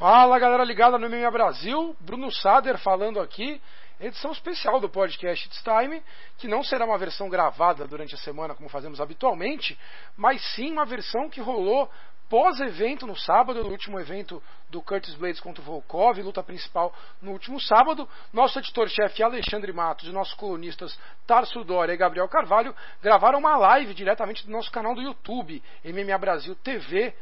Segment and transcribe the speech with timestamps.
[0.00, 3.60] Fala galera ligada no MMA Brasil, Bruno Sader falando aqui,
[4.00, 6.02] edição especial do podcast It's Time,
[6.38, 9.78] que não será uma versão gravada durante a semana como fazemos habitualmente,
[10.16, 11.86] mas sim uma versão que rolou
[12.30, 17.32] pós-evento no sábado, no último evento do Curtis Blades contra o Volkov, luta principal no
[17.32, 18.08] último sábado.
[18.32, 23.92] Nosso editor-chefe Alexandre Matos e nossos colunistas Tarso Dória e Gabriel Carvalho gravaram uma live
[23.92, 27.14] diretamente do nosso canal do YouTube, MMA Brasil TV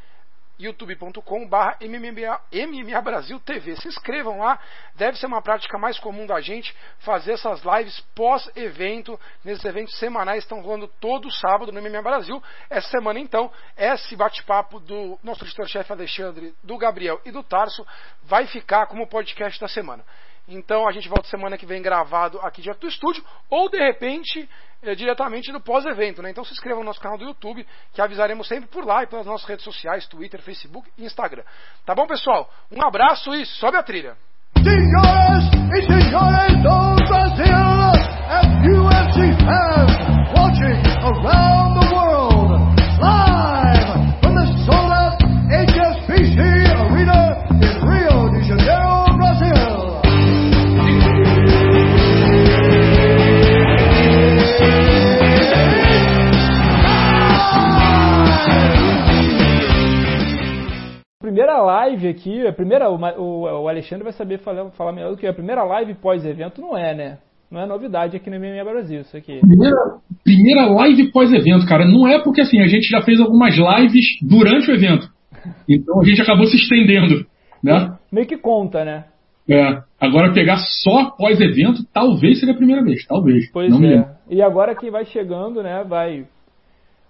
[0.59, 3.77] youtube.com.br MMA Brasil TV.
[3.77, 4.59] Se inscrevam lá,
[4.95, 9.19] deve ser uma prática mais comum da gente fazer essas lives pós-evento.
[9.45, 12.43] Nesses eventos semanais estão rolando todo sábado no MMA Brasil.
[12.69, 17.87] Essa semana, então, esse bate-papo do nosso editor-chefe Alexandre, do Gabriel e do Tarso
[18.25, 20.05] vai ficar como podcast da semana.
[20.49, 24.49] Então a gente volta semana que vem gravado aqui direto do estúdio, ou de repente
[24.83, 26.23] é, diretamente no pós-evento.
[26.23, 26.31] Né?
[26.31, 29.27] Então se inscreva no nosso canal do YouTube, que avisaremos sempre por lá e pelas
[29.27, 31.43] nossas redes sociais, Twitter, Facebook e Instagram.
[31.85, 32.51] Tá bom, pessoal?
[32.71, 34.17] Um abraço e sobe a trilha!
[34.57, 37.89] Senhoras e senhores do Brasil,
[39.45, 39.93] fans
[40.35, 41.78] watching around
[61.29, 65.27] primeira live aqui, a primeira, o, o Alexandre vai saber falar, falar melhor do que
[65.27, 67.19] a primeira live pós-evento não é, né?
[67.51, 69.41] Não é novidade aqui no MMA Brasil, isso aqui.
[69.41, 69.77] Primeira,
[70.25, 71.87] primeira live pós-evento, cara.
[71.87, 75.07] Não é porque assim, a gente já fez algumas lives durante o evento.
[75.69, 77.27] Então a gente acabou se estendendo,
[77.63, 77.95] né?
[78.11, 79.05] Meio que conta, né?
[79.49, 79.83] É.
[80.01, 83.51] Agora pegar só pós-evento, talvez seja a primeira vez, talvez.
[83.51, 84.15] Pois não é.
[84.31, 86.27] E agora que vai chegando, né, vai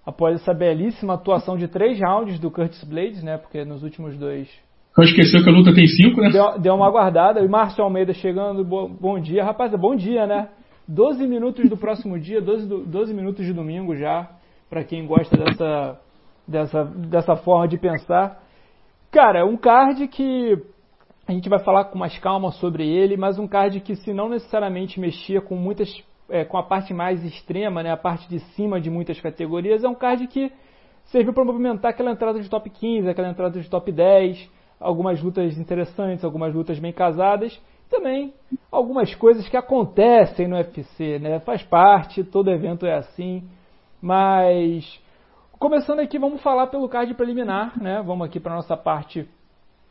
[0.09, 3.37] após essa belíssima atuação de três rounds do Curtis Blades, né?
[3.37, 4.49] Porque nos últimos dois.
[4.97, 6.31] Eu esqueceu que a luta tem cinco, né?
[6.31, 7.39] Deu, deu uma aguardada.
[7.41, 8.65] E Márcio Almeida chegando.
[8.65, 9.71] Bom, bom dia, rapaz.
[9.79, 10.49] Bom dia, né?
[10.87, 14.27] 12 minutos do próximo dia, 12, 12 minutos de domingo já,
[14.67, 15.99] para quem gosta dessa,
[16.47, 18.41] dessa, dessa forma de pensar.
[19.11, 20.57] Cara, um card que
[21.27, 24.27] a gente vai falar com mais calma sobre ele, mas um card que se não
[24.27, 28.79] necessariamente mexia com muitas é, com a parte mais extrema, né, a parte de cima
[28.79, 30.51] de muitas categorias, é um card que
[31.05, 35.57] serviu para movimentar aquela entrada de top 15, aquela entrada de top 10, algumas lutas
[35.57, 37.59] interessantes, algumas lutas bem casadas,
[37.89, 38.33] também
[38.71, 43.43] algumas coisas que acontecem no UFC, né, faz parte, todo evento é assim,
[44.01, 45.01] mas
[45.57, 49.27] começando aqui, vamos falar pelo card preliminar, né, vamos aqui para nossa parte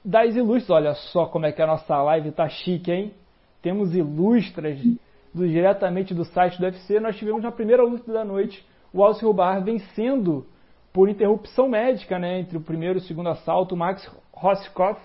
[0.05, 3.13] das ilustres, olha só como é que a nossa live tá chique, hein?
[3.61, 4.79] Temos ilustras
[5.35, 9.25] do, diretamente do site do UFC, nós tivemos na primeira luta da noite o Alce
[9.25, 10.47] Rubar vencendo
[10.93, 15.01] por interrupção médica, né, entre o primeiro e o segundo assalto, o Max Roscoff,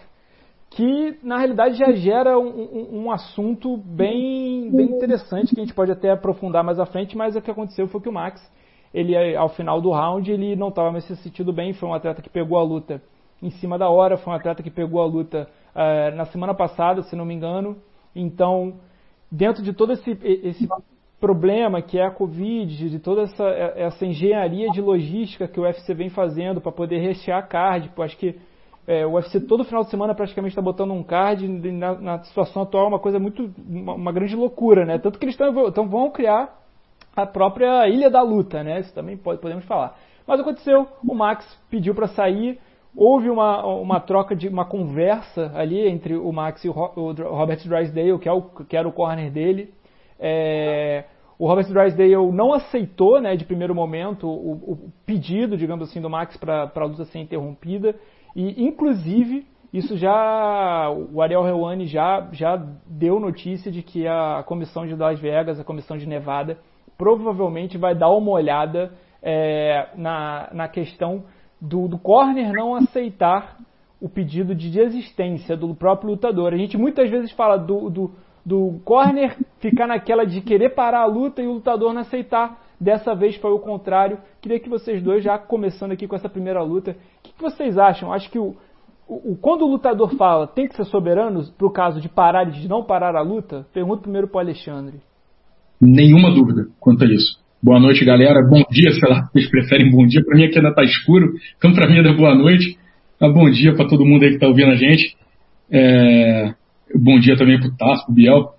[0.71, 5.75] que na realidade já gera um, um, um, assunto bem, bem interessante que a gente
[5.75, 8.41] pode até aprofundar mais à frente, mas o que aconteceu foi que o Max,
[8.93, 12.21] ele ao final do round, ele não estava mais se sentindo bem, foi um atleta
[12.21, 13.01] que pegou a luta
[13.41, 17.03] em cima da hora, foi um atleta que pegou a luta uh, na semana passada,
[17.03, 17.77] se não me engano,
[18.15, 18.79] então
[19.33, 20.67] dentro de todo esse, esse
[21.19, 23.43] problema que é a Covid, de toda essa,
[23.75, 28.17] essa engenharia de logística que o UFC vem fazendo para poder rechear a card, acho
[28.17, 28.35] que
[28.85, 32.61] é, o UFC todo final de semana praticamente está botando um card na, na, situação
[32.63, 34.99] atual é uma coisa muito uma, uma, grande loucura, né?
[34.99, 36.61] Tanto que eles tão, vão criar
[37.15, 38.81] a própria ilha da luta, né?
[38.81, 39.97] Isso também pode, podemos falar.
[40.27, 42.59] Mas aconteceu, o Max pediu para sair,
[42.95, 48.19] houve uma, uma troca de uma conversa ali entre o Max e o, Robert Drysdale,
[48.19, 49.73] que, é o, que era o corner dele.
[50.19, 51.05] É,
[51.37, 56.09] o Robert Drysdale não aceitou, né, de primeiro momento, o, o pedido, digamos assim, do
[56.09, 57.95] Max para a luta ser interrompida.
[58.35, 60.89] E, inclusive, isso já.
[61.11, 62.55] O Ariel Helwani já, já
[62.85, 66.59] deu notícia de que a comissão de Las Vegas, a comissão de Nevada,
[66.97, 71.23] provavelmente vai dar uma olhada é, na, na questão
[71.63, 73.57] do, do corner não aceitar
[74.01, 76.53] o pedido de desistência do próprio lutador.
[76.53, 78.11] A gente muitas vezes fala do, do,
[78.45, 82.61] do corner ficar naquela de querer parar a luta e o lutador não aceitar.
[82.77, 84.17] Dessa vez foi o contrário.
[84.41, 87.77] Queria que vocês dois, já começando aqui com essa primeira luta, o que, que vocês
[87.77, 88.11] acham?
[88.11, 88.57] Acho que o,
[89.07, 92.51] o, quando o lutador fala tem que ser soberano para o caso de parar e
[92.51, 94.99] de não parar a luta, pergunto primeiro para o Alexandre.
[95.79, 97.41] Nenhuma dúvida quanto a isso.
[97.63, 98.41] Boa noite, galera.
[98.45, 100.21] Bom dia, sei lá, vocês preferem bom dia.
[100.21, 102.77] Para mim aqui ainda tá escuro, então para mim ainda é boa noite.
[103.21, 105.15] Bom dia para todo mundo aí que tá ouvindo a gente.
[105.71, 106.53] É...
[106.93, 108.49] Bom dia também pro Tasco, pro Biel.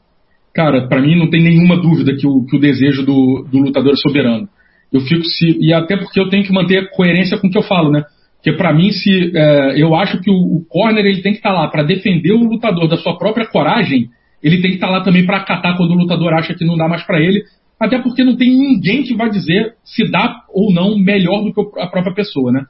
[0.54, 3.92] Cara, para mim não tem nenhuma dúvida que o, que o desejo do, do lutador
[3.92, 4.48] é soberano.
[4.90, 5.58] Eu fico se.
[5.60, 8.04] E até porque eu tenho que manter coerência com o que eu falo, né?
[8.36, 11.52] Porque para mim, se é, eu acho que o, o, corner ele tem que estar
[11.52, 14.08] tá lá para defender o lutador da sua própria coragem,
[14.42, 16.78] ele tem que estar tá lá também para acatar quando o lutador acha que não
[16.78, 17.42] dá mais para ele,
[17.84, 21.80] até porque não tem ninguém que vai dizer se dá ou não melhor do que
[21.80, 22.64] a própria pessoa, né?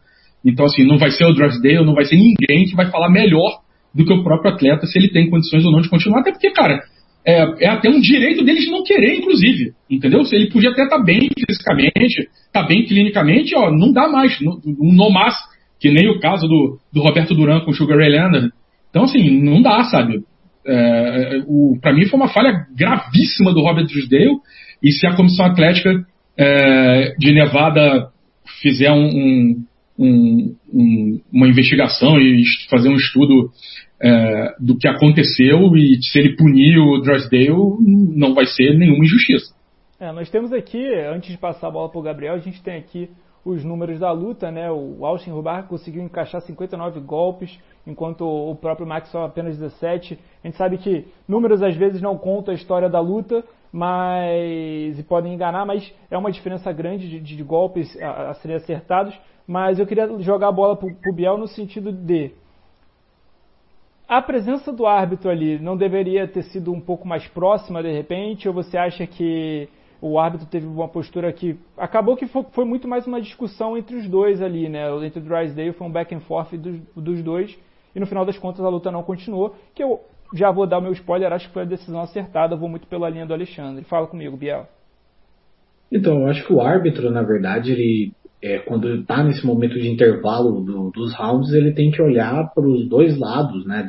[0.44, 3.60] Então assim, não vai ser o Drysdale, não vai ser ninguém que vai falar melhor
[3.94, 6.50] do que o próprio atleta se ele tem condições ou não de continuar, até porque,
[6.50, 6.82] cara,
[7.26, 9.72] é, é, até um direito deles não querer, inclusive.
[9.90, 10.24] Entendeu?
[10.24, 14.08] Se ele podia até estar tá bem fisicamente, estar tá bem clinicamente, ó, não dá
[14.08, 14.38] mais.
[14.42, 15.34] Um no mas,
[15.80, 18.50] que nem o caso do, do Roberto Duran com o Sugar Ray Leonard.
[18.90, 20.20] Então, assim, não dá, sabe?
[20.66, 24.36] É, o, pra mim foi uma falha gravíssima do Robert Drysdale,
[24.84, 25.90] e se a comissão atlética
[26.36, 28.10] é, de Nevada
[28.60, 29.64] fizer um,
[29.98, 33.50] um, um, uma investigação e fazer um estudo
[34.02, 37.48] é, do que aconteceu e se ele punir o Drysdale,
[38.14, 39.54] não vai ser nenhuma injustiça.
[39.98, 42.76] É, nós temos aqui, antes de passar a bola para o Gabriel, a gente tem
[42.76, 43.08] aqui
[43.44, 44.70] os números da luta, né?
[44.70, 50.18] O Austin Rubar conseguiu encaixar 59 golpes, enquanto o próprio Max só apenas 17.
[50.42, 55.02] A gente sabe que números às vezes não contam a história da luta, mas e
[55.02, 59.18] podem enganar, mas é uma diferença grande de, de golpes a, a, serem acertados.
[59.48, 62.30] Mas eu queria jogar a bola para o Biel no sentido de
[64.06, 68.46] a presença do árbitro ali não deveria ter sido um pouco mais próxima de repente,
[68.46, 69.68] ou você acha que
[70.00, 73.96] o árbitro teve uma postura que acabou que foi, foi muito mais uma discussão entre
[73.96, 74.88] os dois ali, né?
[75.04, 77.58] Entre o Drysdale foi um back and forth dos, dos dois
[77.92, 79.56] e no final das contas a luta não continuou.
[79.74, 80.00] Que eu
[80.32, 83.08] já vou dar o meu spoiler, acho que foi a decisão acertada, vou muito pela
[83.08, 83.84] linha do Alexandre.
[83.84, 84.66] Fala comigo, Biel.
[85.92, 88.12] Então, eu acho que o árbitro, na verdade, ele
[88.44, 92.66] é, quando está nesse momento de intervalo do, dos rounds, ele tem que olhar para
[92.66, 93.82] os dois lados, né,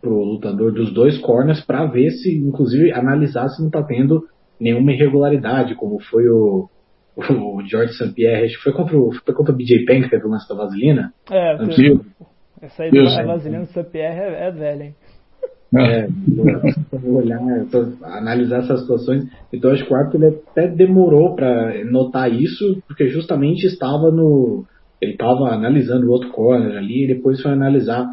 [0.00, 4.26] para o lutador dos dois corners, para ver se, inclusive, analisar se não está tendo
[4.58, 6.68] nenhuma irregularidade, como foi o,
[7.16, 8.12] o George St.
[8.12, 10.48] Pierre, acho que foi contra o, foi contra o BJ Penn que teve o lance
[10.48, 11.12] da vaselina.
[11.30, 11.56] É,
[12.60, 13.84] essa aí da vaselina do St.
[13.84, 14.94] Pierre é, é velha, hein?
[15.74, 16.06] É,
[17.04, 17.40] olhar,
[18.02, 19.26] analisar essas situações.
[19.52, 24.64] Então acho que o árbitro ele até demorou para notar isso, porque justamente estava no.
[25.00, 28.06] Ele estava analisando o outro corner ali e depois foi analisar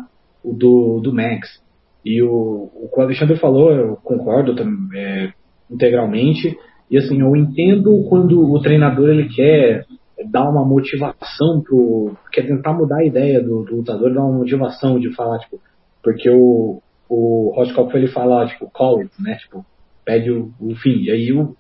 [0.43, 1.61] o do, do Max.
[2.03, 4.55] E o, o que o Alexandre falou, eu concordo
[4.95, 5.31] é,
[5.69, 6.57] integralmente.
[6.89, 9.85] E assim, eu entendo quando o treinador ele quer
[10.31, 12.15] dar uma motivação pro.
[12.31, 15.59] quer tentar mudar a ideia do, do lutador, dar uma motivação de falar, tipo,
[16.01, 19.35] porque o, o Rothkopf ele fala, tipo, call it, né?
[19.35, 19.65] Tipo,
[20.05, 21.03] pede o, o fim.
[21.03, 21.55] E aí o,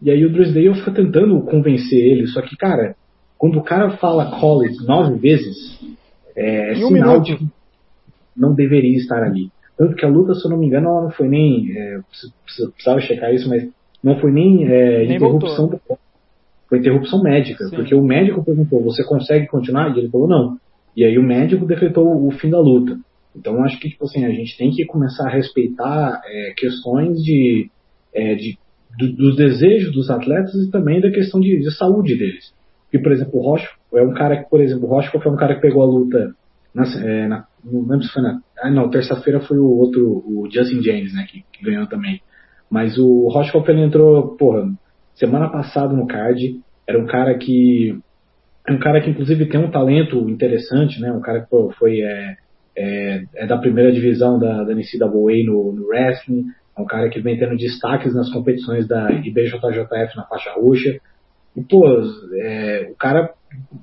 [0.00, 2.94] e aí o Drysdale fica tentando convencer ele, só que, cara,
[3.38, 5.80] quando o cara fala call it nove vezes,
[6.36, 7.46] é, é sinal de que
[8.36, 9.50] não deveria estar ali.
[9.76, 11.72] Tanto que a luta, se eu não me engano, ela não foi nem.
[11.76, 12.00] É,
[12.44, 13.68] precisava checar isso, mas
[14.02, 15.80] não foi nem, é, nem interrupção do
[16.68, 17.76] foi interrupção médica, Sim.
[17.76, 19.94] porque o médico perguntou, você consegue continuar?
[19.94, 20.56] E ele falou, não.
[20.96, 22.98] E aí o médico decretou o fim da luta.
[23.34, 27.70] Então acho que tipo assim a gente tem que começar a respeitar é, questões de,
[28.14, 28.58] é, de
[28.98, 32.52] do, dos desejos dos atletas e também da questão de, de saúde deles.
[32.92, 35.36] E por exemplo o Rocha é um cara que por exemplo o Rocha foi um
[35.36, 36.34] cara que pegou a luta
[36.74, 40.48] na, é, na, não lembro se foi na ah não terça-feira foi o outro o
[40.50, 42.20] Justin James né que, que ganhou também.
[42.70, 44.70] Mas o Rochkoff ele entrou porra
[45.14, 47.98] semana passada no card era um cara que
[48.66, 51.12] é um cara que inclusive tem um talento interessante, né?
[51.12, 52.36] Um cara que pô, foi é,
[52.76, 57.20] é, é da primeira divisão da, da NCAA no, no wrestling, é um cara que
[57.20, 60.98] vem tendo destaques nas competições da IBJJF na faixa roxa.
[61.54, 61.86] E, pô,
[62.40, 63.34] é, o cara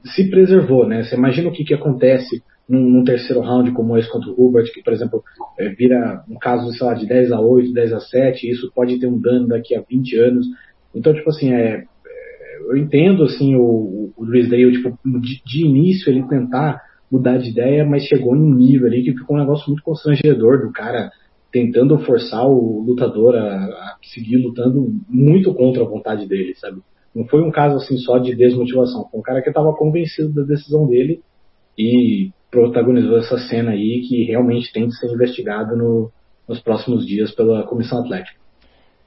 [0.06, 1.04] se preservou, né?
[1.04, 4.72] Você imagina o que, que acontece num, num, terceiro round como esse contra o Hubert,
[4.74, 5.24] que, por exemplo,
[5.60, 8.72] é, vira um caso, sei lá, de 10 a 8, 10 a 7, e isso
[8.74, 10.48] pode ter um dano daqui a 20 anos.
[10.94, 16.10] Então, tipo assim, é, é eu entendo, assim, o, o Dale, tipo, de, de início
[16.10, 16.82] ele tentar
[17.12, 20.62] mudar de ideia, mas chegou em um nível ali que ficou um negócio muito constrangedor
[20.62, 21.12] do cara
[21.52, 26.82] tentando forçar o lutador a, a seguir lutando muito contra a vontade dele, sabe?
[27.16, 30.44] Não foi um caso assim só de desmotivação, foi um cara que estava convencido da
[30.44, 31.22] decisão dele
[31.78, 36.12] e protagonizou essa cena aí que realmente tem que ser investigado no,
[36.48, 38.40] nos próximos dias pela comissão atlética.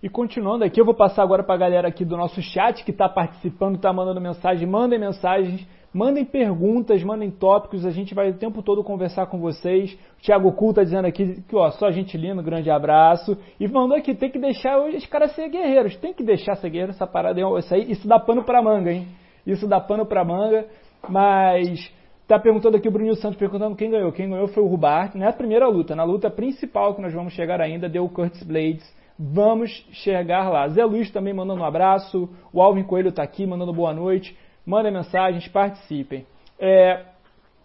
[0.03, 2.91] E continuando aqui, eu vou passar agora para a galera aqui do nosso chat que
[2.91, 8.35] está participando, está mandando mensagem, mandem mensagens Mandem perguntas, mandem tópicos, a gente vai o
[8.35, 9.93] tempo todo conversar com vocês.
[10.19, 13.37] O Thiago Kuhl está dizendo aqui que ó, só gente linda, grande abraço.
[13.61, 16.93] E mandou aqui, tem que deixar os caras ser guerreiros, tem que deixar ser guerreiro
[16.93, 19.07] essa parada, isso, aí, isso dá pano para manga, hein?
[19.47, 20.67] Isso dá pano para manga,
[21.11, 21.93] mas
[22.27, 24.13] tá perguntando aqui o Bruno Santos perguntando quem ganhou.
[24.13, 27.13] Quem ganhou foi o Rubart, não é a primeira luta, na luta principal que nós
[27.13, 29.02] vamos chegar ainda, deu o Curtis Blades.
[29.33, 30.69] Vamos chegar lá.
[30.69, 32.29] Zé Luiz também mandando um abraço.
[32.53, 36.25] O Alvin Coelho está aqui mandando boa noite mandem mensagens, participem.
[36.57, 37.05] É,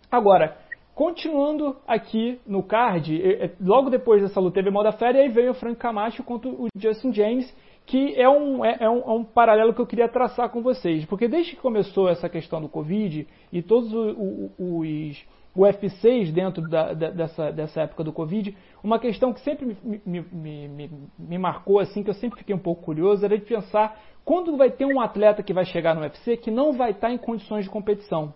[0.10, 0.58] Agora,
[0.96, 3.22] continuando aqui no card,
[3.60, 7.12] logo depois dessa luta teve moda férias, aí veio o Frank Camacho contra o Justin
[7.12, 7.54] James,
[7.86, 11.06] que é um, é, é, um, é um paralelo que eu queria traçar com vocês.
[11.06, 14.16] Porque desde que começou essa questão do Covid e todos os,
[14.58, 15.26] os
[15.58, 20.22] UFCs dentro da, dessa, dessa época do Covid, uma questão que sempre me, me,
[20.68, 24.56] me, me, marcou, assim, que eu sempre fiquei um pouco curioso, era de pensar quando
[24.56, 27.66] vai ter um atleta que vai chegar no UFC que não vai estar em condições
[27.66, 28.34] de competição.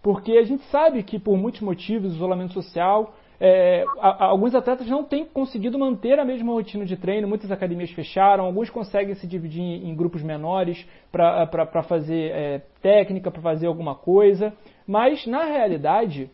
[0.00, 5.24] Porque a gente sabe que por muitos motivos, isolamento social, é, alguns atletas não têm
[5.24, 9.94] conseguido manter a mesma rotina de treino, muitas academias fecharam, alguns conseguem se dividir em
[9.94, 14.52] grupos menores para fazer é, técnica, para fazer alguma coisa,
[14.86, 16.30] mas na realidade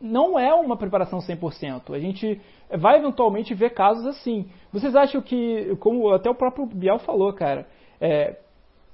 [0.00, 1.94] não é uma preparação 100%.
[1.94, 2.40] A gente
[2.78, 4.46] vai eventualmente ver casos assim.
[4.72, 7.66] Vocês acham que, como até o próprio Biel falou, cara,
[8.00, 8.36] é,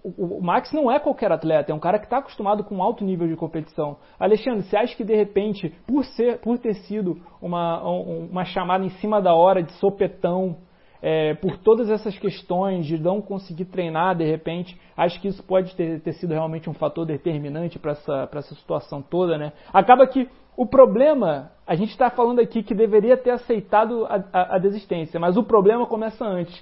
[0.02, 3.04] o, Max não é qualquer atleta, é um cara que está acostumado com um alto
[3.04, 3.99] nível de competição.
[4.19, 8.90] Alexandre, você acha que de repente, por, ser, por ter sido uma, uma chamada em
[8.90, 10.57] cima da hora de sopetão,
[11.02, 15.75] é, por todas essas questões de não conseguir treinar de repente, acho que isso pode
[15.75, 19.52] ter, ter sido realmente um fator determinante para essa, essa situação toda, né?
[19.73, 24.57] Acaba que o problema, a gente está falando aqui que deveria ter aceitado a, a,
[24.57, 26.54] a, desistência, mas o problema começa antes.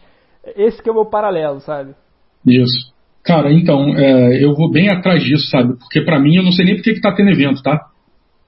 [0.56, 1.94] Esse que é o meu paralelo, sabe?
[2.46, 2.92] Isso.
[3.24, 5.78] Cara, então, é, eu vou bem atrás disso, sabe?
[5.78, 7.86] Porque para mim eu não sei nem porque que tá tendo evento, tá?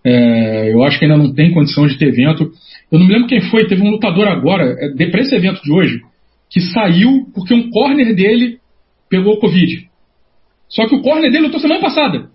[0.04, 2.50] É, eu acho que ainda não tem condição de ter evento.
[2.90, 5.72] Eu não me lembro quem foi, teve um lutador agora, é, para esse evento de
[5.72, 6.00] hoje,
[6.48, 8.58] que saiu porque um corner dele
[9.08, 9.88] pegou Covid.
[10.68, 12.30] Só que o corner dele lutou semana passada.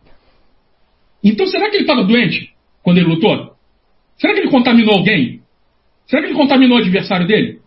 [1.23, 2.54] Então será que ele estava doente
[2.85, 3.55] quando ele lutou?
[4.15, 5.41] Será que ele contaminou alguém?
[6.05, 7.57] Será que ele contaminou o adversário dele?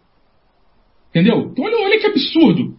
[1.10, 1.50] Entendeu?
[1.50, 2.76] Então olha, olha que absurdo.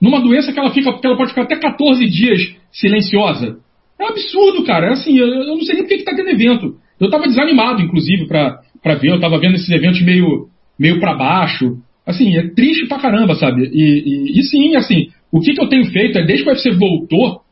[0.00, 3.58] Numa doença que ela, fica, que ela pode ficar até 14 dias silenciosa.
[3.98, 4.86] É um absurdo, cara.
[4.86, 6.76] É assim, eu, eu não sei nem por que está tendo evento.
[6.98, 9.10] Eu estava desanimado, inclusive, para ver.
[9.10, 11.76] Eu estava vendo esses eventos meio, meio para baixo.
[12.06, 13.68] Assim, é triste pra caramba, sabe?
[13.70, 16.52] E, e, e, sim, assim, o que, que eu tenho feito é, desde que o
[16.52, 17.42] UFC voltou,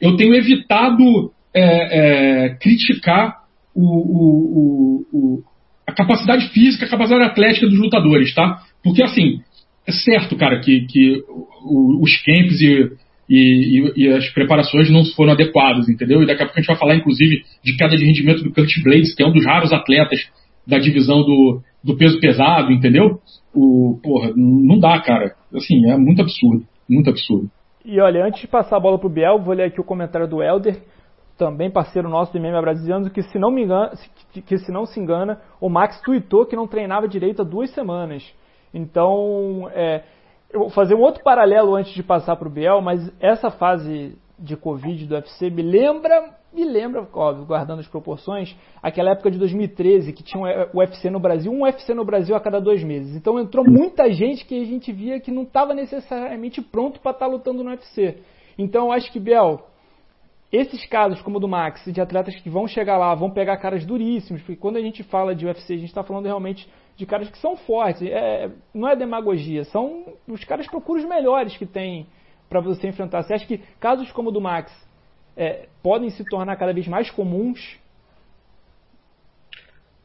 [0.00, 3.43] eu tenho evitado é, é, criticar
[3.74, 5.42] o, o, o,
[5.86, 8.62] a capacidade física, a capacidade atlética dos lutadores, tá?
[8.82, 9.40] Porque, assim,
[9.86, 11.22] é certo, cara, que, que
[11.64, 12.90] os camps e,
[13.28, 16.22] e, e, as preparações não foram adequadas, entendeu?
[16.22, 18.70] E daqui a pouco a gente vai falar, inclusive, de queda de rendimento do Kurt
[18.82, 20.20] Blades, que é um dos raros atletas
[20.66, 23.18] da divisão do, do peso pesado, entendeu?
[23.54, 25.34] O, porra, não dá, cara.
[25.54, 27.50] Assim, é muito absurdo, muito absurdo.
[27.84, 30.42] E olha, antes de passar a bola pro Biel, vou ler aqui o comentário do
[30.42, 30.78] Helder,
[31.36, 33.92] também parceiro nosso do MMA Brasileiro, que se não me engana,
[34.46, 38.24] que, se não se engana, o Max tweetou que não treinava direito há duas semanas.
[38.72, 40.02] Então, é,
[40.52, 44.16] eu vou fazer um outro paralelo antes de passar para o Biel, mas essa fase
[44.38, 49.38] de Covid do UFC me lembra, me lembra, óbvio, guardando as proporções, aquela época de
[49.38, 50.40] 2013 que tinha
[50.72, 53.16] um UFC no Brasil, um UFC no Brasil a cada dois meses.
[53.16, 57.26] Então entrou muita gente que a gente via que não estava necessariamente pronto para estar
[57.26, 58.18] tá lutando no UFC.
[58.58, 59.60] Então eu acho que, Biel,
[60.54, 63.84] esses casos como o do Max, de atletas que vão chegar lá, vão pegar caras
[63.84, 67.28] duríssimos, porque quando a gente fala de UFC, a gente está falando realmente de caras
[67.28, 68.02] que são fortes.
[68.02, 72.06] É, não é demagogia, são os caras procuram os melhores que tem
[72.48, 73.22] para você enfrentar.
[73.22, 74.72] Você acha que casos como o do Max
[75.36, 77.76] é, podem se tornar cada vez mais comuns?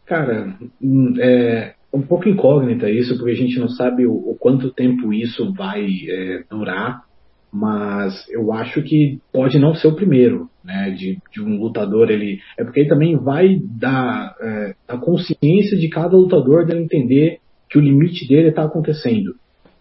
[0.06, 4.72] Cara, hum, é um pouco incógnita isso, porque a gente não sabe o, o quanto
[4.72, 7.04] tempo isso vai é, durar
[7.52, 12.40] mas eu acho que pode não ser o primeiro, né, de, de um lutador ele
[12.58, 17.78] é porque ele também vai dar é, a consciência de cada lutador dele entender que
[17.78, 19.36] o limite dele está acontecendo,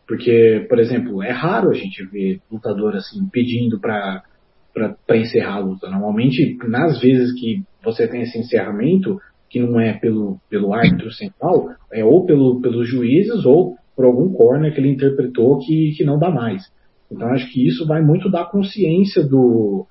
[0.07, 4.23] porque por exemplo é raro a gente ver lutador assim pedindo para
[5.07, 5.91] para encerrar a luta.
[5.91, 9.19] Normalmente nas vezes que você tem esse encerramento
[9.51, 14.33] que não é pelo pelo árbitro central é ou pelo pelos juízes ou por algum
[14.33, 16.63] corner que ele interpretou que que não dá mais.
[17.11, 19.87] Então acho que isso vai muito da consciência do,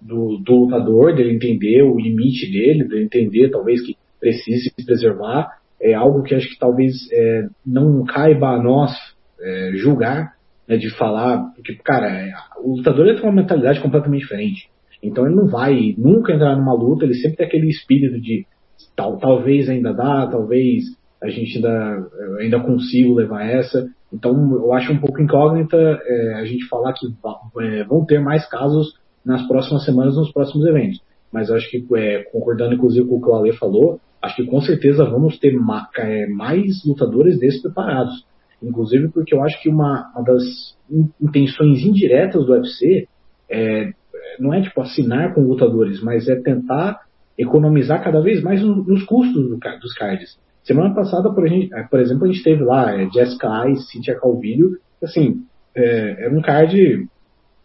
[0.00, 5.58] do, do lutador, dele entender o limite dele, dele entender talvez que precise se preservar.
[5.80, 8.92] É algo que acho que talvez é, não caiba a nós
[9.40, 10.32] é, julgar,
[10.66, 14.68] né, de falar, porque, cara, é, o lutador ele tem uma mentalidade completamente diferente.
[15.02, 18.44] Então ele não vai nunca entrar numa luta, ele sempre tem aquele espírito de
[18.96, 20.84] tal, talvez ainda dá, talvez
[21.22, 22.08] a gente ainda,
[22.40, 23.88] ainda consigo levar essa.
[24.12, 27.06] Então, eu acho um pouco incógnita é, a gente falar que
[27.60, 31.02] é, vão ter mais casos nas próximas semanas, nos próximos eventos.
[31.30, 34.46] Mas eu acho que, é, concordando inclusive com o que o Ale falou, acho que
[34.46, 38.26] com certeza vamos ter ma é, mais lutadores desses preparados.
[38.62, 40.42] Inclusive porque eu acho que uma, uma das
[41.20, 43.06] intenções indiretas do UFC
[43.50, 43.92] é,
[44.40, 47.00] não é tipo assinar com lutadores, mas é tentar
[47.36, 49.48] economizar cada vez mais nos custos
[49.80, 50.38] dos cards.
[50.68, 55.42] Semana passada, por, exemplo, a gente teve lá é, Jessica Ai, Cynthia Calvillo, assim,
[55.74, 57.08] é, era um card,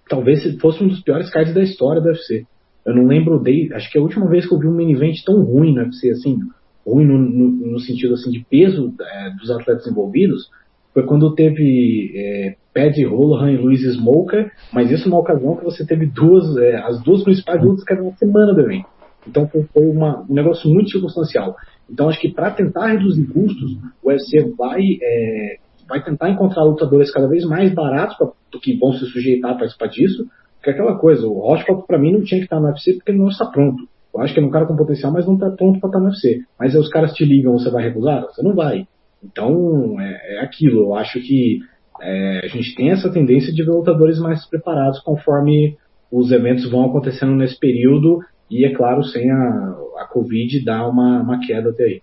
[0.08, 2.46] talvez fosse um dos piores cards da história do UFC.
[2.86, 5.18] Eu não lembro, de, acho que a última vez que eu vi um main event
[5.26, 6.40] tão ruim no UFC, assim,
[6.88, 10.50] ruim no, no, no sentido assim de peso é, dos atletas envolvidos,
[10.94, 15.86] foi quando teve é, Paddy Holohan e Luiz Smoker, mas isso numa ocasião que você
[15.86, 18.86] teve duas, é, as duas principais lutas que eram na semana evento.
[19.28, 21.56] Então foi, foi uma, um negócio muito circunstancial.
[21.94, 25.58] Então acho que para tentar reduzir custos, o UFC vai, é,
[25.88, 29.88] vai tentar encontrar lutadores cada vez mais baratos pra, que vão se sujeitar a participar
[29.88, 32.94] disso, porque é aquela coisa, o Rochefort para mim não tinha que estar no UFC
[32.94, 33.88] porque ele não está pronto.
[34.14, 36.06] Eu acho que é um cara com potencial, mas não está pronto para estar no
[36.08, 36.42] UFC.
[36.60, 38.24] Mas aí os caras te ligam, você vai recusar?
[38.24, 38.88] Você não vai.
[39.24, 40.82] Então, é, é aquilo.
[40.82, 41.60] Eu acho que
[42.02, 45.78] é, a gente tem essa tendência de ver lutadores mais preparados conforme
[46.12, 48.20] os eventos vão acontecendo nesse período
[48.50, 52.02] e, é claro, sem a, a Covid dar uma, uma queda até aí.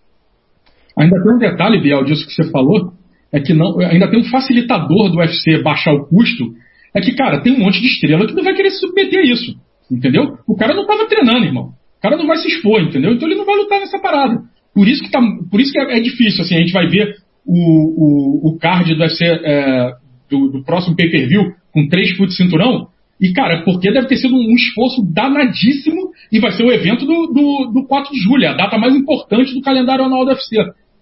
[0.98, 2.92] Ainda tem um detalhe, Biel, disso que você falou,
[3.32, 6.52] é que não, ainda tem um facilitador do UFC baixar o custo,
[6.94, 9.24] é que, cara, tem um monte de estrela que não vai querer se submeter a
[9.24, 9.56] isso,
[9.90, 10.38] entendeu?
[10.46, 11.72] O cara não estava treinando, irmão.
[11.98, 13.12] O cara não vai se expor, entendeu?
[13.12, 14.42] Então ele não vai lutar nessa parada.
[14.74, 15.20] Por isso que, tá,
[15.50, 17.16] por isso que é, é difícil, assim, a gente vai ver
[17.46, 19.92] o, o, o card do, UFC, é,
[20.28, 22.88] do, do próximo pay-per-view com três fute cinturão,
[23.20, 27.26] e, cara, porque deve ter sido um esforço danadíssimo e vai ser o evento do,
[27.26, 30.56] do, do 4 de julho, a data mais importante do calendário anual do UFC.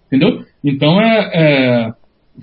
[0.07, 0.43] Entendeu?
[0.63, 1.91] Então é, é,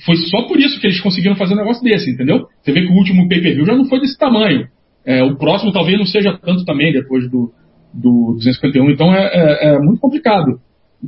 [0.04, 2.47] Foi só por isso que eles conseguiram fazer um negócio desse, entendeu?
[2.62, 4.66] Você vê que o último pay-per-view já não foi desse tamanho.
[5.04, 7.52] É, o próximo talvez não seja tanto também depois do,
[7.92, 8.90] do 251.
[8.90, 10.59] Então é, é, é muito complicado.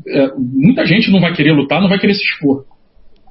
[0.07, 2.65] É, muita gente não vai querer lutar, não vai querer se expor.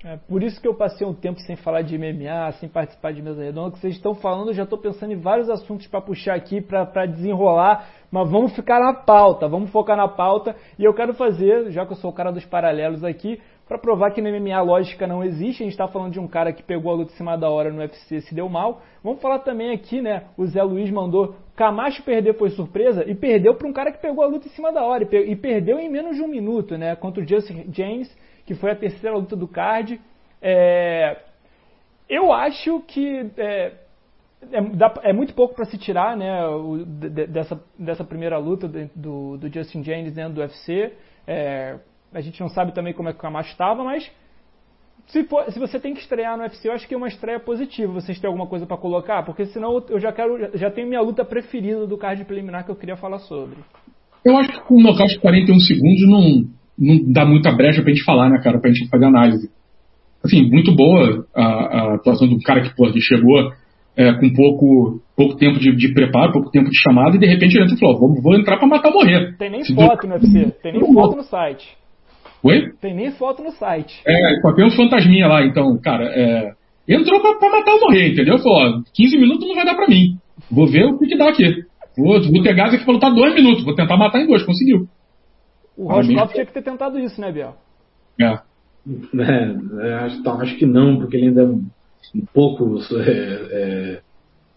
[0.10, 3.22] É por isso que eu passei um tempo sem falar de MMA, sem participar de
[3.22, 6.34] mesa redonda, que vocês estão falando, eu já estou pensando em vários assuntos para puxar
[6.34, 11.14] aqui, para desenrolar, mas vamos ficar na pauta, vamos focar na pauta, e eu quero
[11.14, 14.62] fazer, já que eu sou o cara dos paralelos aqui, para provar que no MMA
[14.62, 17.18] lógica não existe, a gente está falando de um cara que pegou a luta em
[17.18, 20.64] cima da hora no UFC se deu mal, vamos falar também aqui, né, o Zé
[20.64, 24.48] Luiz mandou, Camacho perder foi surpresa, e perdeu para um cara que pegou a luta
[24.48, 27.66] em cima da hora, e perdeu em menos de um minuto, né, contra o Justin
[27.74, 28.10] James,
[28.48, 30.00] que foi a terceira luta do card.
[30.42, 31.18] É,
[32.10, 33.74] eu acho que é,
[34.52, 39.38] é, é muito pouco para se tirar né, o, de, dessa, dessa primeira luta do,
[39.38, 40.94] do, Justin James dentro do UFC.
[41.28, 41.78] É,
[42.14, 44.10] a gente não sabe também como é que o Camacho estava, mas
[45.08, 47.42] se, for, se, você tem que estrear no UFC, eu acho que é uma estreia
[47.42, 47.92] positiva.
[47.92, 49.24] Vocês têm alguma coisa para colocar?
[49.24, 52.76] Porque senão eu já quero, já tenho minha luta preferida do card preliminar que eu
[52.78, 53.58] queria falar sobre.
[54.24, 57.92] Eu acho que com um nocaute de 41 segundos não, não dá muita brecha pra
[57.92, 59.50] gente falar, né, cara, pra gente fazer análise.
[60.24, 63.52] Assim, muito boa a, a atuação do cara que, pô, que chegou
[63.96, 67.56] é, com pouco, pouco tempo de, de, preparo, pouco tempo de chamada, e de repente
[67.56, 69.36] ele entra e falou, vou, vou entrar pra matar ou morrer.
[69.38, 71.78] Tem nem Se foto no UFC, tem nem foto no site.
[72.44, 72.72] Oi?
[72.80, 74.02] Tem nem foto no site.
[74.08, 76.52] É, só tem uns fantasminha lá, então, cara, é,
[76.88, 78.38] entrou pra, pra, matar ou morrer, entendeu?
[78.38, 80.18] Falou, ó, 15 minutos não vai dar pra mim.
[80.52, 81.64] Vou ver o que, que dá aqui.
[81.98, 84.88] Vou, vou ter gás aqui pra lutar dois minutos, vou tentar matar em dois, conseguiu.
[85.78, 87.56] O Roscoff tinha que ter tentado isso, né, Biel?
[88.20, 88.40] É.
[89.20, 91.66] É, acho, acho que não, porque ele ainda é um,
[92.34, 92.78] pouco.
[92.96, 94.00] É, é,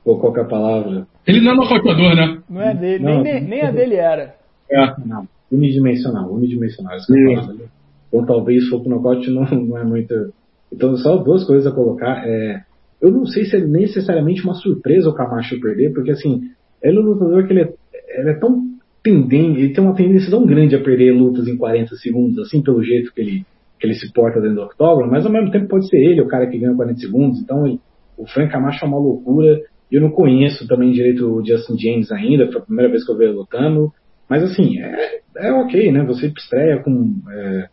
[0.05, 1.07] qual é a palavra?
[1.27, 2.43] Ele não é nocauteador, né?
[2.49, 4.35] Não é dele, não, nem, nem a dele era.
[4.71, 4.95] É.
[5.05, 6.95] Não, unidimensional, unidimensional.
[6.95, 7.67] É né?
[8.09, 10.33] Então talvez for pro nocaute não, não é muito.
[10.73, 12.27] Então, só duas coisas a colocar.
[12.27, 12.63] É,
[13.01, 16.51] eu não sei se é necessariamente uma surpresa o Camacho perder, porque assim,
[16.83, 17.75] ele é um lutador que ele é,
[18.21, 18.70] ele é tão
[19.03, 22.83] tendência, ele tem uma tendência tão grande a perder lutas em 40 segundos, assim, pelo
[22.83, 23.47] jeito que ele,
[23.79, 26.29] que ele se porta dentro do octógono, mas ao mesmo tempo pode ser ele o
[26.29, 27.81] cara que ganha 40 segundos, então ele,
[28.17, 29.61] o Frank Camacho é uma loucura,
[29.91, 33.17] eu não conheço também direito o Justin James ainda, foi a primeira vez que eu
[33.17, 33.93] vejo lutando,
[34.29, 37.69] mas assim, é, é ok, né, você estreia com é,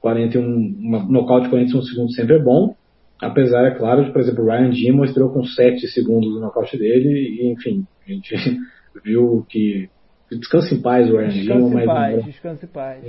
[0.00, 2.74] 41, uma nocaute de 41 segundos sempre é bom,
[3.20, 6.76] apesar, é claro, de, por exemplo, o Ryan Gimo estreou com 7 segundos no nocaute
[6.76, 8.34] dele, e enfim, a gente
[9.04, 9.88] viu que
[10.38, 13.04] Descanse em paz, o Aaron Descanse em paz, descanse em paz.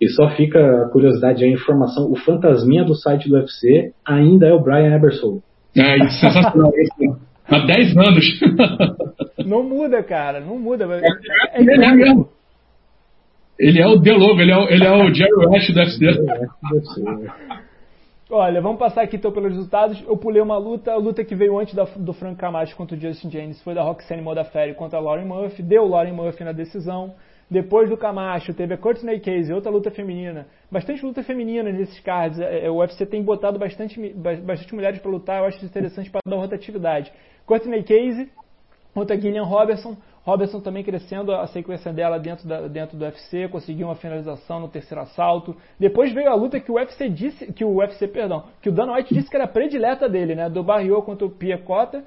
[0.00, 4.52] E só fica a curiosidade, a informação, o fantasminha do site do UFC ainda é
[4.52, 5.40] o Brian Eberson.
[5.76, 7.18] É, isso, sensacional isso.
[7.46, 8.40] Há 10 anos.
[9.44, 10.84] Não muda, cara, não muda.
[10.84, 12.28] É, é, é ele é mesmo.
[13.58, 16.06] Ele é o The Logo, ele é o, ele é o Jerry West do UFC.
[18.34, 20.02] Olha, vamos passar aqui então pelos resultados.
[20.08, 22.98] Eu pulei uma luta, a luta que veio antes da, do Frank Camacho contra o
[22.98, 25.62] Justin James foi da Roxanne Modafferi contra a Lauren Murphy.
[25.62, 27.14] Deu Lauren Murphy na decisão.
[27.50, 30.46] Depois do Camacho, teve a Courtney Casey, outra luta feminina.
[30.70, 32.40] Bastante luta feminina nesses cards.
[32.40, 36.22] É, é, o UFC tem botado bastante, bastante mulheres para lutar, eu acho interessante para
[36.26, 37.12] dar rotatividade.
[37.44, 38.30] Courtney Casey
[38.94, 39.94] contra Gillian Robertson.
[40.24, 44.68] Robertson também crescendo a sequência dela dentro, da, dentro do UFC, conseguiu uma finalização no
[44.68, 45.56] terceiro assalto.
[45.78, 48.94] Depois veio a luta que o UFC disse, que o UFC, perdão, que o Dana
[48.94, 50.48] White disse que era predileta dele, né?
[50.48, 52.04] Do Barriot contra o Pia Cota.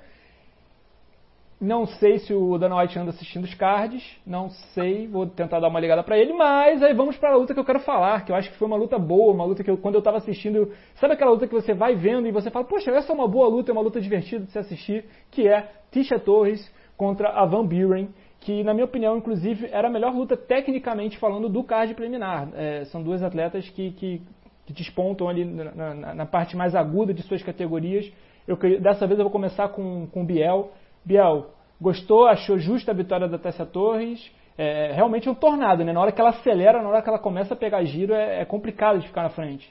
[1.59, 5.69] Não sei se o Dana White anda assistindo os cards, não sei, vou tentar dar
[5.69, 8.31] uma ligada para ele, mas aí vamos para a luta que eu quero falar, que
[8.31, 10.71] eu acho que foi uma luta boa, uma luta que eu, quando eu tava assistindo,
[10.95, 13.47] sabe aquela luta que você vai vendo e você fala, poxa, essa é uma boa
[13.47, 17.65] luta, é uma luta divertida de se assistir, que é Tisha Torres contra a Van
[17.65, 18.09] Buren,
[18.41, 22.49] que na minha opinião, inclusive, era a melhor luta tecnicamente falando do card preliminar.
[22.55, 24.21] É, são duas atletas que, que,
[24.65, 28.11] que despontam ali na, na, na, parte mais aguda de suas categorias.
[28.47, 30.71] Eu, dessa vez eu vou começar com, com Biel.
[31.03, 31.47] Biel,
[31.81, 32.27] gostou?
[32.27, 34.31] Achou justa a vitória da Tessia Torres?
[34.57, 35.91] É realmente é um tornado, né?
[35.91, 38.45] Na hora que ela acelera, na hora que ela começa a pegar giro, é, é
[38.45, 39.69] complicado de ficar na frente.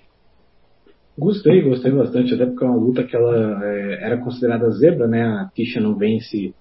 [1.16, 5.22] Gostei, gostei bastante, até porque é uma luta que ela é, era considerada zebra, né?
[5.22, 6.52] A Tisha não vence,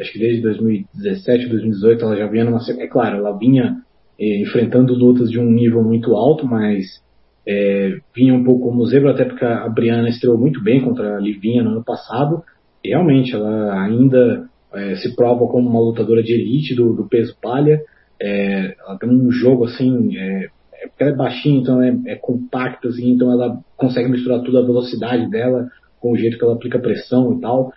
[0.00, 2.58] acho que desde 2017, 2018 ela já vinha numa.
[2.78, 3.78] É claro, ela vinha
[4.18, 7.02] é, enfrentando lutas de um nível muito alto, mas
[7.46, 11.20] é, vinha um pouco como zebra, até porque a Brianna estreou muito bem contra a
[11.20, 12.42] Livinha no ano passado.
[12.84, 17.36] E realmente, ela ainda é, se prova como uma lutadora de elite do, do peso
[17.40, 17.80] palha.
[18.20, 22.88] É, ela tem um jogo assim, é, é ela é baixinha, então é, é compacta,
[22.88, 25.68] assim, então ela consegue misturar tudo a velocidade dela
[26.00, 27.72] com o jeito que ela aplica pressão e tal.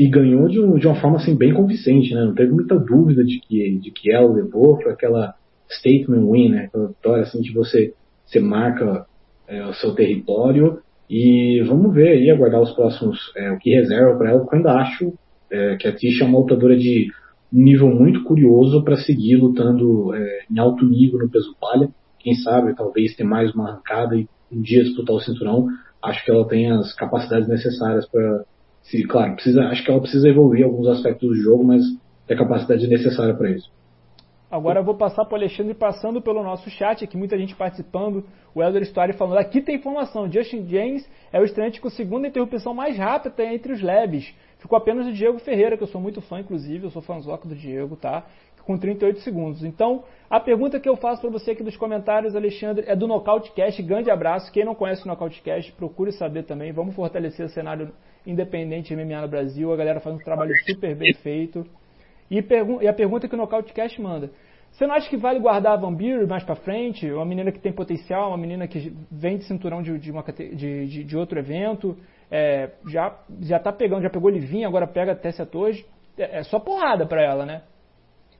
[0.00, 2.24] E ganhou de, um, de uma forma assim bem convincente, né?
[2.24, 5.34] Não teve muita dúvida de que, de que ela levou, foi aquela
[5.68, 6.64] statement win, né?
[6.64, 7.92] Aquela vitória assim de você,
[8.24, 9.04] você marca
[9.46, 14.16] é, o seu território e vamos ver aí, aguardar os próximos, é, o que reserva
[14.16, 15.12] para ela, porque eu ainda acho
[15.50, 17.12] é, que a Tisha é uma lutadora de
[17.52, 21.90] um nível muito curioso para seguir lutando é, em alto nível no peso palha.
[22.18, 25.66] Quem sabe, talvez ter mais uma arrancada e um dia disputar o cinturão.
[26.02, 28.46] Acho que ela tem as capacidades necessárias para
[28.82, 31.82] se, claro, precisa, acho que ela precisa evoluir alguns aspectos do jogo, mas
[32.26, 33.70] tem a capacidade necessária para isso.
[34.50, 38.24] Agora eu vou passar para o Alexandre passando pelo nosso chat, aqui muita gente participando.
[38.52, 42.26] O Elder Story falando, aqui tem informação, Justin James é o estreante com a segunda
[42.26, 44.34] interrupção mais rápida entre os labs.
[44.58, 47.54] Ficou apenas o Diego Ferreira, que eu sou muito fã, inclusive, eu sou fãzoca do
[47.54, 48.26] Diego, tá?
[48.70, 49.64] Com 38 segundos.
[49.64, 53.82] Então, a pergunta que eu faço para você aqui dos comentários, Alexandre, é do Nocautecast.
[53.82, 54.52] Grande abraço.
[54.52, 56.70] Quem não conhece o Nocautecast, procure saber também.
[56.70, 57.90] Vamos fortalecer o cenário
[58.24, 59.72] independente MMA no Brasil.
[59.72, 61.66] A galera faz um trabalho super bem feito.
[62.30, 62.36] E,
[62.80, 64.30] e a pergunta que o Nocautecast manda.
[64.70, 65.96] Você não acha que vale guardar a Van
[66.28, 67.10] mais para frente?
[67.10, 71.02] Uma menina que tem potencial, uma menina que vem de cinturão de, de, uma, de,
[71.02, 71.96] de, outro evento,
[72.30, 75.84] é, já já tá pegando, já pegou Livinha, agora pega Tessia Torres.
[76.16, 77.62] É, é só porrada para ela, né?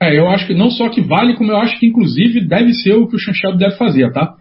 [0.01, 2.93] É, eu acho que não só que vale, como eu acho que inclusive deve ser
[2.93, 4.33] o que o Chanchado deve fazer, tá?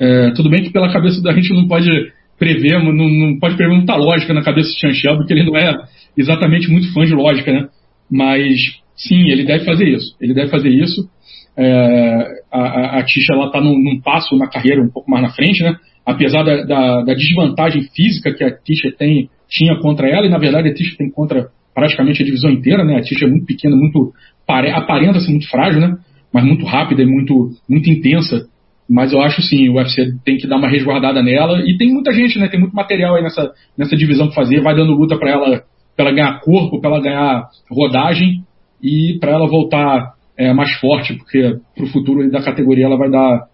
[0.00, 1.90] É, tudo bem que pela cabeça da gente não pode
[2.38, 5.76] prever, não, não pode prever muita lógica na cabeça do Chanchado, porque ele não é
[6.16, 7.68] exatamente muito fã de lógica, né?
[8.10, 10.16] Mas sim, ele deve fazer isso.
[10.20, 11.08] Ele deve fazer isso.
[11.56, 15.30] É, a, a, Tisha ela está num, num, passo na carreira um pouco mais na
[15.30, 15.76] frente, né?
[16.04, 20.38] Apesar da, da, da desvantagem física que a Tisha tem, tinha contra ela, e na
[20.38, 22.96] verdade a Tisha tem contra praticamente a divisão inteira, né?
[22.96, 24.12] A Tisha é muito pequena, muito
[24.46, 25.96] aparenta ser muito frágil, né?
[26.32, 28.46] Mas muito rápida e muito, muito intensa.
[28.88, 31.60] Mas eu acho sim, o UFC tem que dar uma resguardada nela.
[31.60, 32.48] E tem muita gente, né?
[32.48, 34.60] Tem muito material aí nessa, nessa divisão para fazer.
[34.60, 35.62] Vai dando luta para ela,
[35.96, 38.42] pra ela ganhar corpo, para ela ganhar rodagem
[38.82, 43.10] e para ela voltar é, mais forte, porque para o futuro da categoria ela vai
[43.10, 43.46] dar,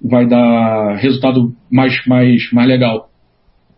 [0.00, 3.09] vai dar resultado mais, mais, mais legal.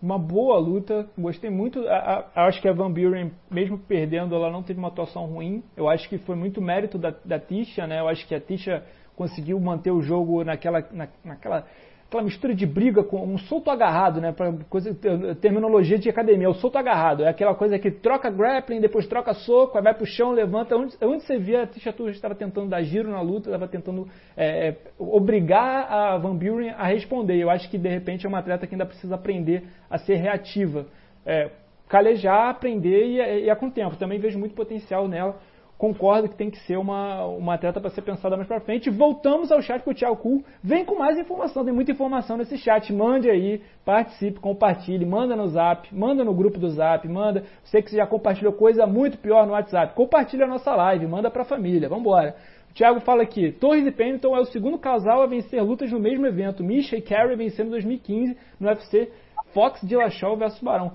[0.03, 1.87] Uma boa luta, gostei muito.
[1.89, 5.63] A, a, acho que a Van Buren, mesmo perdendo, ela não teve uma atuação ruim.
[5.77, 8.01] Eu acho que foi muito mérito da, da Tisha, né?
[8.01, 8.85] Eu acho que a Tisha
[9.15, 11.65] conseguiu manter o jogo naquela, na, naquela
[12.13, 14.33] aquela mistura de briga com um solto agarrado, né?
[14.33, 14.95] Pra coisa,
[15.41, 17.25] terminologia de academia, o solto agarrado.
[17.25, 20.77] É aquela coisa que troca grappling, depois troca soco, aí vai pro chão, levanta.
[20.77, 24.07] Onde, onde você via, a Tisha Torres estava tentando dar giro na luta, estava tentando
[24.37, 27.37] é, é, obrigar a Van Buren a responder.
[27.37, 30.87] Eu acho que de repente é uma atleta que ainda precisa aprender a ser reativa.
[31.25, 31.51] É,
[31.89, 33.97] calejar, aprender e, e, e com tempo.
[33.97, 35.41] Também vejo muito potencial nela
[35.83, 38.89] concordo que tem que ser uma, uma atleta para ser pensada mais para frente.
[38.89, 40.45] Voltamos ao chat com o Thiago Kuhl.
[40.63, 42.93] Vem com mais informação, tem muita informação nesse chat.
[42.93, 47.43] Mande aí, participe, compartilhe, manda no zap, manda no grupo do zap, manda.
[47.65, 49.97] Sei que você já compartilhou coisa muito pior no WhatsApp.
[49.97, 51.89] Compartilha a nossa live, manda para a família.
[51.89, 52.13] Vamos.
[52.13, 55.99] O Thiago fala aqui: Torres e Pennington é o segundo casal a vencer lutas no
[55.99, 56.63] mesmo evento.
[56.63, 59.11] Misha e Carey vencendo em 2015 no UFC
[59.53, 60.93] Fox de Lachau versus Barão.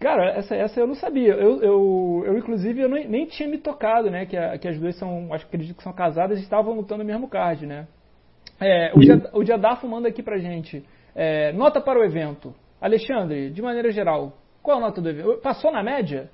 [0.00, 1.34] Cara, essa, essa eu não sabia.
[1.34, 4.24] Eu, eu, eu inclusive, eu nem, nem tinha me tocado, né?
[4.24, 7.02] Que, a, que as duas são, acho que acredito que são casadas e estavam lutando
[7.02, 7.86] no mesmo card, né?
[8.58, 10.82] É, o, Dia, o Diadafo manda aqui pra gente.
[11.14, 12.54] É, nota para o evento.
[12.80, 15.38] Alexandre, de maneira geral, qual a nota do evento?
[15.42, 16.30] Passou na média?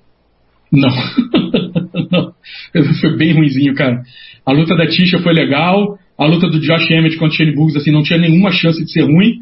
[0.71, 0.89] Não.
[2.09, 2.33] não.
[3.01, 4.01] foi bem ruinzinho, cara.
[4.45, 7.75] A luta da Tisha foi legal, a luta do Josh Emmett contra o Shane Boogs,
[7.75, 9.41] assim, não tinha nenhuma chance de ser ruim.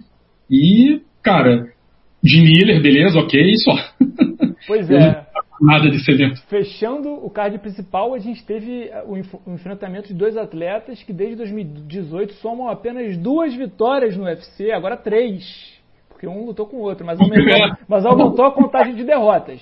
[0.50, 1.75] E, cara,
[2.24, 3.72] Jim Miller, beleza, ok, só.
[4.68, 5.26] Pois é.
[5.62, 6.42] Nada desse evento.
[6.48, 11.36] Fechando o card principal, a gente teve o, o enfrentamento de dois atletas que desde
[11.36, 15.80] 2018 somam apenas duas vitórias no UFC, agora três.
[16.10, 19.62] Porque um lutou com o outro, mas aumentou, mas aumentou a contagem de derrotas.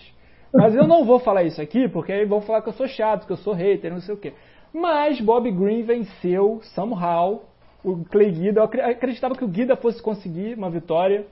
[0.54, 3.26] Mas eu não vou falar isso aqui, porque aí vão falar que eu sou chato,
[3.26, 4.34] que eu sou hater, não sei o quê.
[4.74, 7.44] Mas Bob Green venceu somehow
[7.84, 8.62] o Clay Guida.
[8.62, 11.26] Eu acreditava que o Guida fosse conseguir uma vitória.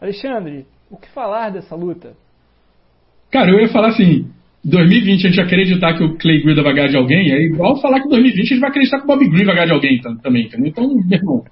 [0.00, 2.14] Alexandre, o que falar dessa luta?
[3.30, 4.30] Cara, eu ia falar assim,
[4.64, 8.00] 2020 a gente acreditar que o Clay Guida vai ganhar de alguém, é igual falar
[8.00, 10.46] que 2020 a gente vai acreditar que o Bob Green vai ganhar de alguém também,
[10.46, 10.66] entendeu?
[10.66, 11.44] Então, meu irmão,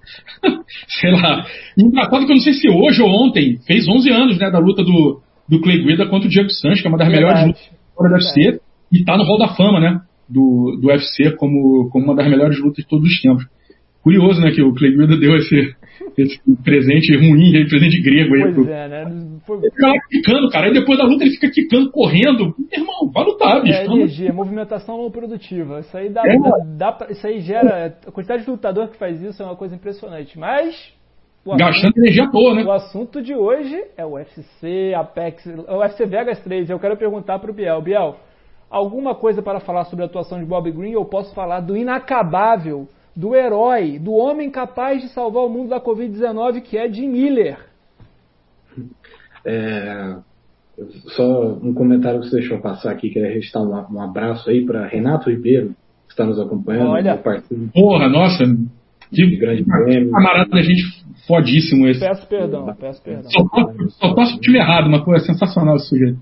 [0.88, 1.46] sei lá.
[1.78, 4.82] Engraçado que eu não sei se hoje ou ontem, fez 11 anos, né, da luta
[4.82, 7.34] do, do Clay Guida contra o Diego Sanches, que é uma das Verdade.
[7.34, 8.60] melhores lutas da UFC,
[8.92, 12.58] e tá no Hall da Fama, né, do, do UFC como, como uma das melhores
[12.58, 13.46] lutas de todos os tempos.
[14.02, 15.74] Curioso, né, que o Clay Guida deu esse
[16.62, 18.42] presente ruim, esse presente grego aí.
[18.42, 18.68] Pois pro...
[18.70, 19.38] é, né?
[19.46, 19.58] Foi...
[19.58, 20.66] Ele fica lá quicando, cara.
[20.66, 22.54] Aí depois da luta ele fica quicando, correndo.
[22.58, 23.78] Meu irmão, vai lutar, bicho.
[23.78, 25.80] É energia, movimentação não produtiva.
[25.80, 26.36] Isso aí dá, é.
[26.76, 27.96] dá, dá, isso aí gera.
[28.06, 30.38] A quantidade de lutador que faz isso é uma coisa impressionante.
[30.38, 30.92] Mas.
[31.46, 32.64] Gastando assunto, energia à toa, né?
[32.64, 36.70] O assunto de hoje é o UFC, Apex, o UFC Vegas 3.
[36.70, 37.82] Eu quero perguntar pro Biel.
[37.82, 38.16] Biel,
[38.70, 40.92] alguma coisa para falar sobre a atuação de Bob Green?
[40.92, 45.80] Eu posso falar do inacabável do herói, do homem capaz de salvar o mundo da
[45.80, 47.58] Covid-19, que é Jim Miller.
[49.46, 50.16] É,
[51.08, 54.86] só um comentário que você deixou passar aqui, queria registrar um, um abraço aí para
[54.86, 55.74] Renato Ribeiro,
[56.06, 56.92] que está nos acompanhando.
[56.92, 57.22] Olha,
[57.74, 58.42] porra, nossa,
[59.12, 60.10] que grande prêmio.
[60.10, 60.82] Camarada da gente
[61.26, 62.00] fodíssimo esse.
[62.00, 63.30] Peço perdão, peço perdão.
[63.90, 66.18] Só, posso time errado, mas pô, é sensacional esse sujeito.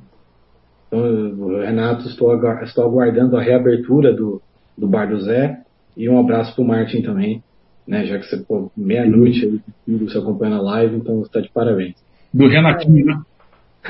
[0.88, 4.42] Então, Renato, estou, estou aguardando a reabertura do,
[4.76, 5.62] do Bar do Zé
[5.96, 7.42] e um abraço pro Martin também,
[7.86, 8.04] né?
[8.06, 11.94] Já que você, pô, meia-noite aí, você acompanha a live, então você tá de parabéns.
[12.32, 13.20] Do Renatinho, né?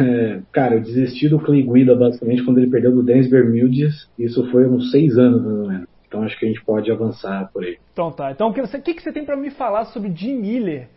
[0.01, 4.09] É, cara, eu desisti do Clay Guida basicamente quando ele perdeu do Dennis Bermudes.
[4.19, 5.89] Isso foi uns seis anos, mais ou menos.
[6.09, 7.79] Então acho que a gente pode avançar por aí.
[7.93, 8.31] Então tá.
[8.31, 10.89] Então o que você, que, que você tem para me falar sobre Jim Miller?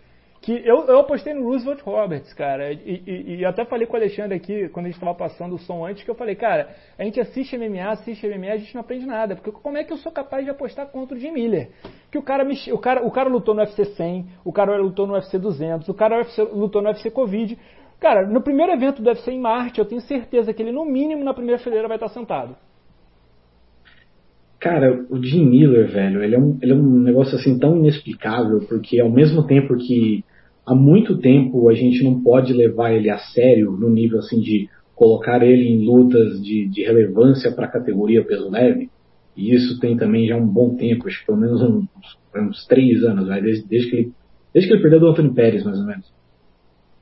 [0.45, 3.95] Que eu, eu apostei no Roosevelt Roberts, cara, e, e, e até falei com o
[3.95, 7.03] Alexandre aqui, quando a gente estava passando o som antes, que eu falei, cara, a
[7.03, 9.97] gente assiste MMA, assiste MMA, a gente não aprende nada, porque como é que eu
[9.97, 11.69] sou capaz de apostar contra o Jim Miller?
[12.11, 15.07] Que o cara, me, o cara, o cara lutou no UFC 100, o cara lutou
[15.07, 16.21] no UFC 200, o cara
[16.53, 17.57] lutou no UFC Covid,
[17.99, 21.23] cara, no primeiro evento do UFC em Marte, eu tenho certeza que ele, no mínimo,
[21.23, 22.55] na primeira fileira vai estar sentado.
[24.59, 28.59] Cara, o Jim Miller, velho, ele é, um, ele é um negócio assim tão inexplicável,
[28.69, 30.23] porque ao mesmo tempo que
[30.65, 34.67] há muito tempo a gente não pode levar ele a sério no nível assim de
[34.95, 38.89] colocar ele em lutas de, de relevância para a categoria peso leve.
[39.35, 41.85] E isso tem também já um bom tempo, acho que pelo menos uns,
[42.35, 43.41] uns três anos, né?
[43.41, 44.11] desde, desde, que ele,
[44.53, 46.13] desde que ele perdeu do Anthony Pérez, mais ou menos.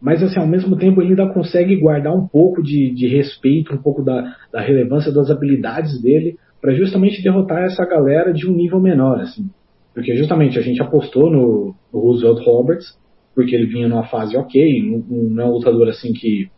[0.01, 3.77] Mas assim, ao mesmo tempo ele ainda consegue guardar um pouco de, de respeito, um
[3.77, 8.81] pouco da, da relevância das habilidades dele para justamente derrotar essa galera de um nível
[8.81, 9.49] menor, assim.
[9.93, 12.97] Porque justamente a gente apostou no, no Roosevelt Roberts,
[13.33, 16.49] porque ele vinha numa fase ok, não é um lutador assim que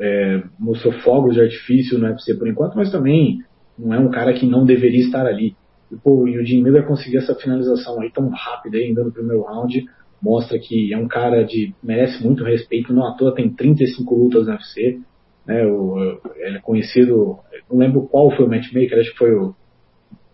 [0.00, 3.38] é, mostrou fogos de artifício no UFC por enquanto, mas também
[3.78, 5.54] não é um cara que não deveria estar ali.
[5.90, 9.42] E, pô, e o Jim Miller conseguir essa finalização aí tão rápida ainda no primeiro
[9.42, 9.84] round,
[10.22, 14.46] mostra que é um cara de merece muito respeito, não à toa tem 35 lutas
[14.46, 15.00] no UFC,
[15.46, 17.38] né, o, ele é conhecido,
[17.70, 19.54] não lembro qual foi o matchmaker, acho que foi o,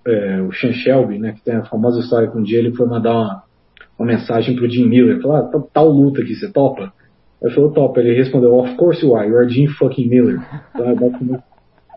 [0.06, 2.86] é, o Sean Shelby, né, que tem a famosa história que um dia ele foi
[2.86, 3.42] mandar uma,
[3.98, 6.92] uma mensagem pro Jim Miller, falou, ah, tá, tal luta aqui, você topa?
[7.42, 8.00] Ele falou, topa.
[8.00, 10.40] Ele respondeu, of course you are, you are Jim fucking Miller.
[10.74, 11.44] Então é basicamente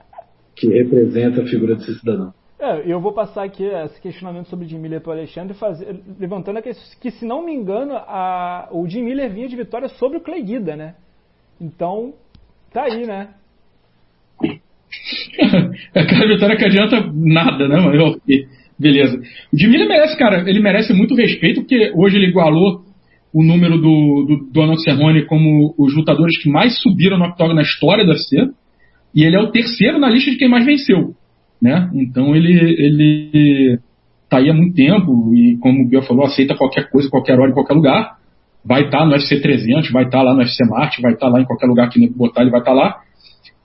[0.55, 2.33] que representa a figura desse cidadão.
[2.59, 5.97] É, eu vou passar aqui esse questionamento sobre o Jim Miller para o Alexandre, fazer,
[6.19, 10.17] levantando que, que, se não me engano, a, o Jim Miller vinha de vitória sobre
[10.17, 10.95] o Clay Guida, né?
[11.59, 12.13] Então,
[12.73, 13.29] tá aí, né?
[15.93, 17.77] é aquela vitória que adianta nada, né?
[17.77, 18.45] Mas,
[18.79, 19.19] Beleza.
[19.53, 22.81] O Jimmy ele merece, cara, ele merece muito respeito, porque hoje ele igualou
[23.33, 27.61] o número do, do Donald Cerrone como os lutadores que mais subiram no octógono na
[27.61, 28.37] história da UFC,
[29.13, 31.13] e ele é o terceiro na lista de quem mais venceu,
[31.61, 31.89] né?
[31.93, 33.79] Então ele, ele
[34.29, 37.51] tá aí há muito tempo, e como o Biel falou, aceita qualquer coisa, qualquer hora,
[37.51, 38.17] em qualquer lugar,
[38.63, 41.27] vai estar tá no UFC 300, vai estar tá lá no UFC Marte, vai estar
[41.27, 42.97] tá lá em qualquer lugar que botar, ele vai estar tá lá,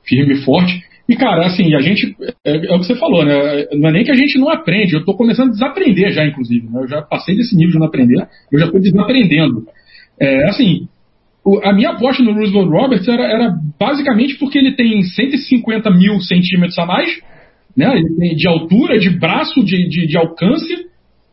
[0.03, 0.83] firme e forte.
[1.09, 2.17] E, cara, assim, a gente.
[2.45, 3.67] É, é, o que você falou, né?
[3.73, 6.67] Não é nem que a gente não aprende, eu estou começando a desaprender já, inclusive.
[6.67, 6.81] Né?
[6.83, 9.67] Eu já passei desse nível de não aprender, eu já estou desaprendendo.
[10.19, 10.89] É, assim,
[11.45, 16.21] o, a minha aposta no Roosevelt Roberts era, era, basicamente porque ele tem 150 mil
[16.21, 17.11] centímetros a mais
[17.77, 17.93] né?
[17.97, 20.87] Ele tem de altura, de braço, de, de, de alcance,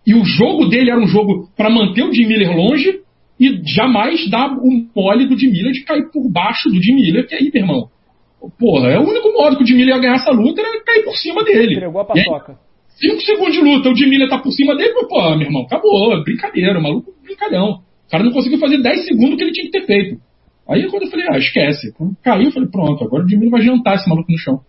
[0.05, 2.99] e o jogo dele era um jogo para manter o Jim Miller longe
[3.39, 7.27] e jamais dar o mole do Jim Miller de cair por baixo do Jim Miller,
[7.27, 7.89] que aí, meu irmão,
[8.59, 11.15] porra, é o único modo que o Miller ia ganhar essa luta era cair por
[11.15, 11.73] cima dele.
[11.75, 12.57] Entregou a paçoca.
[12.87, 16.23] 5 segundos de luta, o Miller tá por cima dele, pô, meu irmão, acabou, é
[16.23, 17.81] brincadeira, o maluco brincalhão.
[18.07, 20.21] O cara não conseguiu fazer 10 segundos que ele tinha que ter feito.
[20.69, 21.93] Aí quando eu falei, ah, esquece.
[21.93, 24.61] Quando caiu, eu falei, pronto, agora o Miller vai jantar esse maluco no chão.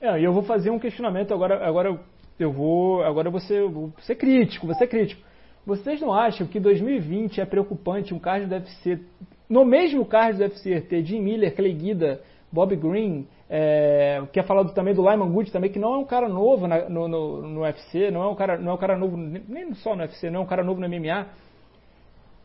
[0.00, 1.98] É, e eu vou fazer um questionamento agora, agora
[2.38, 5.22] eu vou, agora você, vou ser crítico, ser crítico.
[5.64, 9.00] Vocês não acham que 2020 é preocupante um card do UFC,
[9.48, 12.20] no mesmo card do UFC ter Jim Miller, Clay Guida,
[12.52, 16.04] Bob Green, é, que é falado também do Lyman Good também, que não é um
[16.04, 18.96] cara novo na, no, no, no, UFC, não é um cara, não é um cara
[18.96, 21.26] novo nem só no UFC, não é um cara novo no MMA.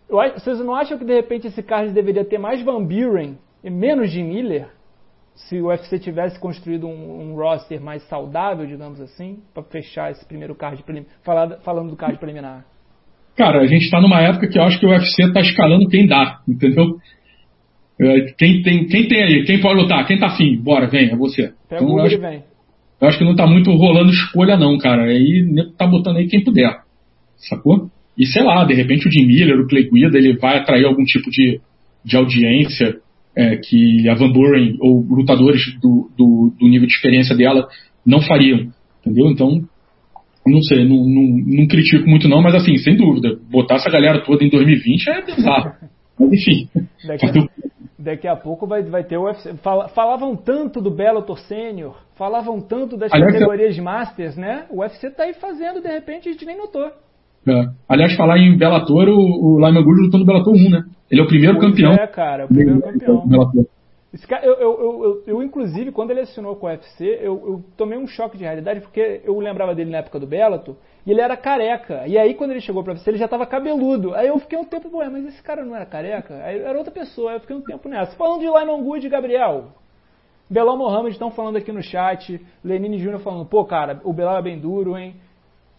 [0.10, 3.70] Eu, vocês não acham que de repente esse card deveria ter mais Van Buren e
[3.70, 4.68] menos Jim Miller?
[5.34, 10.26] Se o UFC tivesse construído um, um roster mais saudável, digamos assim, para fechar esse
[10.26, 12.66] primeiro card preliminar, falando do card preliminar.
[13.36, 16.06] Cara, a gente está numa época que eu acho que o UFC está escalando quem
[16.06, 16.98] dá, entendeu?
[18.02, 19.44] É, quem tem, quem tem aí?
[19.44, 20.08] Quem pode lutar?
[20.08, 20.58] Quem tá afim?
[20.58, 21.54] Bora, vem, é você.
[21.70, 22.44] Pega então, eu, acho, vem.
[23.00, 25.04] eu acho que não tá muito rolando escolha, não, cara.
[25.04, 25.46] Aí
[25.78, 26.80] tá botando aí quem puder.
[27.38, 27.92] Sacou?
[28.18, 31.04] E sei lá, de repente o Jim Miller, o Clay Guida, ele vai atrair algum
[31.04, 31.62] tipo de,
[32.04, 32.98] de audiência
[33.36, 37.68] é, que a Van Buren ou lutadores do, do, do, nível de experiência dela
[38.04, 38.68] não fariam.
[39.00, 39.30] Entendeu?
[39.30, 39.62] Então,
[40.46, 44.22] não sei, não, não, não critico muito não, mas assim, sem dúvida, botar essa galera
[44.22, 45.72] toda em 2020 é bizarro.
[46.22, 46.70] Mas enfim.
[47.06, 47.32] Daqui a,
[48.02, 49.54] Daqui a pouco vai, vai ter o UFC.
[49.94, 54.66] Falavam tanto do Bellator Sênior, falavam tanto das Aliás, categorias de Masters, né?
[54.72, 56.90] O UFC tá aí fazendo, de repente a gente nem notou.
[57.48, 57.70] É.
[57.88, 60.84] Aliás, falar em Bellator, o, o Lyman Good lutou no Bellator 1, né?
[61.12, 61.94] Ele é o primeiro pois campeão.
[61.94, 63.24] É, cara, o primeiro campeão.
[64.13, 67.97] Esse cara, eu, eu, eu, eu, inclusive, quando ele assinou com o UFC, eu, tomei
[67.97, 71.38] um choque de realidade, porque eu lembrava dele na época do Bellator, e ele era
[71.38, 72.06] careca.
[72.06, 74.13] E aí, quando ele chegou pra UFC, ele já tava cabeludo.
[74.13, 76.43] Aí eu fiquei um tempo, ué, mas esse cara não era careca?
[76.43, 78.15] Aí era outra pessoa, aí eu fiquei um tempo nessa.
[78.17, 79.69] Falando de Lyman Good, Gabriel.
[80.50, 82.45] Belal Mohamed estão falando aqui no chat.
[82.62, 85.15] Lenine Júnior falando, pô, cara, o Belal é bem duro, hein?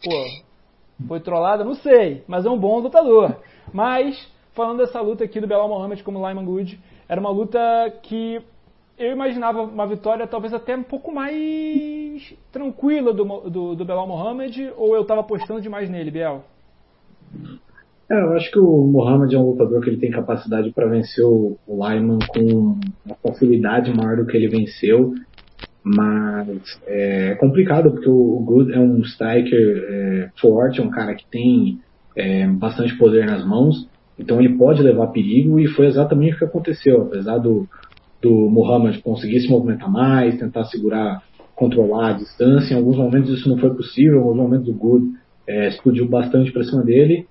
[0.02, 1.62] Pô, foi trollada?
[1.62, 3.36] Não sei, mas é um bom lutador.
[3.70, 6.80] Mas, falando dessa luta aqui do Belal Mohamed como Lyman Good,
[7.12, 7.60] era uma luta
[8.02, 8.40] que
[8.98, 14.72] eu imaginava uma vitória talvez até um pouco mais tranquila do, do, do Belal Mohamed,
[14.78, 16.42] ou eu estava apostando demais nele, Biel?
[18.10, 21.22] É, eu acho que o Mohamed é um lutador que ele tem capacidade para vencer
[21.22, 25.12] o, Lyman com uma facilidade maior do que ele venceu,
[25.84, 31.26] mas é complicado porque o Good é um striker é, forte, é um cara que
[31.26, 31.78] tem
[32.16, 33.86] é, bastante poder nas mãos,
[34.18, 37.66] então ele pode levar perigo e foi exatamente o que aconteceu, apesar do,
[38.20, 41.22] do Muhammad conseguir se movimentar mais, tentar segurar,
[41.54, 42.74] controlar a distância.
[42.74, 45.06] Em alguns momentos isso não foi possível, em alguns momentos o Good
[45.48, 47.26] é, explodiu bastante para cima dele.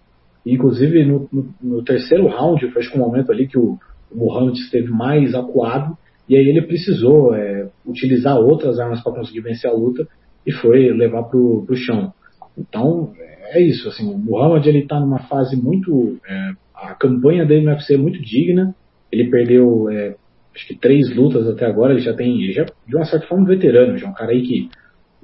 [0.46, 3.78] E, inclusive no, no, no, terceiro round, foi acho que um momento ali que o,
[4.12, 5.96] o Muhammad esteve mais acuado
[6.28, 10.08] e aí ele precisou é, utilizar outras armas para conseguir vencer a luta
[10.46, 12.12] e foi levar para o chão.
[12.58, 13.13] Então
[13.52, 17.72] é isso, assim, o Muhammad ele está numa fase muito, é, a campanha dele no
[17.72, 18.76] UFC é muito digna.
[19.12, 20.15] Ele perdeu é,
[20.56, 23.44] acho que três lutas até agora, ele já tem, ele já de uma certa forma
[23.44, 24.70] um veterano, já é um cara aí que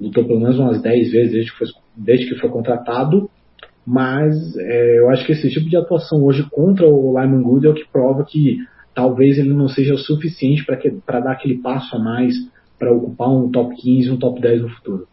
[0.00, 1.66] lutou pelo menos umas 10 vezes desde que foi,
[1.96, 3.28] desde que foi contratado,
[3.84, 7.70] mas é, eu acho que esse tipo de atuação hoje contra o Lyman Good é
[7.70, 8.58] o que prova que
[8.94, 12.34] talvez ele não seja o suficiente para dar aquele passo a mais
[12.78, 15.08] para ocupar um top 15, um top 10 no futuro.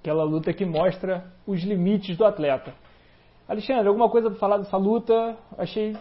[0.00, 2.72] Aquela luta que mostra os limites do atleta.
[3.52, 5.36] Alexandre, alguma coisa para falar dessa luta?
[5.58, 5.94] Achei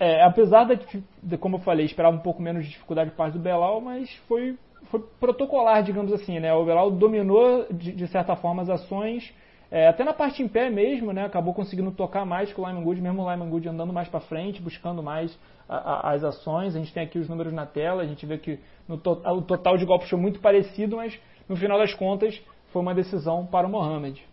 [0.00, 3.34] é, apesar de, de, como eu falei, esperava um pouco menos de dificuldade por parte
[3.34, 4.56] do Belal, mas foi,
[4.90, 6.52] foi protocolar, digamos assim, né?
[6.54, 9.30] O Belal dominou, de, de certa forma, as ações,
[9.70, 11.26] é, até na parte em pé mesmo, né?
[11.26, 14.20] Acabou conseguindo tocar mais que o Lyman Good, mesmo o Lyman Good andando mais para
[14.20, 16.74] frente, buscando mais a, a, as ações.
[16.74, 18.58] A gente tem aqui os números na tela, a gente vê que
[19.04, 22.40] to, o total de golpes foi muito parecido, mas no final das contas
[22.72, 24.24] foi uma decisão para o Mohamed.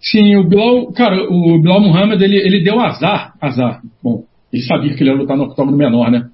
[0.00, 4.94] Sim, o Bilal, cara, o Bilal Muhammad, ele, ele deu azar, azar, bom, ele sabia
[4.94, 6.28] que ele ia lutar no octógono menor, né?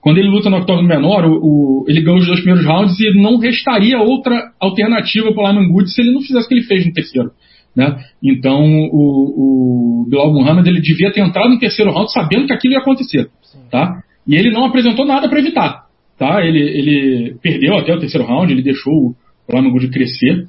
[0.00, 3.14] Quando ele luta no octógono menor, o, o, ele ganhou os dois primeiros rounds e
[3.14, 6.86] não restaria outra alternativa para o Good se ele não fizesse o que ele fez
[6.86, 7.30] no terceiro.
[7.74, 7.96] Né?
[8.22, 12.74] Então, o, o Bilal Muhammad ele devia ter entrado no terceiro round sabendo que aquilo
[12.74, 13.30] ia acontecer.
[13.70, 14.02] Tá?
[14.28, 15.86] E ele não apresentou nada para evitar.
[16.18, 16.44] Tá?
[16.44, 19.16] Ele, ele perdeu até o terceiro round, ele deixou o
[19.48, 20.46] Lyman Good crescer.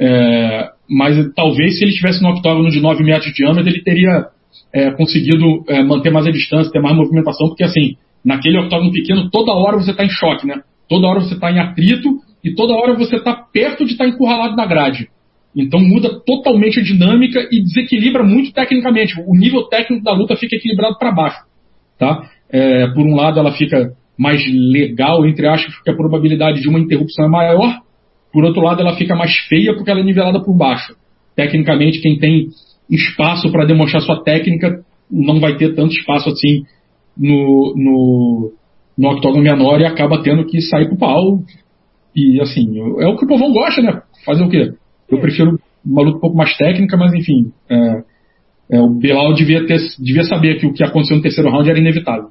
[0.00, 4.26] É, mas talvez se ele estivesse no octógono de 9 metros de diâmetro, ele teria
[4.72, 9.30] é, conseguido é, manter mais a distância, ter mais movimentação, porque assim, naquele octógono pequeno,
[9.30, 10.62] toda hora você está em choque, né?
[10.88, 12.08] Toda hora você está em atrito
[12.42, 15.08] e toda hora você está perto de estar tá encurralado na grade.
[15.54, 19.14] Então muda totalmente a dinâmica e desequilibra muito tecnicamente.
[19.26, 21.38] O nível técnico da luta fica equilibrado para baixo.
[21.98, 22.30] Tá?
[22.50, 26.78] É, por um lado, ela fica mais legal, entre aspas, porque a probabilidade de uma
[26.78, 27.80] interrupção é maior.
[28.32, 30.94] Por outro lado, ela fica mais feia porque ela é nivelada por baixo.
[31.34, 32.48] Tecnicamente, quem tem
[32.90, 36.64] espaço para demonstrar sua técnica não vai ter tanto espaço assim
[37.16, 38.52] no, no,
[38.96, 41.40] no octógono menor e acaba tendo que sair pro pau.
[42.14, 44.02] E assim, é o que o povão gosta, né?
[44.24, 44.72] Fazer o quê?
[45.08, 47.52] Eu prefiro uma luta um pouco mais técnica, mas enfim.
[47.70, 48.02] É,
[48.70, 51.78] é, o Bilal devia, ter, devia saber que o que aconteceu no terceiro round era
[51.78, 52.30] inevitável.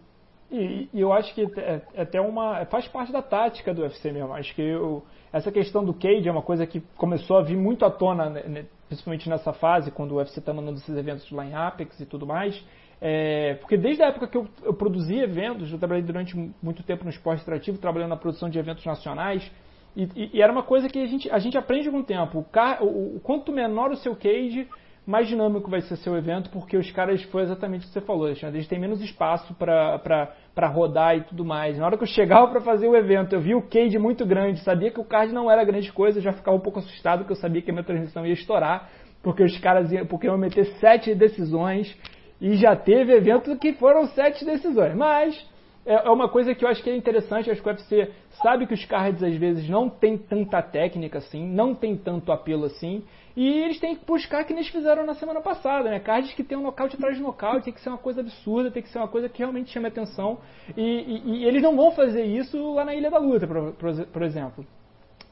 [0.52, 2.66] E, e eu acho que é, é, até uma.
[2.66, 4.34] faz parte da tática do UFC mesmo.
[4.34, 5.04] Acho que eu,
[5.38, 8.66] essa questão do cage é uma coisa que começou a vir muito à tona, né,
[8.88, 12.26] principalmente nessa fase, quando o UFC está mandando esses eventos lá em Apex e tudo
[12.26, 12.62] mais.
[13.00, 17.04] É, porque desde a época que eu, eu produzi eventos, eu trabalhei durante muito tempo
[17.04, 19.50] no esporte extrativo, trabalhando na produção de eventos nacionais,
[19.96, 22.40] e, e, e, era uma coisa que a gente, a gente aprende com o tempo.
[22.40, 24.68] O, car, o, o, quanto menor o seu cage,
[25.08, 28.26] mais dinâmico vai ser seu evento, porque os caras, foi exatamente o que você falou,
[28.26, 31.78] Alexandre, eles têm menos espaço para rodar e tudo mais.
[31.78, 34.60] Na hora que eu chegava para fazer o evento, eu vi o cage muito grande,
[34.60, 37.38] sabia que o card não era grande coisa, já ficava um pouco assustado, porque eu
[37.38, 38.90] sabia que a minha transmissão ia estourar,
[39.24, 41.98] porque os caras iam, porque iam meter sete decisões,
[42.42, 44.94] e já teve eventos que foram sete decisões.
[44.94, 45.42] Mas
[45.88, 47.50] é, é uma coisa que eu acho que é interessante.
[47.50, 48.12] Acho que o UFC
[48.44, 52.66] sabe que os cards às vezes não tem tanta técnica assim, não tem tanto apelo
[52.66, 53.04] assim.
[53.36, 56.00] E eles têm que buscar que eles fizeram na semana passada, né?
[56.00, 58.84] Cards que tem um nocaute atrás de nocaute, tem que ser uma coisa absurda, tem
[58.84, 60.40] que ser uma coisa que realmente chame atenção.
[60.76, 64.06] E, e, e eles não vão fazer isso lá na Ilha da Luta, por, por,
[64.08, 64.66] por exemplo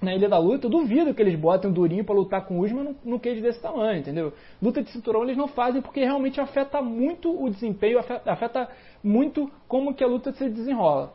[0.06, 2.64] na Ilha da Luta, eu duvido que eles botem um durinho para lutar com o
[2.64, 4.32] Usman no, no cage desse tamanho, entendeu?
[4.62, 8.70] Luta de cinturão eles não fazem porque realmente afeta muito o desempenho, afeta, afeta
[9.04, 11.12] muito como que a luta se desenrola.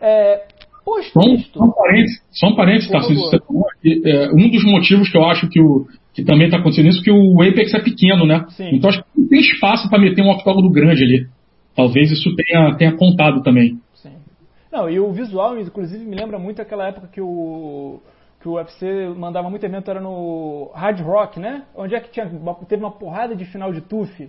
[0.00, 0.46] É,
[0.84, 5.48] posto só, um parênteses, só um parênteses tá, é, um dos motivos que eu acho
[5.48, 8.44] que, o, que também está acontecendo isso é que o Apex é pequeno, né?
[8.50, 8.70] Sim.
[8.72, 11.26] Então acho que não tem espaço para meter um octógono grande ali.
[11.74, 13.78] Talvez isso tenha, tenha contado também.
[14.74, 18.00] Não, e o visual, inclusive, me lembra muito aquela época que o
[18.44, 21.62] que o UFC mandava muito evento era no Hard Rock, né?
[21.74, 22.30] Onde é que tinha,
[22.68, 24.28] teve uma porrada de final de TUF?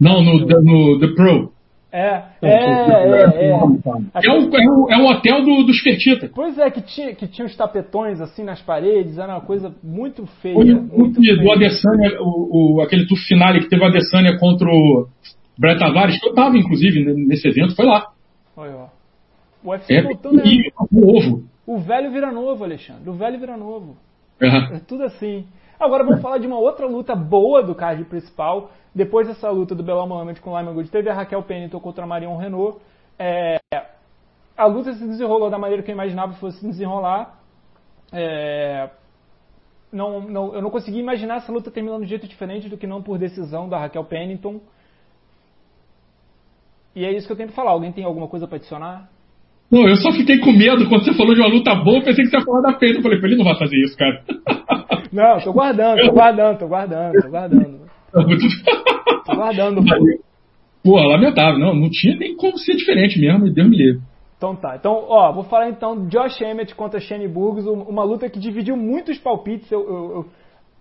[0.00, 1.52] Não, no, no The Pro.
[1.92, 3.50] É, é, é, é.
[3.50, 6.30] É, o, é, o, é o hotel do, dos Fertita.
[6.34, 10.24] Pois é, que tinha, que tinha os tapetões assim nas paredes, era uma coisa muito
[10.40, 10.56] feia.
[10.56, 11.52] O, muito o, feia.
[11.52, 15.06] Adesanya, o, o, aquele TUF finale que teve a Adesanya contra o
[15.58, 18.06] Brett Tavares, que eu tava inclusive nesse evento, foi lá.
[18.56, 18.86] Olha, ó.
[19.62, 20.42] O UFC é, voltando.
[20.90, 21.51] O ovo.
[21.66, 23.08] O velho vira novo, Alexandre.
[23.08, 23.96] O velho vira novo.
[24.40, 24.76] Uhum.
[24.76, 25.46] É tudo assim.
[25.78, 28.70] Agora vamos falar de uma outra luta boa do card principal.
[28.94, 32.04] Depois dessa luta do Belal Mohamed com o Lyman Good, teve a Raquel Pennington contra
[32.04, 32.78] a Marion Renault.
[33.18, 33.58] É,
[34.56, 37.38] a luta se desenrolou da maneira que eu imaginava que fosse se desenrolar.
[38.12, 38.90] É,
[39.92, 43.02] não, não, eu não consegui imaginar essa luta terminando de jeito diferente do que não
[43.02, 44.60] por decisão da Raquel Pennington.
[46.94, 47.70] E é isso que eu tenho para falar.
[47.70, 49.08] Alguém tem alguma coisa para adicionar?
[49.72, 52.30] Não, eu só fiquei com medo quando você falou de uma luta boa, pensei que
[52.30, 52.98] você ia falar da peita.
[52.98, 54.22] Eu falei, ele não vai fazer isso, cara.
[55.10, 57.80] Não, tô guardando, tô guardando, tô guardando, tô guardando.
[59.26, 60.22] tô guardando, pô.
[60.82, 64.00] Pô, lamentável, não, não tinha nem como ser diferente mesmo, Deus me livre.
[64.36, 68.40] Então tá, então, ó, vou falar então Josh Emmett contra Shane Burgos, uma luta que
[68.40, 70.26] dividiu muitos palpites eu, eu, eu,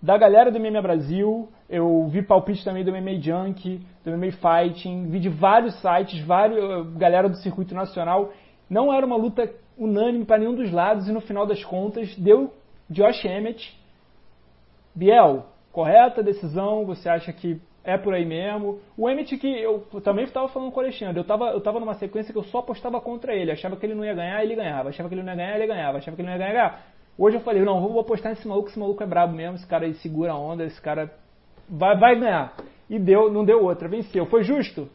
[0.01, 5.09] da galera do MMA Brasil, eu vi palpites também do MMA Junk, do MMA Fighting,
[5.09, 8.31] vi de vários sites, vários, galera do circuito nacional,
[8.71, 12.53] não era uma luta unânime para nenhum dos lados e no final das contas deu
[12.89, 13.77] Josh Emmett.
[14.95, 16.85] Biel, correta decisão?
[16.85, 18.79] Você acha que é por aí mesmo?
[18.97, 21.95] O Emmett que eu também estava falando com o Alexandre, eu estava eu tava numa
[21.95, 24.87] sequência que eu só apostava contra ele, achava que ele não ia ganhar, ele ganhava,
[24.87, 26.81] achava que ele não ia ganhar, ele ganhava, achava que ele não ia ganhar.
[27.17, 29.85] Hoje eu falei, não, vou apostar nesse maluco, esse maluco é brabo mesmo, esse cara
[29.85, 31.13] aí segura a onda, esse cara
[31.69, 32.55] vai, vai ganhar.
[32.89, 34.25] E deu, não deu outra, venceu.
[34.27, 34.87] Foi justo?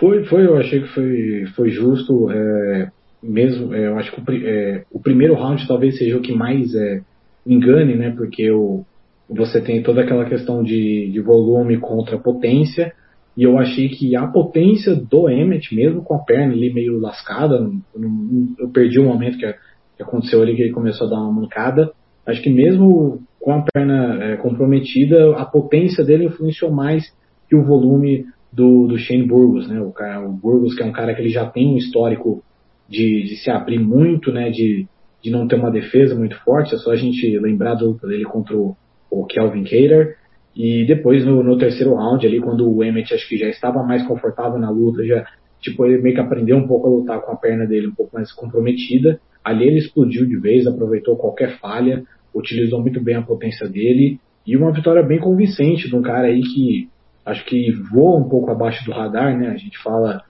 [0.00, 2.30] Foi, foi, eu achei que foi, foi justo.
[2.30, 2.90] É,
[3.22, 6.74] mesmo, é, eu acho que o, é, o, primeiro round talvez seja o que mais
[6.74, 7.02] é,
[7.46, 8.10] engane, né?
[8.16, 8.82] Porque o,
[9.28, 12.94] você tem toda aquela questão de, de volume contra potência.
[13.36, 17.56] E eu achei que a potência do Emmet, mesmo com a perna ali meio lascada,
[17.94, 18.10] eu,
[18.58, 19.54] eu perdi o momento que,
[19.96, 21.92] que, aconteceu ali que ele começou a dar uma mancada.
[22.26, 27.04] Acho que mesmo com a perna é, comprometida, a potência dele influenciou mais
[27.48, 29.80] que o volume do, do Shane Burgos, né?
[29.80, 29.92] O,
[30.26, 32.42] o Burgos que é um cara que ele já tem um histórico
[32.88, 34.50] de, de se abrir muito, né?
[34.50, 34.86] De,
[35.22, 36.74] de não ter uma defesa muito forte.
[36.74, 38.76] É só a gente lembrar do dele contra o,
[39.10, 40.16] o Kelvin Cater.
[40.56, 44.04] E depois no, no, terceiro round ali, quando o Emmett acho que já estava mais
[44.06, 45.24] confortável na luta, já
[45.60, 48.14] tipo ele meio que aprendeu um pouco a lutar com a perna dele um pouco
[48.14, 49.20] mais comprometida.
[49.44, 52.02] Ali ele explodiu de vez, aproveitou qualquer falha,
[52.34, 56.40] utilizou muito bem a potência dele e uma vitória bem convincente de um cara aí
[56.40, 56.88] que
[57.24, 59.48] acho que voa um pouco abaixo do radar, né?
[59.48, 60.22] A gente fala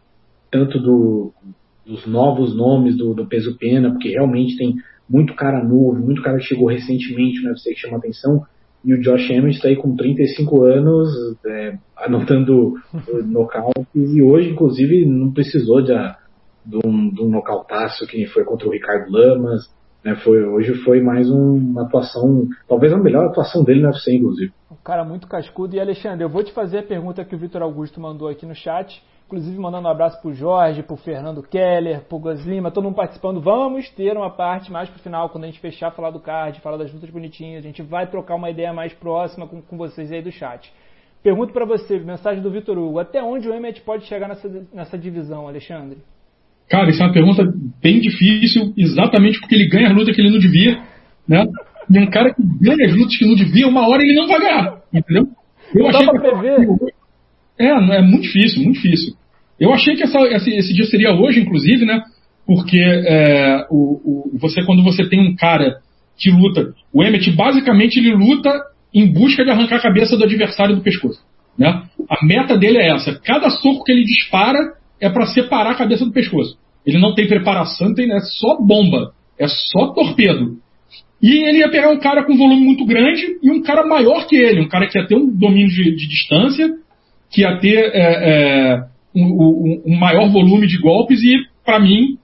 [0.51, 1.33] tanto do,
[1.87, 4.77] dos novos nomes do, do peso pena, porque realmente tem
[5.09, 8.45] muito cara novo, muito cara que chegou recentemente no UFC que chama atenção,
[8.85, 11.09] e o Josh Emmett está aí com 35 anos,
[11.45, 12.75] é, anotando
[13.27, 15.93] nocautes, e hoje, inclusive, não precisou de,
[16.65, 19.69] de, um, de um nocautaço que foi contra o Ricardo Lamas,
[20.05, 24.15] né, foi, hoje foi mais um, uma atuação, talvez a melhor atuação dele no UFC,
[24.15, 24.53] inclusive.
[24.71, 25.77] Um cara muito cascudo.
[25.77, 28.55] E Alexandre, eu vou te fazer a pergunta que o Vitor Augusto mandou aqui no
[28.55, 32.97] chat, inclusive mandando um abraço pro Jorge, pro Fernando Keller, pro Gus Lima, todo mundo
[32.97, 33.41] participando.
[33.41, 36.79] Vamos ter uma parte mais pro final, quando a gente fechar, falar do card, falar
[36.79, 37.65] das lutas bonitinhas.
[37.65, 40.73] A gente vai trocar uma ideia mais próxima com, com vocês aí do chat.
[41.23, 44.97] Pergunto para você, mensagem do Vitor Hugo, até onde o Emmett pode chegar nessa, nessa
[44.97, 45.99] divisão, Alexandre?
[46.71, 47.43] Cara, isso é uma pergunta
[47.83, 50.79] bem difícil, exatamente porque ele ganha a luta que ele não devia,
[51.29, 51.45] né?
[51.91, 54.39] E um cara que ganha as lutas que não devia, uma hora ele não vai
[54.39, 55.27] ganhar, entendeu?
[55.75, 56.69] Eu não achei dá pra prever.
[57.59, 59.15] É, é muito difícil, muito difícil.
[59.59, 62.03] Eu achei que essa, esse, esse, dia seria hoje, inclusive, né?
[62.47, 65.81] Porque é, o, o, você, quando você tem um cara
[66.17, 68.51] que luta, o Emmett basicamente ele luta
[68.95, 71.21] em busca de arrancar a cabeça do adversário do pescoço.
[71.59, 71.83] Né?
[72.09, 73.21] A meta dele é essa.
[73.25, 76.59] Cada soco que ele dispara é para separar a cabeça do pescoço.
[76.85, 80.59] Ele não tem preparação, tem, é só bomba, é só torpedo.
[81.23, 84.37] E ele ia pegar um cara com volume muito grande e um cara maior que
[84.37, 86.71] ele, um cara que ia ter um domínio de, de distância,
[87.31, 88.83] que ia ter é, é,
[89.15, 92.17] um, um, um, maior volume de golpes e, para mim,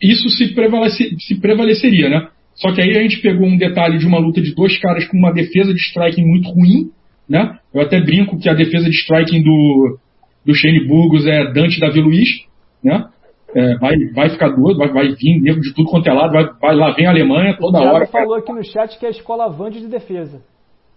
[0.00, 2.28] isso se, prevalece, se prevaleceria, né?
[2.54, 5.16] Só que aí a gente pegou um detalhe de uma luta de dois caras com
[5.16, 6.90] uma defesa de striking muito ruim,
[7.28, 7.58] né?
[7.72, 9.98] Eu até brinco que a defesa de striking do,
[10.44, 12.28] do Shane Burgos é Dante Davi Luiz,
[12.82, 13.06] né?
[13.54, 16.48] É, vai, vai ficar doido, vai, vai vir nego de tudo quanto é lado, vai,
[16.58, 18.06] vai lá vem a Alemanha toda o hora.
[18.06, 20.42] falou aqui no chat que é a escola Vande de defesa.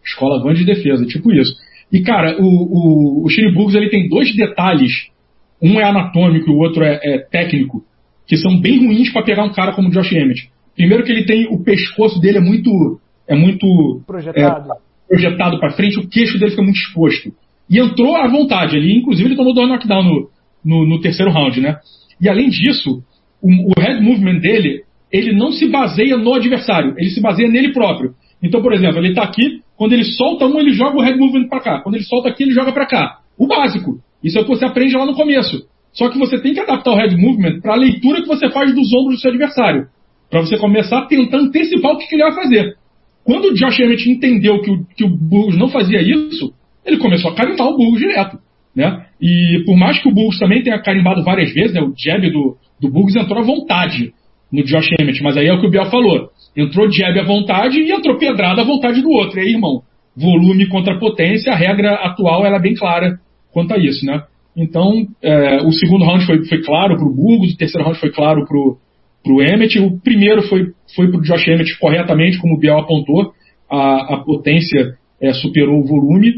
[0.04, 1.54] Escola Vande de defesa, tipo isso.
[1.92, 5.14] E cara, o, o, o Shane Burgos ele tem dois detalhes
[5.62, 7.84] um é anatômico e o outro é, é técnico,
[8.28, 10.50] que são bem ruins para pegar um cara como o Josh Emmett.
[10.76, 14.76] Primeiro que ele tem o pescoço dele é muito é muito projetado, é,
[15.08, 17.34] projetado para frente, o queixo dele fica muito exposto.
[17.70, 20.30] E entrou à vontade ali, inclusive ele tomou dois knockdown no,
[20.64, 21.78] no, no, terceiro round, né?
[22.22, 23.02] E além disso,
[23.42, 27.74] o, o head movement dele, ele não se baseia no adversário, ele se baseia nele
[27.74, 28.14] próprio.
[28.42, 31.48] Então, por exemplo, ele está aqui, quando ele solta um, ele joga o head movement
[31.48, 31.82] para cá.
[31.82, 33.20] Quando ele solta aqui, ele joga para cá.
[33.38, 34.00] O básico.
[34.24, 35.68] Isso é o que você aprende lá no começo.
[35.94, 38.74] Só que você tem que adaptar o head movement para a leitura que você faz
[38.74, 39.88] dos ombros do seu adversário.
[40.30, 42.76] Para você começar a tentar antecipar o que, que, ele vai fazer.
[43.24, 46.54] Quando o Josh Emmett entendeu que o, que o Burgos não fazia isso,
[46.86, 48.38] ele começou a carimbar o Burgos direto.
[48.76, 49.06] Né?
[49.22, 52.58] E por mais que o Burgos também tenha carimbado várias vezes, né, o jab do,
[52.80, 54.14] do Burgos entrou à vontade
[54.52, 56.30] no Josh Emmett, mas aí é o que o Biel falou.
[56.56, 59.40] Entrou jab à vontade e entrou pedrada à vontade do outro.
[59.40, 59.82] E aí, irmão,
[60.16, 63.18] volume contra potência, a regra atual ela é bem clara
[63.52, 64.24] quanto a isso, né?
[64.56, 68.12] Então, é, o segundo round foi, foi claro para o Burgos, o terceiro round foi
[68.12, 72.58] claro para o Emmett, o primeiro foi, foi para o Josh Emmett corretamente, como o
[72.58, 73.34] Biel apontou,
[73.70, 76.34] a, a potência é, superou o volume,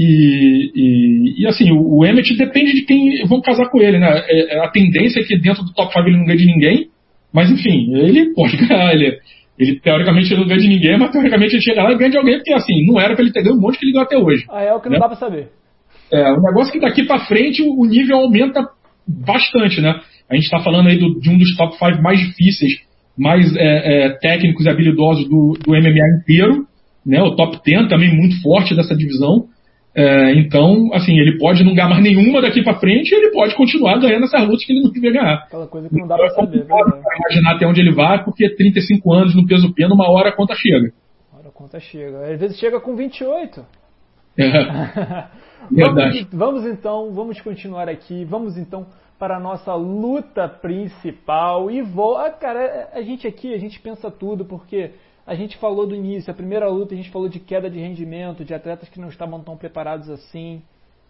[0.00, 4.22] e, e, e, assim, o, o Emmett depende de quem vão casar com ele, né?
[4.28, 6.88] É, é a tendência é que dentro do top 5 ele não ganhe de ninguém,
[7.32, 9.18] mas enfim, ele pode ganhar, ele,
[9.58, 12.16] ele teoricamente ele não ganha de ninguém, mas teoricamente ele chega lá e ganha de
[12.16, 14.16] alguém, porque assim, não era para ele ter ganho um monte que ele ganhou até
[14.16, 14.44] hoje.
[14.48, 14.94] Ah, é o que né?
[14.94, 15.48] não dá para saber.
[16.12, 18.64] É, o negócio é que daqui para frente o, nível aumenta
[19.04, 20.00] bastante, né?
[20.30, 22.72] A gente está falando aí do, de um dos top 5 mais difíceis,
[23.16, 26.66] mais é, é, técnicos e habilidosos do, do, MMA inteiro,
[27.04, 27.20] né?
[27.20, 29.46] O top 10 também muito forte dessa divisão.
[29.94, 33.54] É, então, assim, ele pode não ganhar mais nenhuma daqui para frente e ele pode
[33.56, 35.34] continuar ganhando essas lutas que ele não devia ganhar.
[35.34, 36.76] Aquela coisa que não dá para saber, né?
[37.18, 40.54] imaginar até onde ele vai, porque 35 anos no peso pena, uma hora a conta
[40.54, 40.92] chega.
[41.32, 42.32] Uma hora a conta chega.
[42.32, 43.64] Às vezes chega com 28.
[44.38, 45.28] É.
[45.70, 48.24] Vamos, vamos, então, vamos continuar aqui.
[48.24, 48.86] Vamos então
[49.18, 51.70] para a nossa luta principal.
[51.70, 52.16] E vou.
[52.16, 54.92] Ah, cara, a gente aqui, a gente pensa tudo, porque
[55.28, 58.46] a gente falou do início, a primeira luta, a gente falou de queda de rendimento,
[58.46, 60.62] de atletas que não estavam tão preparados assim.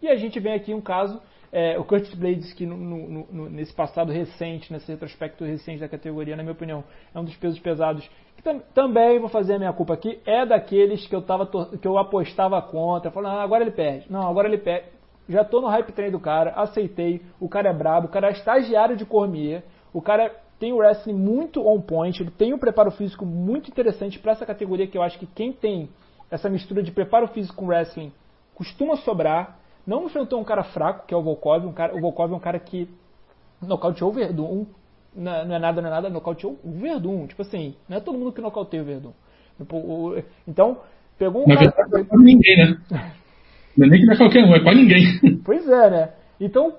[0.03, 1.21] E a gente vem aqui um caso
[1.53, 5.89] é, o Curtis Blades, que no, no, no, nesse passado recente, nesse retrospecto recente da
[5.89, 6.83] categoria, na minha opinião,
[7.14, 8.11] é um dos pesos pesados.
[8.37, 11.87] Que tam, também vou fazer a minha culpa aqui, é daqueles que eu, tava, que
[11.87, 14.11] eu apostava contra, falando, ah, agora ele perde.
[14.11, 14.89] Não, agora ele perde.
[15.29, 18.33] Já tô no hype train do cara, aceitei, o cara é brabo, o cara é
[18.33, 19.62] estagiário de Cormier,
[19.93, 24.18] o cara tem o wrestling muito on point, ele tem um preparo físico muito interessante
[24.18, 25.88] para essa categoria que eu acho que quem tem
[26.30, 28.12] essa mistura de preparo físico com wrestling
[28.54, 29.59] costuma sobrar.
[29.86, 31.64] Não enfrentou um cara fraco, que é o Volkov.
[31.64, 32.88] Um cara, o Volkov é um cara que
[33.62, 34.66] nocauteou o Verdun
[35.14, 37.26] não é nada, não é nada, nocauteou o Verdun.
[37.26, 39.12] Tipo assim, não é todo mundo que nocauteia o Verdun.
[40.46, 40.78] Então,
[41.18, 41.74] pegou um Na cara.
[41.76, 42.78] verdade, não é ninguém, né?
[43.76, 45.38] Não é nem que não é qualquer um, é quase ninguém.
[45.44, 46.11] Pois é, né?
[46.40, 46.74] Então,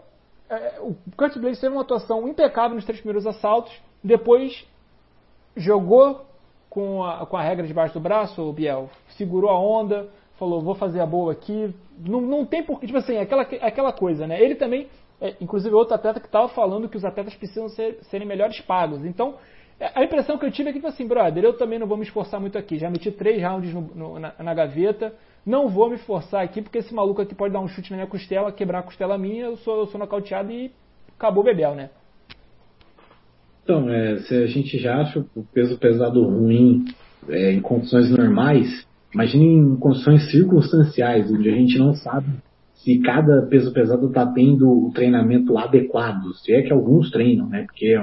[0.49, 3.71] é, o Kurt Blaze teve uma atuação impecável nos três primeiros assaltos,
[4.03, 4.65] depois
[5.55, 6.25] jogou
[6.69, 10.75] com a, com a regra debaixo do braço, o Biel, segurou a onda, falou, vou
[10.75, 11.73] fazer a boa aqui.
[11.99, 14.41] Não, não tem porquê, tipo assim, aquela, aquela coisa, né?
[14.41, 14.87] Ele também,
[15.19, 19.03] é, inclusive outro atleta que estava falando que os atletas precisam ser, serem melhores pagos.
[19.03, 19.35] Então,
[19.79, 21.97] é, a impressão que eu tive é que, tipo assim, brother, eu também não vou
[21.97, 22.77] me esforçar muito aqui.
[22.77, 25.13] Já meti três rounds no, no, na, na, gaveta,
[25.45, 28.07] não vou me esforçar aqui, porque esse maluco aqui pode dar um chute na minha
[28.07, 30.71] costela, quebrar a costela minha, eu sou, eu sou nocauteado e
[31.17, 31.89] acabou o bebel, né?
[33.63, 36.85] Então, é, se a gente já acha o peso pesado ruim
[37.27, 42.27] é, em condições normais, imagine em condições circunstanciais, onde a gente não sabe
[42.73, 47.63] se cada peso pesado está tendo o treinamento adequado, se é que alguns treinam, né?
[47.63, 47.99] Porque é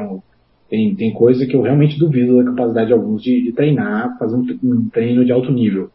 [0.69, 4.35] tem, tem coisa que eu realmente duvido da capacidade de alguns de, de treinar, fazer
[4.35, 5.91] um, um, treino de alto nível.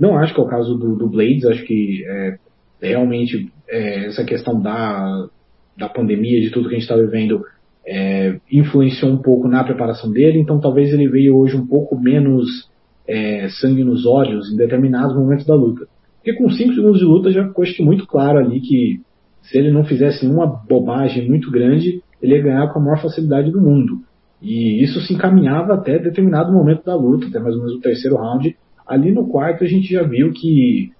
[0.00, 2.38] Não acho que é o caso do, do Blades, acho que é,
[2.80, 5.28] realmente é, essa questão da,
[5.76, 7.44] da pandemia, de tudo que a gente está vivendo,
[7.86, 12.70] é, influenciou um pouco na preparação dele, então talvez ele veio hoje um pouco menos
[13.06, 15.86] é, sangue nos olhos em determinados momentos da luta.
[16.16, 19.00] Porque com 5 segundos de luta já ficou muito claro ali que
[19.42, 23.50] se ele não fizesse uma bobagem muito grande, ele ia ganhar com a maior facilidade
[23.50, 24.00] do mundo.
[24.40, 28.16] E isso se encaminhava até determinado momento da luta, até mais ou menos o terceiro
[28.16, 28.56] round.
[28.90, 30.92] Ali no quarto a gente já viu que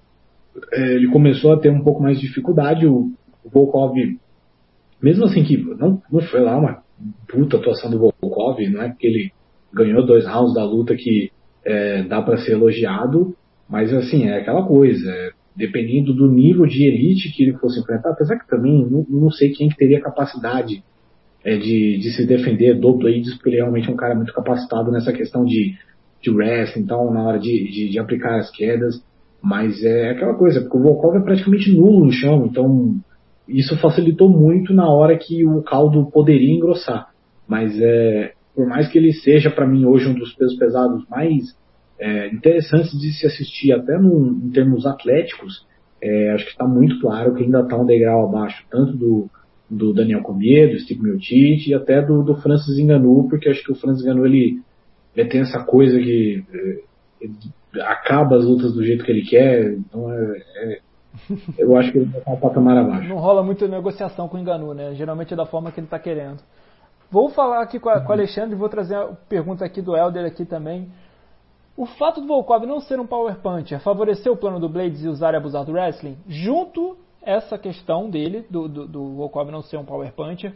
[0.73, 2.87] é, ele começou a ter um pouco mais de dificuldade.
[2.87, 3.11] O,
[3.43, 3.95] o Volkov
[5.01, 6.83] mesmo assim que não, não foi lá uma
[7.27, 9.31] puta atuação do Volkov, não é porque ele
[9.73, 11.31] ganhou dois rounds da luta que
[11.65, 13.35] é, dá para ser elogiado,
[13.67, 18.11] mas assim, é aquela coisa, é, dependendo do nível de elite que ele fosse enfrentar,
[18.11, 20.83] apesar que também não, não sei quem que teria capacidade
[21.43, 24.91] é, de, de se defender do Blades, porque ele é realmente um cara muito capacitado
[24.91, 25.75] nessa questão de,
[26.21, 29.03] de wrestling, então, na hora de, de, de aplicar as quedas,
[29.41, 32.95] mas é aquela coisa, porque o Volkov é praticamente nulo no chão, então
[33.47, 37.09] isso facilitou muito na hora que o caldo poderia engrossar.
[37.47, 41.55] Mas é, por mais que ele seja para mim hoje um dos pesos pesados mais
[41.99, 45.65] é, interessantes de se assistir, até no, em termos atléticos,
[46.01, 49.29] é, acho que está muito claro que ainda está um degrau abaixo, tanto do,
[49.69, 53.71] do Daniel Cormier, do Steve Miocic e até do, do Francis Ngannou, porque acho que
[53.71, 54.61] o Francis Ngannou ele,
[55.15, 56.43] ele tem essa coisa que
[57.73, 60.79] é, acaba as lutas do jeito que ele quer, então é, é
[61.57, 63.09] eu acho que ele vai estar um patamar abaixo.
[63.09, 64.93] Não rola muita negociação com o Enganu, né?
[64.95, 66.41] Geralmente é da forma que ele está querendo.
[67.09, 70.45] Vou falar aqui com, com o Alexandre vou trazer a pergunta aqui do Elder aqui
[70.45, 70.89] também.
[71.75, 75.07] O fato do Volkov não ser um power puncher favoreceu o plano do Blades e
[75.07, 76.17] usar e abusar do wrestling?
[76.27, 80.53] Junto essa questão dele, do, do, do Volkov não ser um power puncher,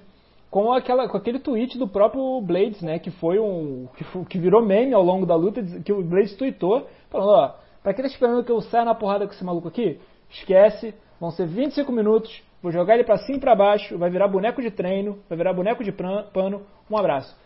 [0.56, 2.98] com, aquela, com aquele tweet do próprio Blades, né?
[2.98, 3.90] Que foi um.
[3.98, 7.94] que, que virou meme ao longo da luta, que o Blades tweetou, falando, ó, pra
[7.94, 10.00] quem tá esperando que eu saia na porrada com esse maluco aqui,
[10.30, 14.30] Esquece, vão ser 25 minutos, vou jogar ele para cima e para baixo, vai virar
[14.30, 16.62] boneco de treino, vai virar boneco de pano.
[16.90, 17.38] Um abraço.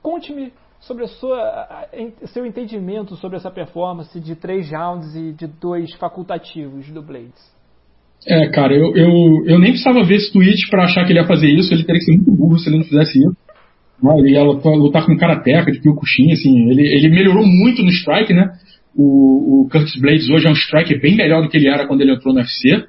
[0.00, 5.34] Conte-me sobre a sua, a, a, seu entendimento sobre essa performance de três rounds e
[5.34, 7.53] de dois facultativos do Blades.
[8.26, 11.26] É, cara, eu, eu, eu nem precisava ver esse tweet para achar que ele ia
[11.26, 13.36] fazer isso, ele teria que ser muito burro se ele não fizesse isso.
[14.18, 18.32] Ele ia lutar com um karateca de Kyokushin, assim, ele, ele melhorou muito no strike,
[18.34, 18.50] né?
[18.94, 22.00] O, o Curtis Blades hoje é um striker bem melhor do que ele era quando
[22.00, 22.86] ele entrou no UFC.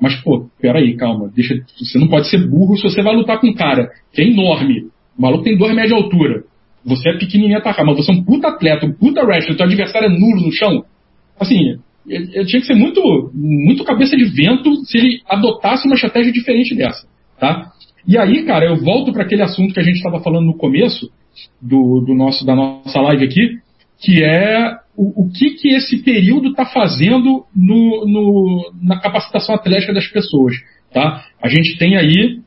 [0.00, 1.30] Mas, pô, peraí, calma.
[1.34, 4.26] Deixa, você não pode ser burro se você vai lutar com um cara que é
[4.26, 4.88] enorme.
[5.16, 6.44] O maluco tem dois metros de altura.
[6.84, 10.08] Você é pequenininho atacar, mas você é um puta atleta, um puta wrestler, teu adversário
[10.08, 10.84] é nulo no chão.
[11.38, 13.00] Assim, ele tinha que ser muito,
[13.32, 17.06] muito cabeça de vento se ele adotasse uma estratégia diferente dessa,
[17.38, 17.72] tá?
[18.06, 21.10] E aí, cara, eu volto para aquele assunto que a gente estava falando no começo
[21.60, 23.58] do, do nosso, da nossa live aqui,
[23.98, 29.94] que é o, o que, que esse período está fazendo no, no, na capacitação atlética
[29.94, 30.54] das pessoas.
[30.92, 31.24] Tá?
[31.42, 32.40] A gente tem aí,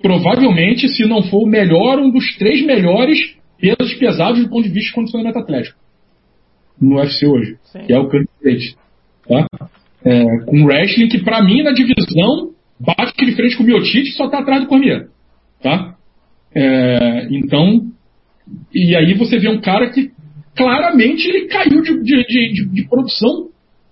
[0.00, 3.18] provavelmente, se não for o melhor, um dos três melhores
[3.58, 5.82] pesos pesados do ponto de vista de condicionamento atlético
[6.80, 7.84] no UFC hoje, Sim.
[7.86, 8.76] que é o Curtis
[9.28, 9.46] Tá?
[10.04, 14.12] É, com wrestling que, para mim, na divisão, bate de frente com o Miotite e
[14.12, 15.06] só está atrás do Cormier.
[15.62, 15.94] Tá?
[16.54, 17.82] É, então,
[18.74, 20.10] e aí você vê um cara que
[20.56, 23.48] claramente ele caiu de, de, de, de produção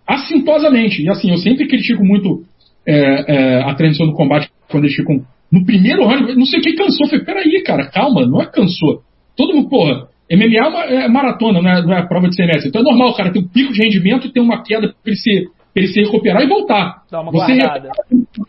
[0.07, 1.03] assintosamente.
[1.03, 2.45] E assim, eu sempre critico muito
[2.87, 6.77] é, é, a transição do combate quando eles ficam no primeiro round, não sei quem
[6.77, 7.09] cansou.
[7.09, 9.03] Falei, peraí, cara, calma, não é cansou.
[9.37, 12.67] Todo mundo, porra, MMA é, é maratona, não é, não é prova de CMS.
[12.67, 14.97] Então é normal, o cara tem um pico de rendimento e tem uma queda para
[15.07, 17.03] ele, se, ele se recuperar e voltar.
[17.11, 17.91] Dá uma Você guardada.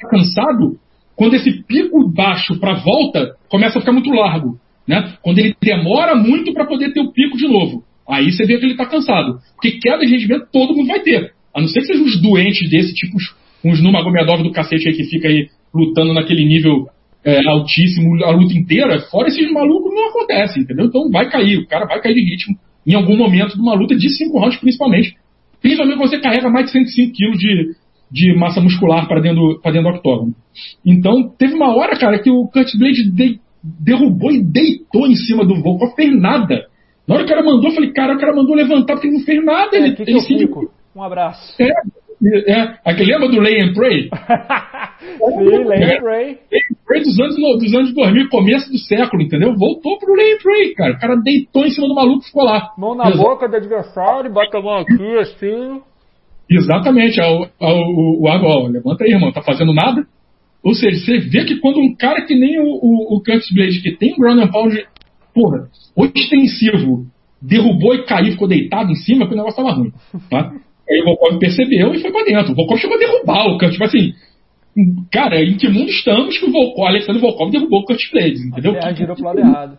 [0.10, 0.78] cansado,
[1.16, 4.60] quando esse pico baixo para volta começa a ficar muito largo.
[4.88, 5.14] Né?
[5.22, 7.84] Quando ele demora muito para poder ter o pico de novo.
[8.10, 9.40] Aí você vê que ele está cansado.
[9.56, 11.34] Porque queda de rendimento todo mundo vai ter.
[11.56, 13.16] A não ser que sejam uns doentes desse, tipo
[13.64, 16.88] uns Numagomedov do cacete aí que fica aí lutando naquele nível
[17.24, 19.00] é, altíssimo a luta inteira.
[19.10, 20.86] Fora esses malucos não acontece, entendeu?
[20.86, 23.96] Então vai cair, o cara vai cair de ritmo em algum momento de uma luta
[23.96, 25.16] de 5 rounds, principalmente.
[25.62, 27.76] Principalmente quando você carrega mais de 105 quilos de,
[28.12, 30.34] de massa muscular para dentro, pra dentro do octógono.
[30.86, 35.46] Então, teve uma hora, cara, que o Curtis Blade de, derrubou e deitou em cima
[35.46, 36.66] do Volkov, fez nada.
[37.08, 39.18] Na hora que o cara mandou, eu falei, cara, o cara mandou levantar porque ele
[39.18, 39.76] não fez nada.
[39.76, 40.72] É, ele, ele fico?
[40.96, 41.62] Um abraço.
[41.62, 41.70] É,
[42.24, 44.10] é, aquele lembra do Lay and Pray?
[45.00, 46.26] Sim, Lay and Pray.
[46.52, 49.56] Lay and Pray dos anos, dos anos 2000, começo do século, entendeu?
[49.56, 50.94] Voltou pro Lay and Pray, cara.
[50.94, 52.70] O cara deitou em cima do maluco e ficou lá.
[52.78, 53.18] Mão na Exato.
[53.18, 55.82] boca do adversário, bota a mão aqui, assim.
[56.50, 57.20] Exatamente.
[57.20, 59.32] É o, é o, o, ó, levanta aí, irmão.
[59.32, 60.06] Tá fazendo nada?
[60.64, 63.82] Ou seja, você vê que quando um cara que nem o, o, o Curtis Blade,
[63.82, 64.86] que tem um ground and pound,
[65.34, 67.08] porra, ostensivo,
[67.42, 69.92] derrubou e caiu, ficou deitado em cima, que o negócio tava ruim.
[70.30, 70.54] Tá?
[70.92, 72.52] Aí o Volkov percebeu e foi pra dentro.
[72.52, 74.14] O Volkov chegou a derrubar o Curtis, tipo assim,
[75.12, 78.76] cara, em que mundo estamos que o Volkov, Alexander Volkov derrubou o Curtis Blades, entendeu?
[78.76, 79.78] É, girou pro lado errado.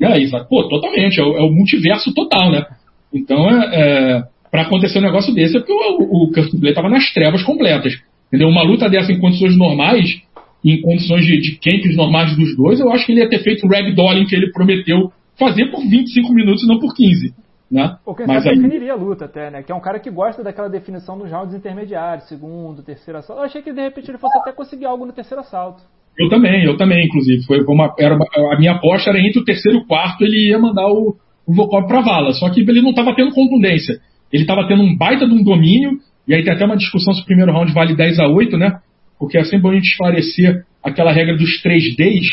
[0.00, 0.48] É, exato.
[0.48, 2.64] Pô, totalmente, é o, é o, multiverso total, né?
[3.12, 6.88] Então, é, é para acontecer um negócio desse é porque o, o Curtis Blade tava
[6.88, 7.94] nas trevas completas.
[8.28, 8.48] Entendeu?
[8.48, 10.20] Uma luta dessa em condições normais,
[10.64, 13.66] em condições de, de camps normais dos dois, eu acho que ele ia ter feito
[13.66, 17.32] o ragdolling que ele prometeu fazer por 25 minutos e não por 15.
[17.70, 17.98] Né?
[18.06, 18.62] Ou quem Mas sabe aí...
[18.62, 19.62] definiria a luta até, né?
[19.62, 23.42] Que é um cara que gosta daquela definição dos rounds intermediários, segundo, terceiro assalto.
[23.42, 25.82] Eu achei que de repente ele fosse até conseguir algo no terceiro assalto.
[26.18, 27.44] Eu também, eu também, inclusive.
[27.44, 30.48] Foi uma, era uma, a minha aposta era entre o terceiro e o quarto, ele
[30.48, 31.16] ia mandar o,
[31.46, 32.32] o Volkov pra vala.
[32.32, 34.00] Só que ele não estava tendo contundência.
[34.32, 35.92] Ele estava tendo um baita de um domínio,
[36.26, 38.80] e aí tem até uma discussão se o primeiro round vale 10 a 8, né?
[39.18, 42.26] Porque é sempre bom a gente esclarecer aquela regra dos 3 Ds,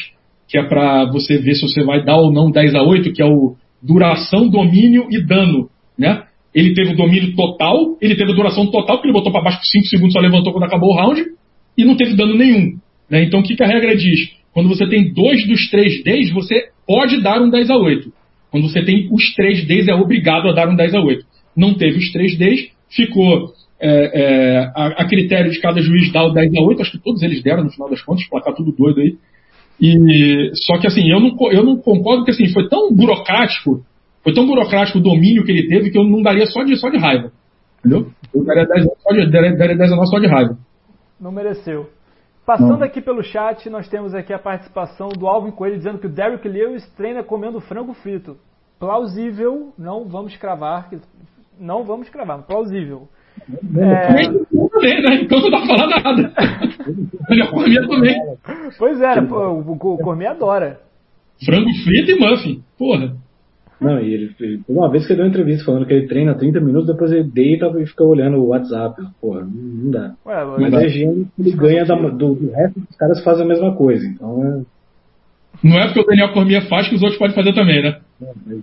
[0.47, 3.21] que é para você ver se você vai dar ou não 10 a 8, que
[3.21, 6.23] é o duração, domínio e dano, né?
[6.53, 9.59] Ele teve o domínio total, ele teve a duração total, porque ele botou para baixo
[9.59, 11.21] por 5 segundos, só levantou quando acabou o round,
[11.77, 12.77] e não teve dano nenhum.
[13.09, 13.23] Né?
[13.23, 14.31] Então o que, que a regra diz?
[14.53, 18.11] Quando você tem dois dos 3 Ds, você pode dar um 10 a 8.
[18.49, 21.25] Quando você tem os 3 Ds, é obrigado a dar um 10 a 8.
[21.57, 26.23] Não teve os 3 Ds, ficou é, é, a, a, critério de cada juiz dar
[26.23, 28.71] o 10 a 8, acho que todos eles deram no final das contas, placar tudo
[28.71, 29.15] doido aí.
[29.79, 33.83] E, só que assim, eu não, eu não concordo que assim, foi tão burocrático,
[34.23, 36.89] foi tão burocrático o domínio que ele teve que eu não daria só de, só
[36.89, 37.31] de raiva.
[37.79, 38.11] Entendeu?
[38.33, 40.57] Eu daria 10, só de, daria, daria 10 a 9 só de raiva.
[41.19, 41.89] Não mereceu.
[42.45, 42.83] Passando não.
[42.83, 46.47] aqui pelo chat, nós temos aqui a participação do Alvin Coelho dizendo que o Derrick
[46.47, 48.37] Lewis treina comendo frango frito.
[48.79, 50.89] Plausível, não vamos cravar,
[51.59, 53.07] não vamos cravar, plausível.
[53.77, 54.23] É...
[54.69, 55.21] Também, né?
[55.21, 56.33] Então não dá pra falar nada.
[57.29, 58.15] Ele comia também.
[58.77, 60.79] Pois é, o Cormier adora.
[61.43, 62.63] Frango frito e muffin.
[62.77, 63.15] Porra.
[63.79, 66.33] Não, e ele, ele, uma vez que ele deu uma entrevista falando que ele treina
[66.33, 69.01] 30 minutos, depois ele deita e fica olhando o WhatsApp.
[69.19, 70.13] Porra, não dá.
[70.25, 73.75] Ué, mas é gente ele ganha da, do, do resto dos caras fazem a mesma
[73.75, 74.05] coisa.
[74.07, 74.61] Então é.
[75.63, 77.99] Não é porque o Daniel Cormier faz que os outros podem fazer também, né?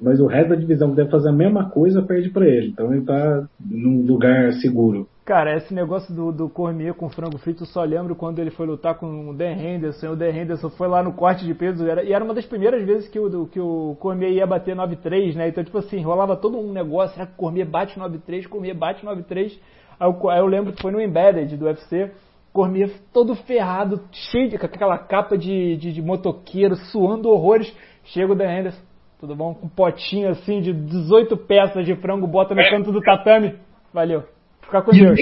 [0.00, 2.68] Mas, o resto da divisão deve fazer a mesma coisa perde para ele.
[2.68, 5.06] Então ele tá num lugar seguro.
[5.24, 8.66] Cara, esse negócio do, do Cormier com frango frito, eu só lembro quando ele foi
[8.66, 10.08] lutar com o Dan Henderson.
[10.08, 12.84] O Dan Henderson foi lá no corte de peso era, e era uma das primeiras
[12.84, 15.48] vezes que o, que o Cormier ia bater 9-3, né?
[15.48, 17.14] Então, tipo assim, rolava todo um negócio.
[17.14, 18.48] Será que o Cormier bate 9-3?
[18.48, 19.58] Cormier bate 9-3.
[20.00, 22.10] Aí, eu, aí eu lembro que foi no Embedded do UFC.
[22.52, 27.72] Cormier todo ferrado, cheio de aquela capa de, de, de motoqueiro, suando horrores.
[28.04, 28.91] Chega o Dan Henderson
[29.22, 29.54] tudo bom?
[29.54, 32.68] Com um potinho assim de 18 peças de frango, bota no é.
[32.68, 33.54] canto do tatame.
[33.94, 34.24] Valeu.
[34.62, 35.20] Fica com Deus.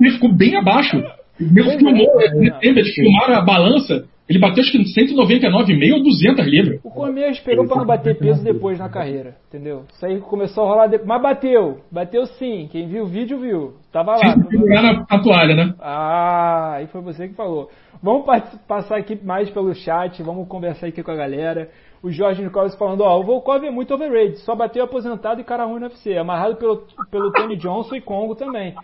[0.00, 0.96] Ele ficou bem abaixo.
[1.38, 6.80] Ele filmou, é, eles filmaram a balança, ele bateu acho que 199,5 ou 200 libras.
[6.82, 9.84] O Cormier esperou para não bater peso depois na carreira, entendeu?
[9.92, 11.08] Isso aí começou a rolar depois.
[11.08, 12.68] Mas bateu, bateu sim.
[12.72, 13.74] Quem viu o vídeo viu.
[13.92, 14.34] Tava lá.
[14.34, 15.74] Sim, na, na toalha, né?
[15.78, 17.68] Ah, aí foi você que falou.
[18.02, 18.24] Vamos
[18.66, 21.68] passar aqui mais pelo chat, vamos conversar aqui com a galera
[22.02, 25.64] o Jorge Nicolas falando, ó, o Volkov é muito overrated, só bateu aposentado e cara
[25.64, 28.74] ruim no UFC, amarrado pelo, pelo Tony Johnson e Congo também.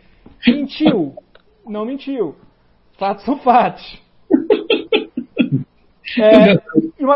[0.46, 1.14] Mentiu.
[1.66, 2.36] Não mentiu.
[2.96, 4.00] Fatos são fatos.
[6.18, 6.54] É,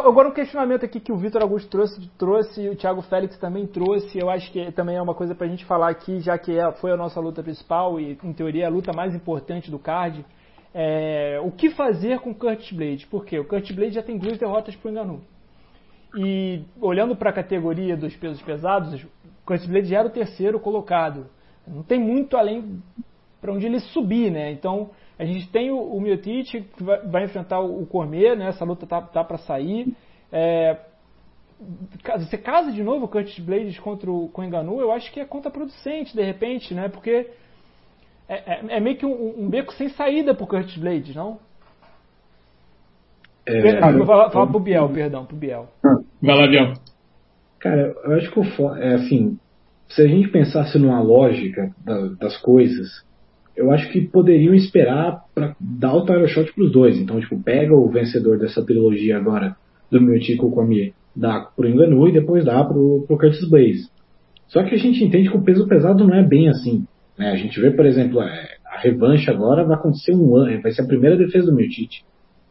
[0.05, 3.66] agora um questionamento aqui que o Vitor Augusto trouxe, trouxe e o Thiago Félix também
[3.66, 6.70] trouxe, eu acho que também é uma coisa pra gente falar aqui, já que é,
[6.72, 10.24] foi a nossa luta principal e, em teoria, a luta mais importante do card.
[10.74, 13.07] É, o que fazer com o Curtis Blade?
[13.07, 13.38] Por quê?
[13.38, 15.22] O Curtis Blade já tem duas derrotas pro Enganu.
[16.14, 19.08] E olhando para a categoria dos pesos pesados, o
[19.46, 21.26] Curtis Blade já era o terceiro colocado.
[21.66, 22.82] Não tem muito além
[23.40, 24.52] para onde ele subir, né?
[24.52, 28.48] Então, A gente tem o, o Miotite que vai, vai, enfrentar o, Cormier, né?
[28.48, 29.94] Essa luta tá, tá para sair.
[30.32, 30.78] É,
[32.18, 35.20] você casa de novo o Curtis Blades contra o, com o Enganu, eu acho que
[35.20, 36.88] é contraproducente, de repente, né?
[36.88, 37.28] Porque
[38.28, 41.38] é, é, é meio que um, um, beco sem saída pro Curtis Blades, não?
[43.47, 45.68] É, ah, vou falar, falar pro Biel, perdão, pro Biel.
[46.22, 46.72] Vai lá, Biel.
[47.59, 49.38] Cara, eu acho que o é assim,
[49.88, 52.88] se a gente pensasse numa lógica da, das coisas,
[53.57, 56.99] eu acho que poderiam esperar para dar o title shot pros dois.
[56.99, 59.57] Então, tipo, pega o vencedor dessa trilogia agora
[59.90, 63.90] do Miotico Cormier, dá pro Enganu e depois dá pro, pro Curtis Blaze.
[64.49, 66.84] Só que a gente entende que o peso pesado não é bem assim.
[67.18, 67.30] Né?
[67.30, 70.82] A gente vê, por exemplo, é, a revanche agora vai acontecer um ano, vai ser
[70.82, 72.05] a primeira defesa do Miotite.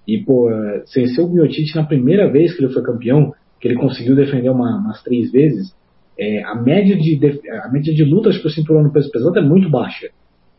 [0.08, 0.50] E, pô,
[0.94, 4.78] vencer o Miotite na primeira vez que ele foi campeão, que ele conseguiu defender uma,
[4.78, 5.76] umas três vezes,
[6.18, 7.20] é, a, média de,
[7.64, 10.10] a média de lutas por cinturão no peso pesado é muito baixa.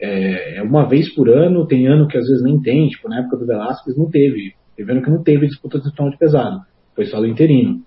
[0.01, 3.21] É, é, uma vez por ano, tem ano que às vezes nem tem, tipo, na
[3.21, 4.55] época do Velasquez não teve.
[4.77, 6.61] Teve ano que não teve disputa de cinturão de pesado,
[6.95, 7.81] foi só do interino.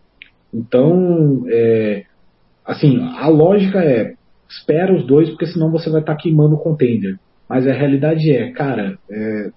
[0.53, 2.05] Então, é,
[2.65, 4.13] assim, a lógica é,
[4.47, 7.19] espera os dois, porque senão você vai estar tá queimando o contender.
[7.49, 9.49] Mas a realidade é, cara, é,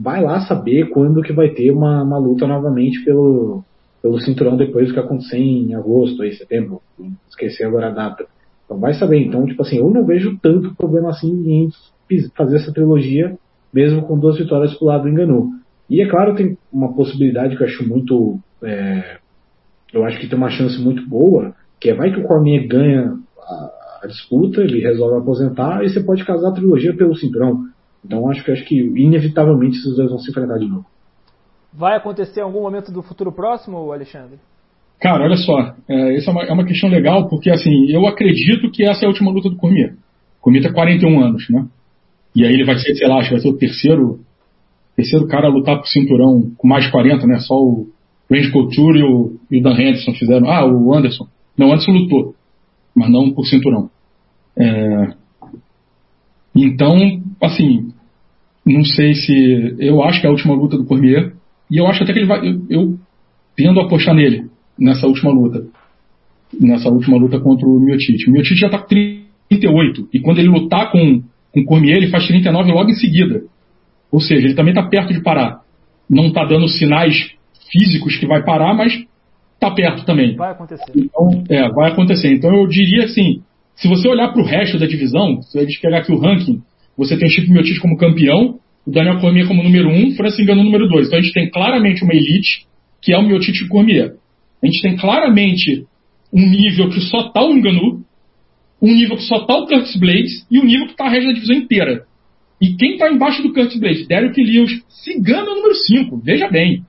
[0.00, 3.64] vai lá saber quando que vai ter uma, uma luta novamente pelo,
[4.02, 6.80] pelo cinturão depois do que aconteceu em agosto, aí, setembro,
[7.28, 8.26] esqueci agora a data.
[8.64, 9.18] Então vai saber.
[9.18, 11.70] Então, tipo assim, eu não vejo tanto problema assim em
[12.36, 13.36] fazer essa trilogia,
[13.72, 15.50] mesmo com duas vitórias pro lado do Enganu.
[15.88, 18.38] E é claro, tem uma possibilidade que eu acho muito.
[18.62, 19.18] É,
[19.92, 23.14] eu acho que tem uma chance muito boa, que é vai que o Cormier ganha
[23.38, 23.70] a,
[24.02, 27.64] a, disputa, ele resolve aposentar, e você pode casar a trilogia pelo cinturão.
[28.04, 30.84] Então acho que acho que inevitavelmente esses dois vão se enfrentar de novo.
[31.72, 34.38] Vai acontecer em algum momento do futuro próximo, Alexandre?
[35.00, 38.70] Cara, olha só, é, essa é uma, é uma, questão legal, porque assim, eu acredito
[38.70, 39.94] que essa é a última luta do Cormier.
[40.38, 41.66] O Cormier tem 41 anos, né?
[42.34, 44.20] E aí ele vai ser, sei lá, acho que vai ser o terceiro,
[44.96, 47.38] terceiro cara a lutar por cinturão com mais de 40, né?
[47.40, 47.88] Só o
[48.30, 50.48] Range Couture e o, e o Dan Henderson fizeram.
[50.48, 51.26] Ah, o Anderson.
[51.56, 52.34] Não, o Anderson lutou,
[52.94, 53.90] mas não por cinturão.
[54.56, 55.14] É,
[56.54, 56.96] então,
[57.42, 57.92] assim,
[58.66, 59.76] não sei se.
[59.78, 61.32] Eu acho que é a última luta do Cormier.
[61.70, 62.46] E eu acho até que ele vai.
[62.46, 62.98] Eu, eu
[63.56, 64.46] tendo a apostar nele
[64.78, 65.66] nessa última luta.
[66.60, 68.28] Nessa última luta contra o Miotite.
[68.28, 70.08] O Miotite já está com 38.
[70.12, 73.42] E quando ele lutar com, com o Cormier, ele faz 39 logo em seguida.
[74.10, 75.60] Ou seja, ele também está perto de parar.
[76.08, 77.34] Não está dando sinais
[77.70, 78.92] físicos que vai parar, mas
[79.54, 80.36] está perto também.
[80.36, 80.92] Vai acontecer.
[80.94, 82.32] Então, é, vai acontecer.
[82.32, 83.42] Então eu diria assim,
[83.74, 86.62] se você olhar para o resto da divisão, se a gente pegar aqui o ranking,
[86.96, 90.44] você tem o Chico como campeão, o Daniel Cormier como número 1, um, o Francis
[90.44, 91.06] Ngannou número 2.
[91.06, 92.66] Então a gente tem claramente uma elite,
[93.02, 94.12] que é o Miotite Cormier.
[94.62, 95.84] A gente tem claramente
[96.32, 98.02] um nível que só está o Enganu,
[98.80, 101.28] um nível que só está o Curtis Blades e um nível que está a regra
[101.28, 102.04] da divisão inteira.
[102.60, 104.06] E quem está embaixo do Curtis Blades?
[104.06, 106.82] Derek Lewis, Cigano número 5, veja bem.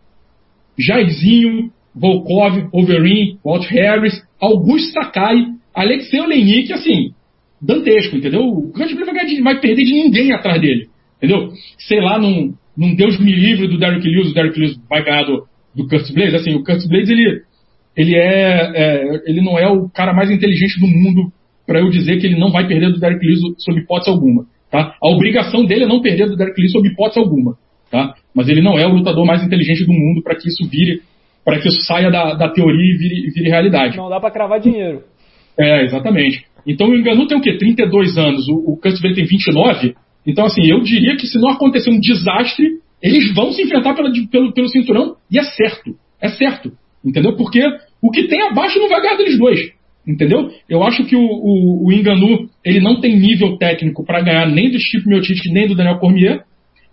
[0.77, 7.13] Jairzinho, Volkov, Overeem, Walt Harris, Augusto Sakai, Alexei Olenik, assim,
[7.65, 8.41] dantesco, entendeu?
[8.41, 10.87] O Curtis Blades vai, vai, perder de ninguém atrás dele,
[11.17, 11.49] entendeu?
[11.77, 15.23] Sei lá, num, num Deus me livre do Derek Lewis, o Derek Lewis vai ganhar
[15.23, 15.45] do,
[15.75, 17.41] do Curtis Blades, assim, o Curtis Blades, ele,
[17.97, 21.31] ele é, é, ele não é o cara mais inteligente do mundo
[21.65, 24.95] para eu dizer que ele não vai perder do Derek Lewis sob hipótese alguma, tá?
[25.01, 27.57] A obrigação dele é não perder do Derek Lewis sob hipótese alguma,
[27.89, 28.13] tá?
[28.33, 31.01] Mas ele não é o lutador mais inteligente do mundo para que isso vire,
[31.43, 33.97] para que isso saia da, da teoria e vire, vire realidade.
[33.97, 35.01] Não dá para cravar dinheiro.
[35.57, 36.45] É, exatamente.
[36.65, 37.57] Então o Enganu tem o quê?
[37.57, 39.95] 32 anos, o, o tem 29.
[40.25, 44.11] Então, assim, eu diria que se não acontecer um desastre, eles vão se enfrentar pela,
[44.31, 45.95] pelo, pelo cinturão, e é certo.
[46.19, 46.71] É certo.
[47.03, 47.35] Entendeu?
[47.35, 47.61] Porque
[48.01, 49.59] o que tem abaixo não vai ganhar deles dois.
[50.07, 50.49] Entendeu?
[50.69, 51.91] Eu acho que o, o, o
[52.63, 56.43] ele não tem nível técnico para ganhar nem do Chip Miotic nem do Daniel Cormier,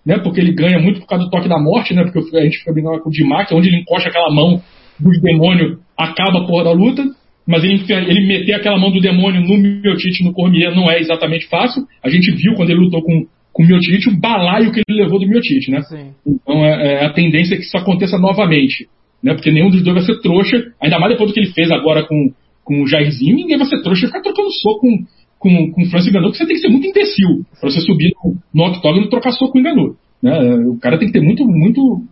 [0.04, 0.18] né?
[0.18, 2.04] Porque ele ganha muito por causa do toque da morte, né?
[2.04, 4.62] Porque a gente fica brincando com o Dimac, onde ele encosta aquela mão
[4.98, 7.04] dos demônios, acaba a porra da luta.
[7.46, 11.46] Mas ele, ele meter aquela mão do demônio no Miotite no Cormier não é exatamente
[11.48, 11.82] fácil.
[12.02, 15.18] A gente viu quando ele lutou com, com o Miotite o balaio que ele levou
[15.18, 15.82] do Miotite, né?
[15.82, 16.12] Sim.
[16.26, 18.86] Então é, é, a tendência é que isso aconteça novamente
[19.22, 19.34] né?
[19.34, 22.04] Porque nenhum dos dois vai ser trouxa, ainda mais depois do que ele fez agora
[22.04, 22.32] com,
[22.64, 25.04] com o Jairzinho, ninguém vai ser trouxa e ficar trocando soco com,
[25.38, 28.12] com, com o Francis Ngannou, que você tem que ser muito imbecil para você subir
[28.24, 29.94] no, no octógono e trocar soco com o Ngannou.
[30.20, 30.54] Né?
[30.66, 32.02] O cara tem que ter muito, muito,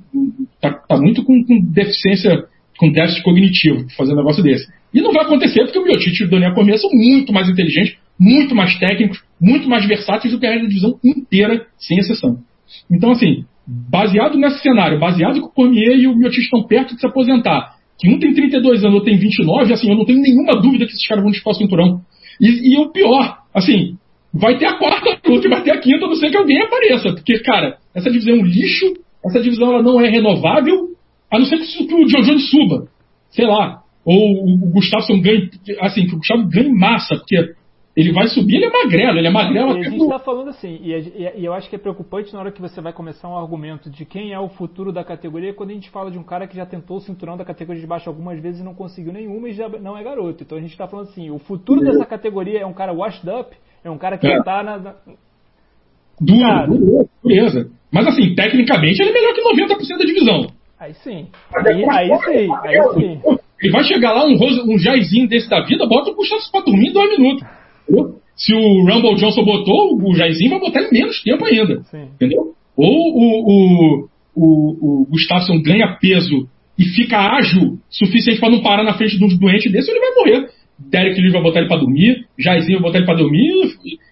[0.60, 2.44] tá, tá muito com, com, deficiência,
[2.78, 4.68] com déficit cognitivo fazer um negócio desse.
[4.92, 7.96] E não vai acontecer porque o Miotite e o Daniel Cormier são muito mais inteligentes,
[8.18, 12.38] muito mais técnicos, muito mais versáteis do que a divisão inteira, sem exceção.
[12.90, 17.00] Então, assim, baseado nesse cenário, baseado que o Cormier e o Miotic estão perto de
[17.00, 20.60] se aposentar, que um tem 32 anos, outro tem 29, assim, eu não tenho nenhuma
[20.60, 22.00] dúvida que esses caras vão disputar o cinturão.
[22.40, 23.96] E, e o pior, assim,
[24.32, 26.62] vai ter a quarta o outro vai ter a quinta, a não ser que alguém
[26.62, 27.12] apareça.
[27.12, 30.88] Porque, cara, essa divisão é um lixo, essa divisão ela não é renovável,
[31.30, 32.88] a não ser que o John Jones suba.
[33.30, 33.82] Sei lá.
[34.04, 37.54] Ou o Gustavo ganhe, assim, que o Gustavo ganhe massa, porque
[37.96, 39.76] ele vai subir, ele é magrelo, ele é magrelo.
[39.76, 42.52] E a gente está falando assim, e, e, eu acho que é preocupante na hora
[42.52, 45.74] que você vai começar um argumento de quem é o futuro da categoria, quando a
[45.74, 48.40] gente fala de um cara que já tentou o cinturão da categoria de baixo algumas
[48.40, 50.42] vezes e não conseguiu nenhuma e já não é garoto.
[50.42, 53.54] Então a gente está falando assim, o futuro dessa categoria é um cara washed up,
[53.84, 54.36] é um cara que é.
[54.36, 54.78] já tá na.
[54.78, 54.94] na...
[56.20, 57.70] Duro, dureza.
[57.92, 60.46] Mas assim, tecnicamente ele é melhor que 90% da divisão.
[60.78, 61.28] Aí sim.
[61.54, 63.20] Aí, aí sim, aí sim.
[63.62, 64.36] Ele vai chegar lá, um,
[64.72, 67.46] um Jairzinho desse da vida, bota o Gustavo pra dormir em dois minutos.
[68.36, 71.82] Se o Rumble Johnson botou, o Jairzinho vai botar em menos tempo ainda.
[71.82, 72.08] Sim.
[72.14, 72.54] Entendeu?
[72.74, 76.48] Ou o, o, o, o Gustafsson ganha peso
[76.78, 80.14] e fica ágil suficiente para não parar na frente de um doente desse, ele vai
[80.14, 80.48] morrer.
[80.78, 83.50] Derek Lee vai botar ele para dormir, Jairzinho vai botar ele para dormir,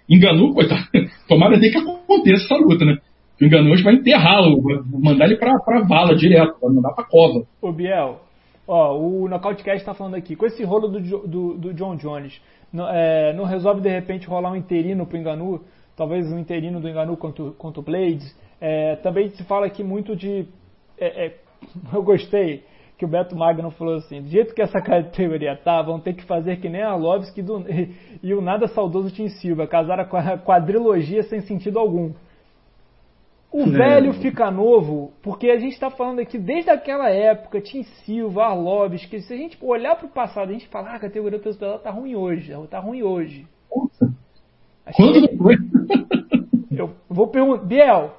[0.06, 0.84] enganou, coitado.
[1.26, 2.98] Tomara nem que aconteça essa luta, né?
[3.40, 4.60] O enganou vai enterrá-lo,
[5.00, 7.46] mandar ele pra, pra vala direto, vai mandar pra cova.
[7.62, 8.20] Ô Biel,
[8.68, 12.40] ó, o Knockoutcast tá falando aqui, com esse rolo do, do, do John Jones,
[12.72, 15.64] não, é, não resolve de repente rolar um interino pro Enganu,
[15.96, 18.36] talvez um interino do Enganu contra, contra o Blades.
[18.60, 20.46] É, também se fala aqui muito de.
[20.98, 21.34] É, é
[21.92, 22.62] eu gostei
[22.98, 26.24] que o Beto Magno falou assim: do jeito que essa categoria tá, vão ter que
[26.24, 27.94] fazer que nem a Lovski e,
[28.28, 32.12] e o nada saudoso Tim Silva, casar a quadrilogia sem sentido algum.
[33.50, 33.70] O é.
[33.70, 39.06] velho fica novo, porque a gente está falando aqui desde aquela época, Tim Silva, Arlobis,
[39.06, 41.48] que se a gente olhar para o passado, a gente fala, ah, a categoria do
[41.48, 43.46] está tá ruim hoje, tá ruim hoje.
[44.94, 45.56] Quando foi?
[46.70, 48.14] Eu vou perguntar, Biel,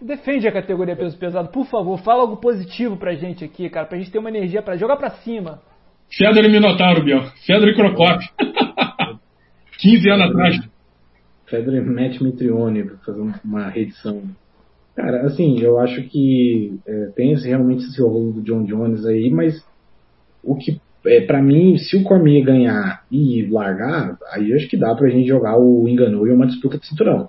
[0.00, 3.98] defende a categoria peso pesado, por favor, fala algo positivo pra gente aqui, cara, pra
[3.98, 5.62] gente ter uma energia para jogar pra cima.
[6.10, 7.22] Fedor e Minotauro, Biel.
[7.46, 8.18] Fedor e Crocop.
[9.78, 10.71] 15 anos atrás.
[11.52, 14.22] Fedor e Matt Mitrione para fazer uma reedição.
[14.96, 19.30] Cara, assim, eu acho que é, tem esse, realmente esse rolo do John Jones aí,
[19.30, 19.62] mas
[20.42, 24.94] o que, é, para mim, se o Cormier ganhar e largar, aí acho que dá
[24.94, 27.28] pra gente jogar o Enganu e uma disputa de cinturão.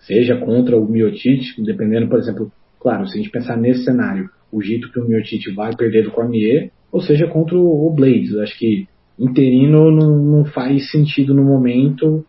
[0.00, 2.50] Seja contra o Miotite, dependendo, por exemplo,
[2.80, 6.10] claro, se a gente pensar nesse cenário, o jeito que o Miotite vai perder do
[6.10, 8.34] Cormier, ou seja contra o Blades.
[8.38, 8.86] Acho que
[9.18, 12.24] interino não, não faz sentido no momento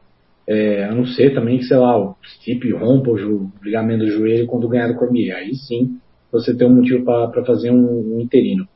[0.50, 4.48] é, a não ser também que, sei lá, o Stipe rompa o ligamento do joelho
[4.48, 5.38] quando ganhar do Cormier.
[5.38, 6.00] Aí sim
[6.32, 8.68] você tem um motivo para fazer um, um, interino.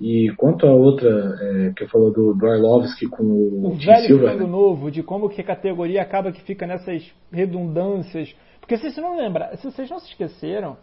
[0.00, 4.34] E quanto a outra é, que eu falou do, Arlovski com o, o velho Silva,
[4.34, 4.46] né?
[4.46, 8.34] novo, de como que a categoria acaba que fica nessas redundâncias.
[8.58, 10.78] Porque se vocês não lembram, se vocês não se esqueceram,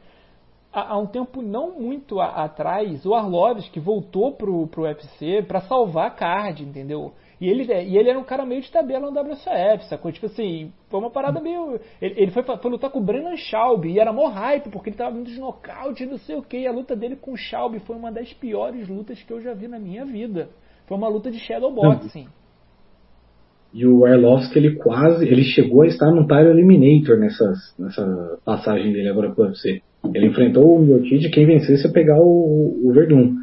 [0.72, 5.62] há, há um tempo não muito a, atrás, o Arlovski voltou pro, pro UFC para
[5.62, 7.12] salvar a card, entendeu?
[7.42, 10.12] E ele, e ele era um cara meio de tabela no WCF, sacou?
[10.12, 11.80] Tipo assim, foi uma parada meio.
[12.00, 14.96] Ele, ele foi, foi lutar com o Brennan Schaub e era mó hype, porque ele
[14.96, 16.60] tava vindo de nocaute, não sei o que.
[16.60, 19.56] E a luta dele com o Schaub foi uma das piores lutas que eu já
[19.56, 20.50] vi na minha vida.
[20.86, 22.28] Foi uma luta de shadow boxing.
[23.74, 25.26] E o Arlovski, ele quase.
[25.26, 29.82] Ele chegou a estar no Tire Eliminator nessas, nessa passagem dele agora pro UFC.
[30.14, 33.34] Ele enfrentou o Miotite quem vencesse ia pegar o, o Verdun.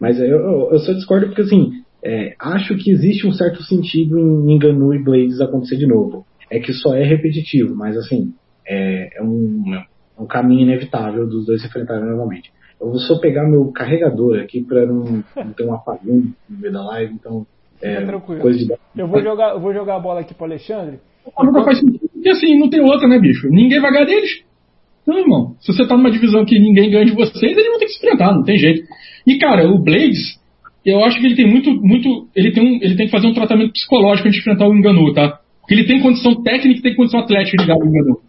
[0.00, 4.16] Mas eu, eu, eu só discordo porque assim é, acho que existe um certo sentido
[4.16, 6.24] em Enganu e Blades acontecer de novo.
[6.48, 8.32] É que só é repetitivo, mas assim,
[8.64, 12.52] é, é, um, é um caminho inevitável dos dois se enfrentarem novamente.
[12.80, 16.72] Eu vou só pegar meu carregador aqui para não, não, ter um apagão no meio
[16.72, 17.44] da live, então.
[17.82, 18.00] É,
[18.40, 18.72] coisa de...
[18.96, 21.00] Eu vou jogar, eu vou jogar a bola aqui pro Alexandre.
[21.36, 23.48] Não faz sentido, porque assim, não tem outra, né, bicho?
[23.48, 24.44] Ninguém vai ganhar deles.
[25.04, 25.56] Não, irmão.
[25.58, 27.98] Se você tá numa divisão que ninguém ganha de vocês, eles vão ter que se
[27.98, 28.84] enfrentar, não tem jeito.
[29.26, 30.38] E, cara, o Blades,
[30.86, 33.34] eu acho que ele tem muito, muito, ele tem, um, ele tem que fazer um
[33.34, 35.40] tratamento psicológico antes de enfrentar o Enganu, tá?
[35.60, 38.20] Porque ele tem condição técnica e tem condição atlética ligado ao Enganu.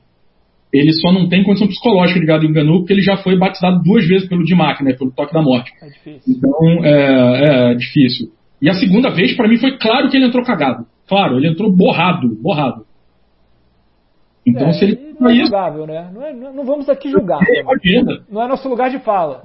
[0.74, 4.08] Ele só não tem condição psicológica ligado ao Enganu porque ele já foi batizado duas
[4.08, 4.94] vezes pelo Dimac, né?
[4.94, 5.72] Pelo toque da morte.
[5.82, 6.36] É difícil.
[6.36, 8.30] Então, é, é difícil.
[8.60, 10.86] E a segunda vez, para mim, foi claro que ele entrou cagado.
[11.08, 12.88] Claro, ele entrou borrado, borrado.
[14.48, 15.00] Então, é, se ele.
[15.20, 16.10] Não é julgável, né?
[16.14, 17.40] Não, é, não, vamos aqui julgar.
[17.44, 17.64] É,
[18.32, 19.42] não é nosso lugar de fala.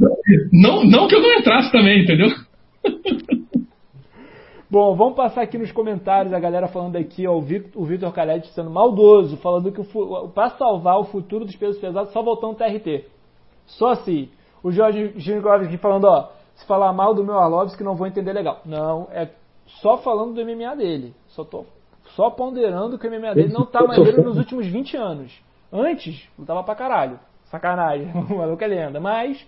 [0.52, 2.28] Não, não que eu não entrasse também, entendeu?
[4.70, 7.42] Bom, vamos passar aqui nos comentários a galera falando aqui, ó, o
[7.84, 9.82] Vitor Calete sendo maldoso, falando que
[10.34, 13.04] para salvar o futuro dos pesos pesados só voltando TRT.
[13.66, 14.30] Só assim.
[14.62, 18.60] O Jorge Gingovski falando, ó, se falar mal do meu Arlovski não vou entender legal.
[18.64, 19.28] Não, é
[19.66, 21.14] só falando do MMA dele.
[21.28, 21.66] Só tô
[22.16, 25.32] só ponderando que o MMA dele não tá maneiro nos últimos 20 anos.
[25.72, 27.18] Antes, lutava pra caralho.
[27.44, 29.00] Sacanagem, o maluco é lenda.
[29.00, 29.44] Mas,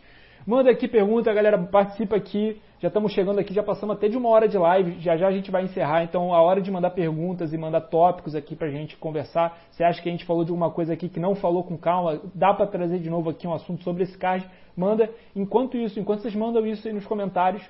[0.47, 2.61] manda aqui pergunta, a galera participa aqui.
[2.85, 5.29] A Já estamos chegando aqui, já passamos até de uma hora de live, já já
[5.29, 8.69] a gente vai encerrar, então a hora de mandar perguntas e mandar tópicos aqui pra
[8.69, 9.57] gente conversar.
[9.71, 12.21] Você acha que a gente falou de alguma coisa aqui que não falou com calma?
[12.35, 14.47] Dá para trazer de novo aqui um assunto sobre esse card?
[14.77, 15.09] Manda.
[15.35, 17.67] Enquanto isso, enquanto vocês mandam isso aí nos comentários,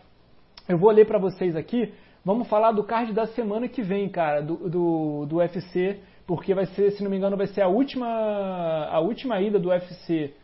[0.69, 1.95] eu vou ler para vocês aqui.
[2.25, 6.67] Vamos falar do card da semana que vem, cara, do, do, do UFC, porque vai
[6.67, 10.35] ser, se não me engano, vai ser a última, a última ida do UFC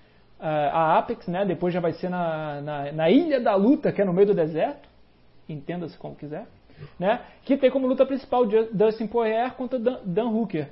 [0.47, 1.45] a Apex, né?
[1.45, 4.35] Depois já vai ser na, na, na, Ilha da Luta, que é no meio do
[4.35, 4.89] deserto.
[5.49, 6.47] Entenda-se como quiser.
[6.99, 7.21] Né?
[7.45, 10.71] Que tem como luta principal Dustin Poirier contra Dan, Hooker.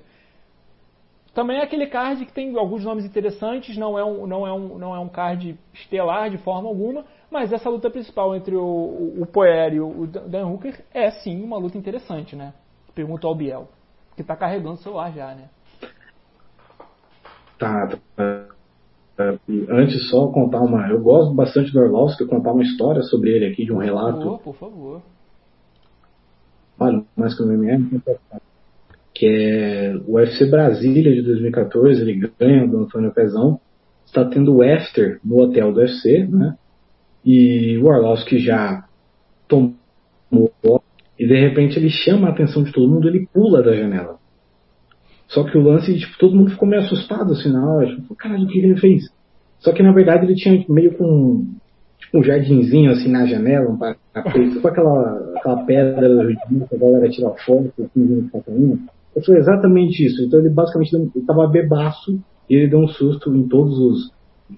[1.35, 4.79] Também é aquele card que tem alguns nomes interessantes, não é um, não é um,
[4.79, 9.23] não é um card estelar de forma alguma, mas essa luta principal entre o, o,
[9.23, 12.55] o Poirier e o, o Dan Hooker é sim uma luta interessante, né?
[12.95, 13.69] Pergunta ao Biel,
[14.17, 15.49] que está carregando o celular já, né?
[17.59, 18.58] Tá, tá.
[19.69, 20.89] Antes só contar uma.
[20.89, 24.19] Eu gosto bastante do Orlovski, contar uma história sobre ele aqui, de um relato.
[24.19, 25.03] Por favor, por favor.
[26.79, 28.01] Vale mais que o MM,
[29.13, 33.61] que é o UFC Brasília de 2014, ele ganha do Antônio Pezão.
[34.07, 36.57] Está tendo o after no hotel do UFC, né?
[37.25, 38.87] E o Orlovski já
[39.49, 40.53] tomou
[41.19, 44.19] e de repente ele chama a atenção de todo mundo, ele pula da janela.
[45.29, 47.95] Só que o lance, tipo, todo mundo ficou meio assustado assim na hora.
[47.95, 49.05] Tipo, caralho, o que ele fez?
[49.61, 51.47] Só que na verdade ele tinha meio com
[51.99, 56.09] tipo, um jardinzinho assim na janela, um tapete, com aquela, aquela pedra
[56.69, 59.23] que a galera tira foto, fingindo que tá.
[59.25, 60.23] Foi exatamente isso.
[60.23, 62.19] Então ele basicamente estava bebaço
[62.49, 64.13] e ele deu um susto em todos os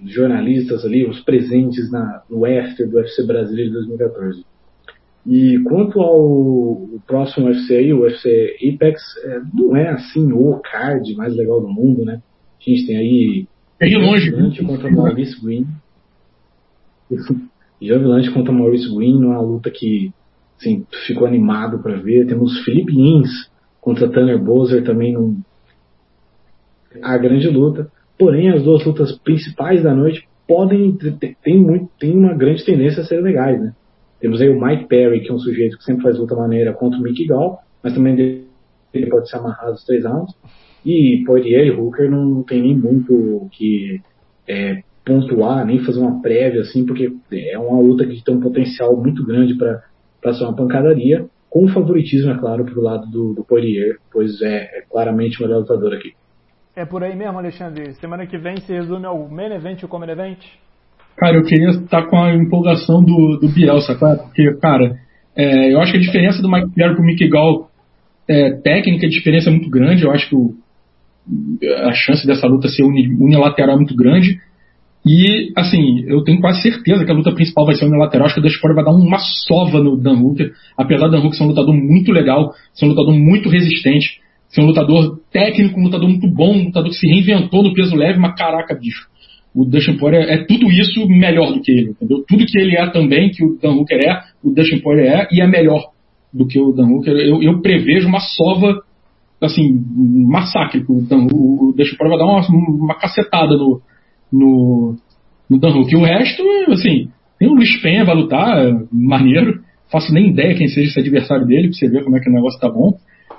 [0.05, 4.45] jornalistas ali, os presentes na, no after do UFC Brasileiro de 2014.
[5.27, 11.15] E quanto ao próximo UFC aí, o UFC Apex, é, não é assim o card
[11.15, 12.23] mais legal do mundo, né?
[12.59, 13.47] A gente tem aí
[13.81, 14.31] é longe.
[14.31, 15.67] Vigilante contra Maurice Green.
[17.81, 20.13] Vigilante contra Maurice Green numa luta que
[20.59, 22.27] assim, ficou animado para ver.
[22.27, 23.51] Temos Felipe Ins
[23.81, 25.41] contra Tanner Bowser também num
[27.03, 27.91] a grande luta.
[28.19, 30.97] Porém, as duas lutas principais da noite podem
[31.43, 33.73] tem muito tem uma grande tendência a serem legais, né?
[34.21, 36.99] Temos aí o Mike Perry, que é um sujeito que sempre faz luta maneira contra
[36.99, 38.47] o Mickey Gall, mas também
[38.93, 40.35] ele pode ser amarrado os três rounds.
[40.85, 44.01] E Poirier e Hooker não tem nem muito que
[44.47, 48.97] é, pontuar, nem fazer uma prévia, assim, porque é uma luta que tem um potencial
[48.97, 53.99] muito grande para ser uma pancadaria, com favoritismo, é claro, pro lado do, do Poirier,
[54.13, 56.15] pois é, é claramente o melhor lutador aqui.
[56.77, 57.93] É por aí mesmo, Alexandre.
[57.95, 60.39] Semana que vem se resume ao main event e o common event?
[61.21, 63.95] Cara, eu queria estar com a empolgação do, do Bielsa?
[63.95, 64.97] Porque, cara,
[65.37, 67.69] é, eu acho que a diferença do Mike Pierre pro Mickey Gall
[68.27, 70.03] é, técnica, a diferença é muito grande.
[70.03, 70.55] Eu acho que o,
[71.85, 74.41] a chance dessa luta ser unilateral é muito grande.
[75.05, 78.25] E, assim, eu tenho quase certeza que a luta principal vai ser unilateral.
[78.25, 80.53] Acho que o Dashboard vai dar uma sova no Dan Hooker.
[80.75, 84.63] Apesar do Dan Hooker ser um lutador muito legal, ser um lutador muito resistente, ser
[84.63, 88.19] um lutador técnico, um lutador muito bom, um lutador que se reinventou no peso leve,
[88.19, 89.07] mas caraca, bicho.
[89.55, 92.25] O Dustin Poirier é, tudo isso melhor do que ele, entendeu?
[92.27, 95.41] Tudo que ele é também, que o Dan Hooker é, o Dustin Poirier é, e
[95.41, 95.91] é melhor
[96.33, 97.13] do que o Dan Hooker.
[97.15, 98.83] Eu, eu prevejo uma sova
[99.41, 100.85] assim, um massacre.
[100.89, 103.81] Então, o, o Deixa vai dar uma, uma cacetada no,
[104.33, 104.97] no,
[105.49, 105.93] no Dan Hook.
[105.93, 109.63] E o resto, assim, tem o Luiz Penha, vai lutar, maneiro.
[109.91, 112.33] Faço nem ideia quem seja esse adversário dele, pra você ver como é que o
[112.33, 112.93] negócio tá bom.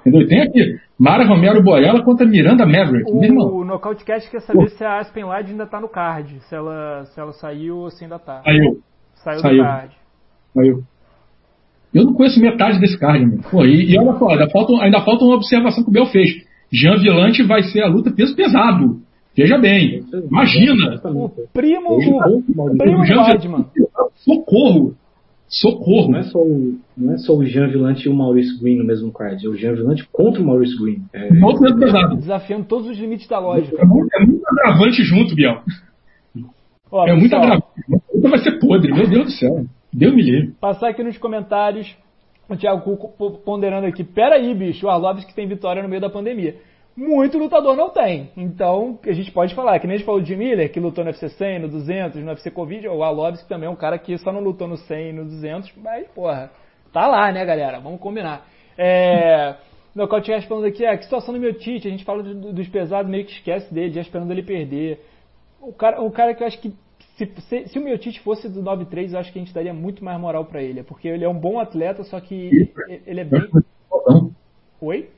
[0.06, 0.28] Entendeu?
[0.28, 3.10] Tem aqui, Mara Romero Borella contra Miranda Maverick.
[3.12, 4.68] O, o Nocautecast quer saber Pô.
[4.70, 6.40] se a Aspen Lade ainda tá no card.
[6.42, 8.42] Se ela, se ela saiu ou se ainda tá.
[8.44, 8.80] Saiu.
[9.16, 9.58] Saiu, Saiu.
[9.58, 9.96] do card.
[10.54, 10.84] Saiu.
[11.94, 13.40] Eu não conheço metade desse card, meu.
[13.50, 16.32] Pô, e, e olha só, ainda falta, ainda falta uma observação que o Bel fez.
[16.72, 19.02] Jean Villante vai ser a luta peso pesado.
[19.36, 21.00] Veja bem, imagina.
[21.06, 23.26] O primo, o primo Jean.
[24.16, 24.96] Socorro.
[25.52, 26.12] Socorro.
[26.12, 28.86] Não é, só o, não é só o Jean Villante e o Maurício Green no
[28.86, 31.04] mesmo card, é o Jean Villante contra o Maurício Green.
[31.12, 32.16] É, peso pesado.
[32.16, 33.82] Desafiando todos os limites da lógica.
[33.82, 35.62] É muito, é muito agravante junto, Biel.
[36.90, 37.66] Ó, é muito agravante.
[38.22, 39.66] Vai ser podre, meu Deus do céu.
[39.92, 40.54] Deu me livre.
[40.62, 41.94] Passar aqui nos comentários,
[42.48, 46.56] o Thiago Cuco ponderando aqui, peraí, bicho, o Arlovski tem vitória no meio da pandemia.
[47.02, 48.30] Muito lutador não tem.
[48.38, 51.10] Então, a gente pode falar, que nem a gente falou de Miller, que lutou no
[51.10, 54.32] UFC 100, no 200, no UFC Covid, o Arlovski também é um cara que só
[54.32, 56.52] não lutou no 100 e no 200, mas, porra,
[56.94, 57.80] tá lá, né, galera?
[57.80, 58.48] Vamos combinar.
[58.78, 59.56] É...
[59.96, 63.10] Meu Coutinho falando aqui, é, que situação do meu Tite, a gente fala dos pesados,
[63.10, 65.04] meio que esquece dele, já esperando ele perder.
[65.60, 66.72] O cara, o cara que eu acho que
[67.18, 70.06] se, se, se o Miotite fosse do 9-3, eu acho que a gente daria muito
[70.06, 70.84] mais moral para ele.
[70.84, 72.72] Porque ele é um bom atleta, só que
[73.08, 73.50] ele é bem.
[74.80, 75.10] Oi?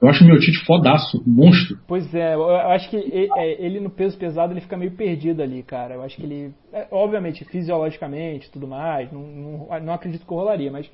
[0.00, 1.78] Eu acho o meu Tite fodaço, monstro.
[1.88, 5.62] Pois é, eu acho que é, ele no peso pesado ele fica meio perdido ali,
[5.62, 5.94] cara.
[5.94, 10.70] Eu acho que ele, é, obviamente, fisiologicamente tudo mais, não, não, não acredito que rolaria,
[10.70, 10.90] mas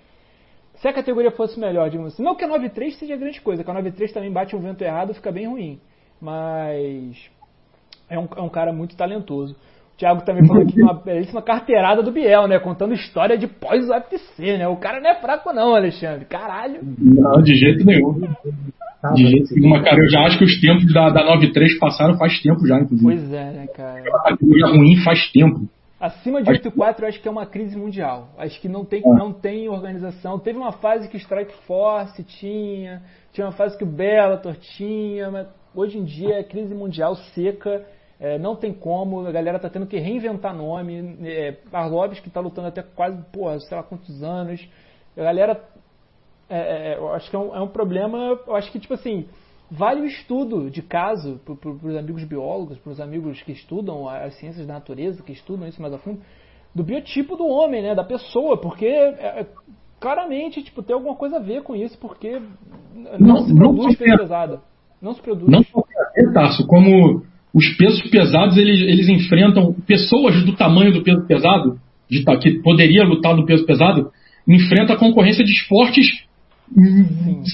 [0.76, 3.70] se a categoria fosse melhor, digamos assim, não que a 9.3 seja grande coisa, que
[3.70, 5.80] a 9.3 também bate um vento errado fica bem ruim,
[6.20, 7.28] mas
[8.08, 9.56] é um, é um cara muito talentoso.
[9.94, 12.58] O Thiago também falou aqui uma belíssima carteirada do Biel, né?
[12.58, 14.66] Contando história de pós-UFC, né?
[14.66, 16.24] O cara não é fraco não, Alexandre.
[16.24, 16.80] Caralho.
[16.98, 18.20] Não, de jeito nenhum.
[19.14, 19.98] De jeito nenhum, cara.
[19.98, 23.04] Eu já acho que os tempos da, da 9-3 passaram faz tempo já, inclusive.
[23.04, 24.00] Pois é, né, cara.
[24.00, 25.68] A categoria ruim faz tempo.
[26.00, 28.28] Acima de 8-4 eu acho que é uma crise mundial.
[28.36, 30.38] Acho que não tem, não tem organização.
[30.38, 33.02] Teve uma fase que o Strike Force tinha,
[33.32, 37.84] tinha uma fase que o Bellator tinha, mas hoje em dia é crise mundial seca
[38.22, 41.18] é, não tem como, a galera tá tendo que reinventar nome.
[41.24, 41.56] É,
[42.22, 44.64] que tá lutando até quase, porra, sei lá quantos anos.
[45.16, 45.60] A galera.
[46.52, 48.38] É, é, é eu acho que é um, é um, problema.
[48.46, 49.26] Eu acho que, tipo assim,
[49.70, 54.34] vale o estudo de caso para os amigos biólogos, para os amigos que estudam as
[54.34, 56.20] ciências da natureza, que estudam isso mais a fundo,
[56.74, 59.46] do biotipo do homem, né, da pessoa, porque é,
[59.98, 62.40] claramente tipo, tem alguma coisa a ver com isso, porque
[63.18, 64.60] não, não se produz peso pesado.
[65.00, 65.48] Não se produz.
[65.48, 65.82] Não só
[66.32, 67.22] Tasso, como
[67.54, 73.04] os pesos pesados eles, eles enfrentam pessoas do tamanho do peso pesado, de, que poderia
[73.04, 74.10] lutar no peso pesado,
[74.46, 76.21] enfrenta a concorrência de esportes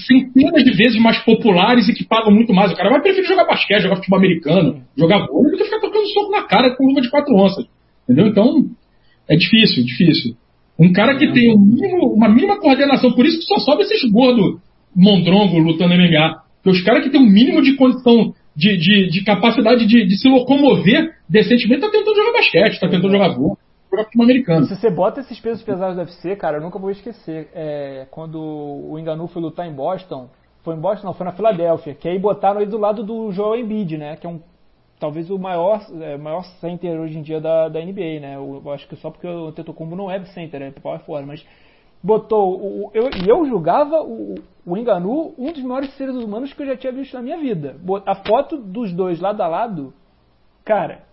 [0.07, 2.71] Centenas de vezes mais populares e que pagam muito mais.
[2.71, 6.07] O cara vai preferir jogar basquete, jogar futebol americano, jogar vôlei, do que ficar tocando
[6.07, 7.65] soco na cara com luva de quatro onças.
[8.03, 8.27] Entendeu?
[8.27, 8.65] Então,
[9.29, 10.35] é difícil, difícil.
[10.79, 14.09] Um cara que tem um mínimo, uma mínima coordenação, por isso que só sobe esses
[14.09, 14.59] gordos
[14.95, 16.41] mondrongo lutando MMA.
[16.63, 20.17] Porque os caras que têm um mínimo de condição de, de, de capacidade de, de,
[20.17, 23.57] se locomover decentemente, tá tentando jogar basquete, tá tentando jogar vôlei,
[24.15, 24.65] americano.
[24.65, 27.49] Se você bota esses pesos pesados do UFC, cara, eu nunca vou esquecer.
[27.53, 30.29] É, quando o Enganu foi lutar em Boston,
[30.63, 33.59] foi em Boston, não, foi na Filadélfia, que aí botaram ele do lado do Joel
[33.59, 34.39] Embiid, né, que é um
[34.99, 38.35] talvez o maior, é, maior center hoje em dia da, da NBA, né?
[38.35, 41.45] Eu, eu acho que só porque o Antetokounmpo não é center, é power forward, mas
[42.03, 44.35] botou o, eu, e eu julgava o,
[44.65, 47.77] o Enganu um dos maiores seres humanos que eu já tinha visto na minha vida.
[48.05, 49.93] A foto dos dois lado a lado,
[50.65, 51.03] cara,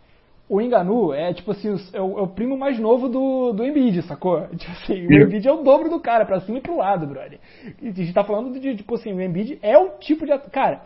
[0.49, 4.03] o Enganu é tipo assim, é o, é o primo mais novo do, do Embiid,
[4.03, 4.47] sacou?
[4.57, 7.39] Tipo assim, o Embiid é o dobro do cara, pra cima e pro lado, brother.
[7.83, 10.39] E a gente tá falando de, tipo assim, o Embiid é o tipo de.
[10.51, 10.83] Cara,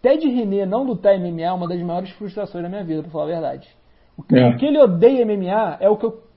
[0.00, 3.24] Ted René não lutar MMA é uma das maiores frustrações da minha vida, pra falar
[3.24, 3.68] a verdade.
[4.16, 4.48] O que, é.
[4.48, 6.28] o que ele odeia MMA é o que eu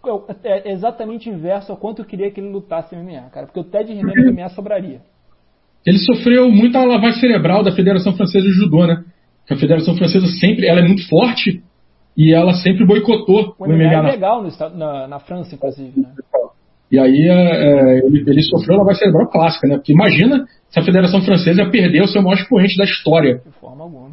[0.44, 3.45] é exatamente inverso ao quanto eu queria que ele lutasse MMA, cara.
[3.45, 5.02] Porque o Ted René no MMA sobraria.
[5.86, 9.03] Ele sofreu muita lavagem cerebral da Federação Francesa de Judô, né?
[9.49, 11.64] A Federação Francesa sempre, ela é muito forte
[12.17, 13.83] e ela sempre boicotou o, o MMA.
[13.83, 16.09] é legal no, na, na, França, inclusive, né?
[16.91, 19.75] E aí é, é, ele, ele, sofreu lavagem cerebral clássica, né?
[19.77, 23.41] Porque imagina se a Federação Francesa perdeu o seu maior expoente da história.
[23.45, 24.09] De forma alguma.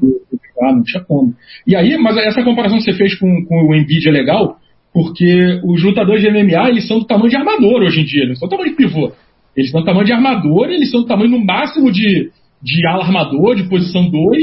[0.63, 1.35] Ah, não tinha como.
[1.67, 4.59] E aí, mas essa comparação que você fez com, com o Embiid é legal,
[4.93, 8.39] porque os lutadores de MMA, eles são do tamanho de armador hoje em dia, eles
[8.39, 9.13] são do tamanho de pivô.
[9.57, 12.31] Eles são do tamanho de armador, eles são do tamanho no máximo de,
[12.63, 14.39] de ala armador, de posição 2,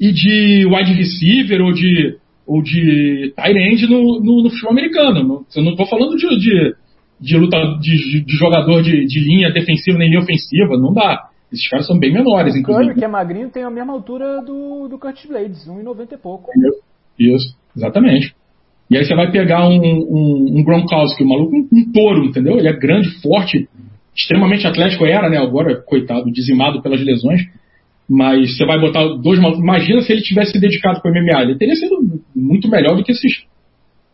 [0.00, 2.16] e de wide receiver ou de,
[2.52, 5.46] ou de end no, no, no futebol americano.
[5.56, 6.74] Eu não estou falando de, de,
[7.18, 11.30] de, luta, de, de jogador de, de linha defensiva nem linha ofensiva, não dá.
[11.50, 12.88] Esses caras são bem menores, o inclusive.
[12.88, 16.50] Curry, que é magrinho, tem a mesma altura do, do Curtis Blades, 1,90 e pouco.
[17.18, 18.34] Isso, exatamente.
[18.90, 22.58] E aí você vai pegar um, um, um Gronkowski, um maluco, um, um, touro, entendeu?
[22.58, 23.66] Ele é grande, forte,
[24.14, 25.38] extremamente atlético era, né?
[25.38, 27.40] Agora, coitado, dizimado pelas lesões.
[28.08, 29.62] Mas você vai botar dois malucos.
[29.62, 31.42] Imagina se ele tivesse se dedicado para o MMA.
[31.42, 33.44] Ele teria sido muito melhor do que esses,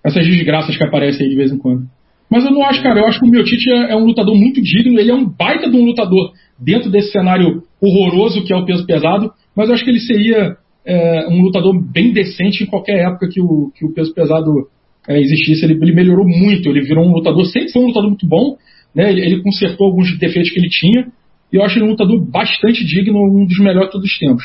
[0.05, 1.89] essas desgraças que aparecem aí de vez em quando.
[2.31, 3.01] Mas eu não acho, cara.
[3.01, 4.99] Eu acho que o Miotite é, é um lutador muito digno.
[4.99, 8.85] Ele é um baita de um lutador dentro desse cenário horroroso que é o peso
[8.87, 9.33] pesado.
[9.57, 13.41] Mas eu acho que ele seria é, um lutador bem decente em qualquer época que
[13.41, 14.69] o, que o peso pesado
[15.09, 15.65] é, existisse.
[15.65, 18.57] Ele, ele, melhorou muito, ele virou um lutador, sempre foi um lutador muito bom,
[18.95, 19.11] né?
[19.11, 21.09] ele, ele consertou alguns defeitos que ele tinha,
[21.53, 24.45] e eu acho ele um lutador bastante digno, um dos melhores de todos os tempos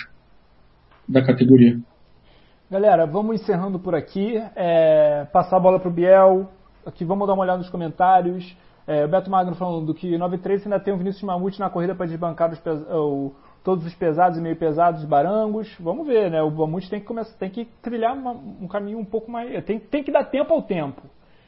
[1.07, 1.77] da categoria.
[2.73, 4.35] Galera, vamos encerrando por aqui.
[4.55, 6.49] É, passar a bola para o Biel.
[6.83, 8.57] Aqui vamos dar uma olhada nos comentários.
[8.87, 12.07] É, o Beto Magno falando que 9-3 ainda tem o Vinícius Mamute na corrida para
[12.07, 12.59] desbancar os,
[12.89, 13.31] o,
[13.63, 15.71] todos os pesados e meio pesados barangos.
[15.79, 16.41] Vamos ver, né?
[16.41, 19.63] O Mamute tem que começar, tem que trilhar uma, um caminho um pouco mais.
[19.65, 21.03] Tem, tem que dar tempo ao tempo.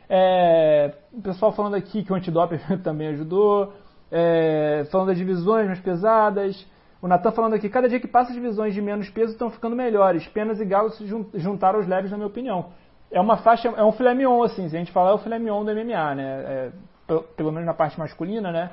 [0.07, 3.73] É, o pessoal falando aqui que o antidoping também ajudou.
[4.11, 6.68] É, falando das divisões mais pesadas.
[7.06, 9.76] O Natan falando aqui, cada dia que passa as divisões de menos peso estão ficando
[9.76, 10.27] melhores.
[10.30, 11.06] Penas e galos se
[11.36, 12.72] juntaram aos leves, na minha opinião.
[13.11, 15.38] É uma faixa, é um filé mignon, assim, se a gente falar é o filé
[15.38, 16.44] mignon do MMA, né?
[16.48, 16.72] É,
[17.38, 18.72] pelo, menos na parte masculina, né?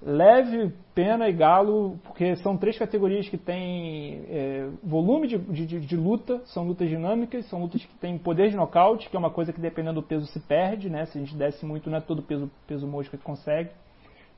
[0.00, 5.96] leve, pena e galo, porque são três categorias que têm é, volume de, de, de,
[5.96, 9.52] luta, são lutas dinâmicas, são lutas que têm poder de nocaute, que é uma coisa
[9.52, 11.04] que dependendo do peso se perde, né?
[11.04, 13.68] Se a gente desce muito, não é todo peso, peso mosca que consegue.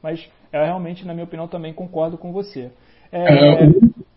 [0.03, 2.73] Mas eu realmente, na minha opinião, também concordo com você.
[3.13, 3.65] É...
[3.65, 3.69] É,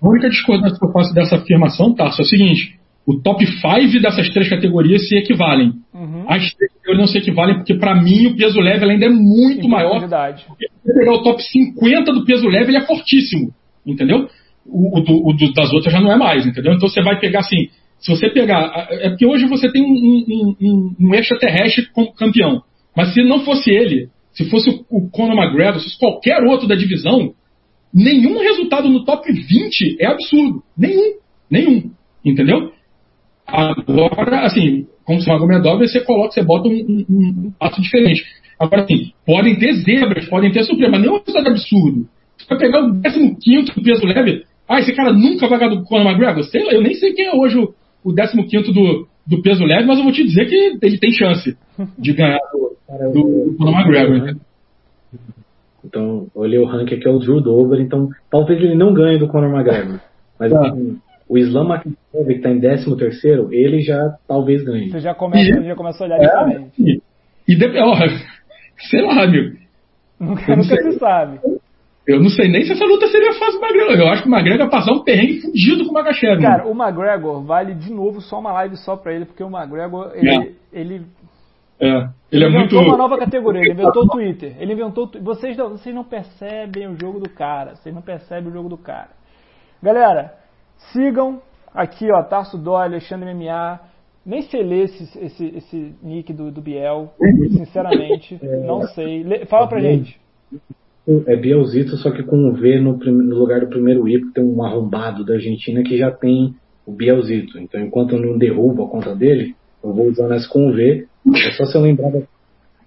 [0.02, 4.02] a única discordância que eu faço dessa afirmação, Tarso, é o seguinte: o top 5
[4.02, 5.74] dessas três categorias se equivalem.
[5.94, 6.26] Uhum.
[6.28, 9.68] As três categorias não se equivalem, porque para mim o peso leve ainda é muito
[9.68, 10.00] maior.
[10.00, 10.46] Verdade.
[10.86, 13.52] Se pegar o top 50 do peso leve, ele é fortíssimo.
[13.86, 14.28] Entendeu?
[14.66, 16.74] O, o, o das outras já não é mais, entendeu?
[16.74, 17.70] Então você vai pegar assim.
[18.00, 18.88] Se você pegar.
[18.92, 22.62] É porque hoje você tem um, um, um, um extraterrestre como campeão.
[22.96, 26.76] Mas se não fosse ele, se fosse o Conor McGregor, se fosse qualquer outro da
[26.76, 27.34] divisão,
[27.94, 30.64] nenhum resultado no top 20 é absurdo.
[30.78, 31.16] Nenhum.
[31.50, 31.92] Nenhum.
[32.24, 32.72] Entendeu?
[33.46, 38.24] Agora, assim, como se uma Gomedov, você coloca, você bota um, um, um passo diferente.
[38.60, 42.08] Agora, assim, podem ter zebras, podem ter surpresa, mas não é um resultado absurdo.
[42.38, 45.84] Você vai pegar o 15 do peso leve, ah, esse cara nunca vai ganhar do
[45.84, 46.44] Conor McGregor?
[46.44, 49.88] Sei lá, eu nem sei quem é hoje o, o 15 do, do peso leve,
[49.88, 51.58] mas eu vou te dizer que ele tem chance
[51.98, 52.78] de ganhar do,
[53.12, 54.22] do, do Conor McGregor.
[54.26, 54.36] Né?
[55.84, 59.28] Então, olhei o ranking aqui, é o Drew Dover, então talvez ele não ganhe do
[59.28, 60.00] Conor McGregor.
[60.40, 60.68] Mas ah.
[60.68, 60.98] assim,
[61.28, 64.90] o Islam Makhachev, que está em 13 terceiro, ele já talvez ganhe.
[64.90, 66.72] Você já, começa, e, já começou a olhar é, diferente.
[66.80, 67.02] E,
[67.48, 67.96] e de, ó,
[68.90, 69.52] sei lá, meu.
[70.20, 71.40] Nunca, nunca se sabe.
[72.08, 74.00] Eu não sei nem se essa luta seria fácil do McGregor.
[74.00, 76.42] Eu acho que o McGregor ia passar um perrengue fudido com o Makachev.
[76.42, 80.12] Cara, o McGregor vale de novo só uma live só pra ele, porque o McGregor,
[80.16, 80.52] ele, é.
[80.74, 81.02] ele
[81.80, 82.92] é, ele, ele é inventou muito...
[82.92, 84.56] uma nova categoria, ele inventou o Twitter.
[84.60, 85.10] Ele inventou.
[85.22, 87.76] Vocês não, vocês não percebem o jogo do cara.
[87.76, 89.10] Vocês não percebem o jogo do cara.
[89.82, 90.34] Galera,
[90.92, 91.42] sigam
[91.74, 93.80] aqui, ó, Tarso Dói, Alexandre MMA.
[94.26, 97.14] Nem sei ler esse, esse, esse nick do, do Biel,
[97.50, 98.38] sinceramente.
[98.44, 99.46] É, não sei.
[99.46, 100.20] Fala pra gente.
[101.26, 104.44] É Bielzito, só que com um V no, no lugar do primeiro I, porque tem
[104.44, 106.54] um arrombado da Argentina que já tem
[106.86, 107.58] o Bielzito.
[107.58, 111.08] Então, enquanto eu não derrubo a conta dele, eu vou usando essa com V.
[111.28, 112.22] É só se eu lembrar da,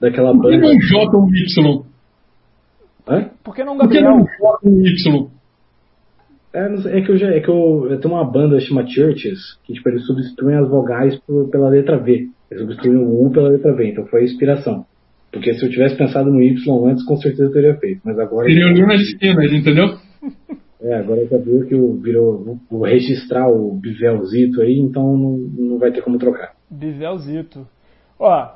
[0.00, 0.42] daquela banda.
[0.42, 1.82] Por que não J um Y?
[3.08, 3.30] Hã?
[3.44, 4.04] Por que não Gabriel?
[4.04, 5.30] Por que não J um Y?
[6.54, 9.72] É, é, que eu já, é que eu, eu tenho uma banda chamada Churches, que
[9.72, 12.28] tipo, eles substituem as vogais por, pela letra V.
[12.50, 14.84] Eles substituem o U pela letra V, então foi a inspiração.
[15.32, 16.54] Porque se eu tivesse pensado no Y
[16.90, 18.02] antes, com certeza eu teria feito.
[18.04, 18.46] Mas agora.
[18.46, 19.96] Seria o nas esquinas, entendeu?
[20.82, 25.78] É, agora já viu que eu virou, vou registrar o Bivelzito aí, então não, não
[25.78, 26.54] vai ter como trocar.
[26.68, 27.66] Bivelzito.
[28.24, 28.48] Ó,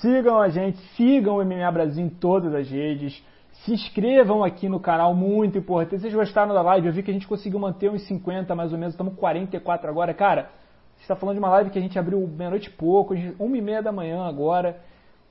[0.00, 3.24] sigam a gente, sigam o MMA Brasil em todas as redes.
[3.52, 6.00] Se inscrevam aqui no canal, muito importante.
[6.00, 6.88] Vocês gostaram da live?
[6.88, 10.12] Eu vi que a gente conseguiu manter uns 50 mais ou menos, estamos 44 agora.
[10.12, 10.50] Cara,
[10.96, 13.62] você está falando de uma live que a gente abriu meia-noite e pouco, uma e
[13.62, 14.80] meia da manhã agora.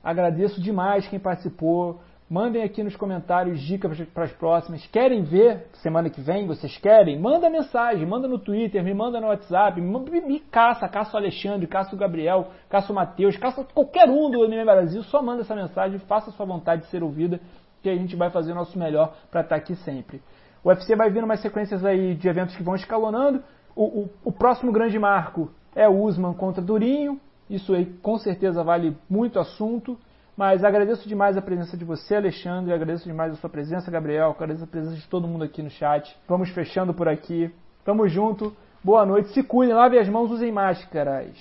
[0.02, 2.00] Agradeço demais quem participou.
[2.28, 4.84] Mandem aqui nos comentários dicas para as próximas.
[4.88, 6.44] Querem ver semana que vem?
[6.44, 7.20] Vocês querem?
[7.20, 11.68] Manda mensagem, manda no Twitter, me manda no WhatsApp, me, me caça, caça o Alexandre,
[11.68, 15.04] caça o Gabriel, caça o Matheus, caça qualquer um do MMA Brasil.
[15.04, 17.40] Só manda essa mensagem, faça a sua vontade de ser ouvida,
[17.80, 20.20] que a gente vai fazer o nosso melhor para estar tá aqui sempre.
[20.64, 23.40] O UFC vai vindo mais sequências aí de eventos que vão escalonando.
[23.76, 27.20] O, o, o próximo grande marco é o Usman contra Durinho.
[27.48, 29.96] Isso aí com certeza vale muito assunto.
[30.36, 34.64] Mas agradeço demais a presença de você, Alexandre, agradeço demais a sua presença, Gabriel, agradeço
[34.64, 36.14] a presença de todo mundo aqui no chat.
[36.28, 37.50] Vamos fechando por aqui.
[37.84, 38.54] Tamo junto.
[38.84, 39.30] Boa noite.
[39.30, 41.36] Se cuidem, lavem as mãos, usem máscaras.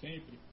[0.00, 0.38] Sempre.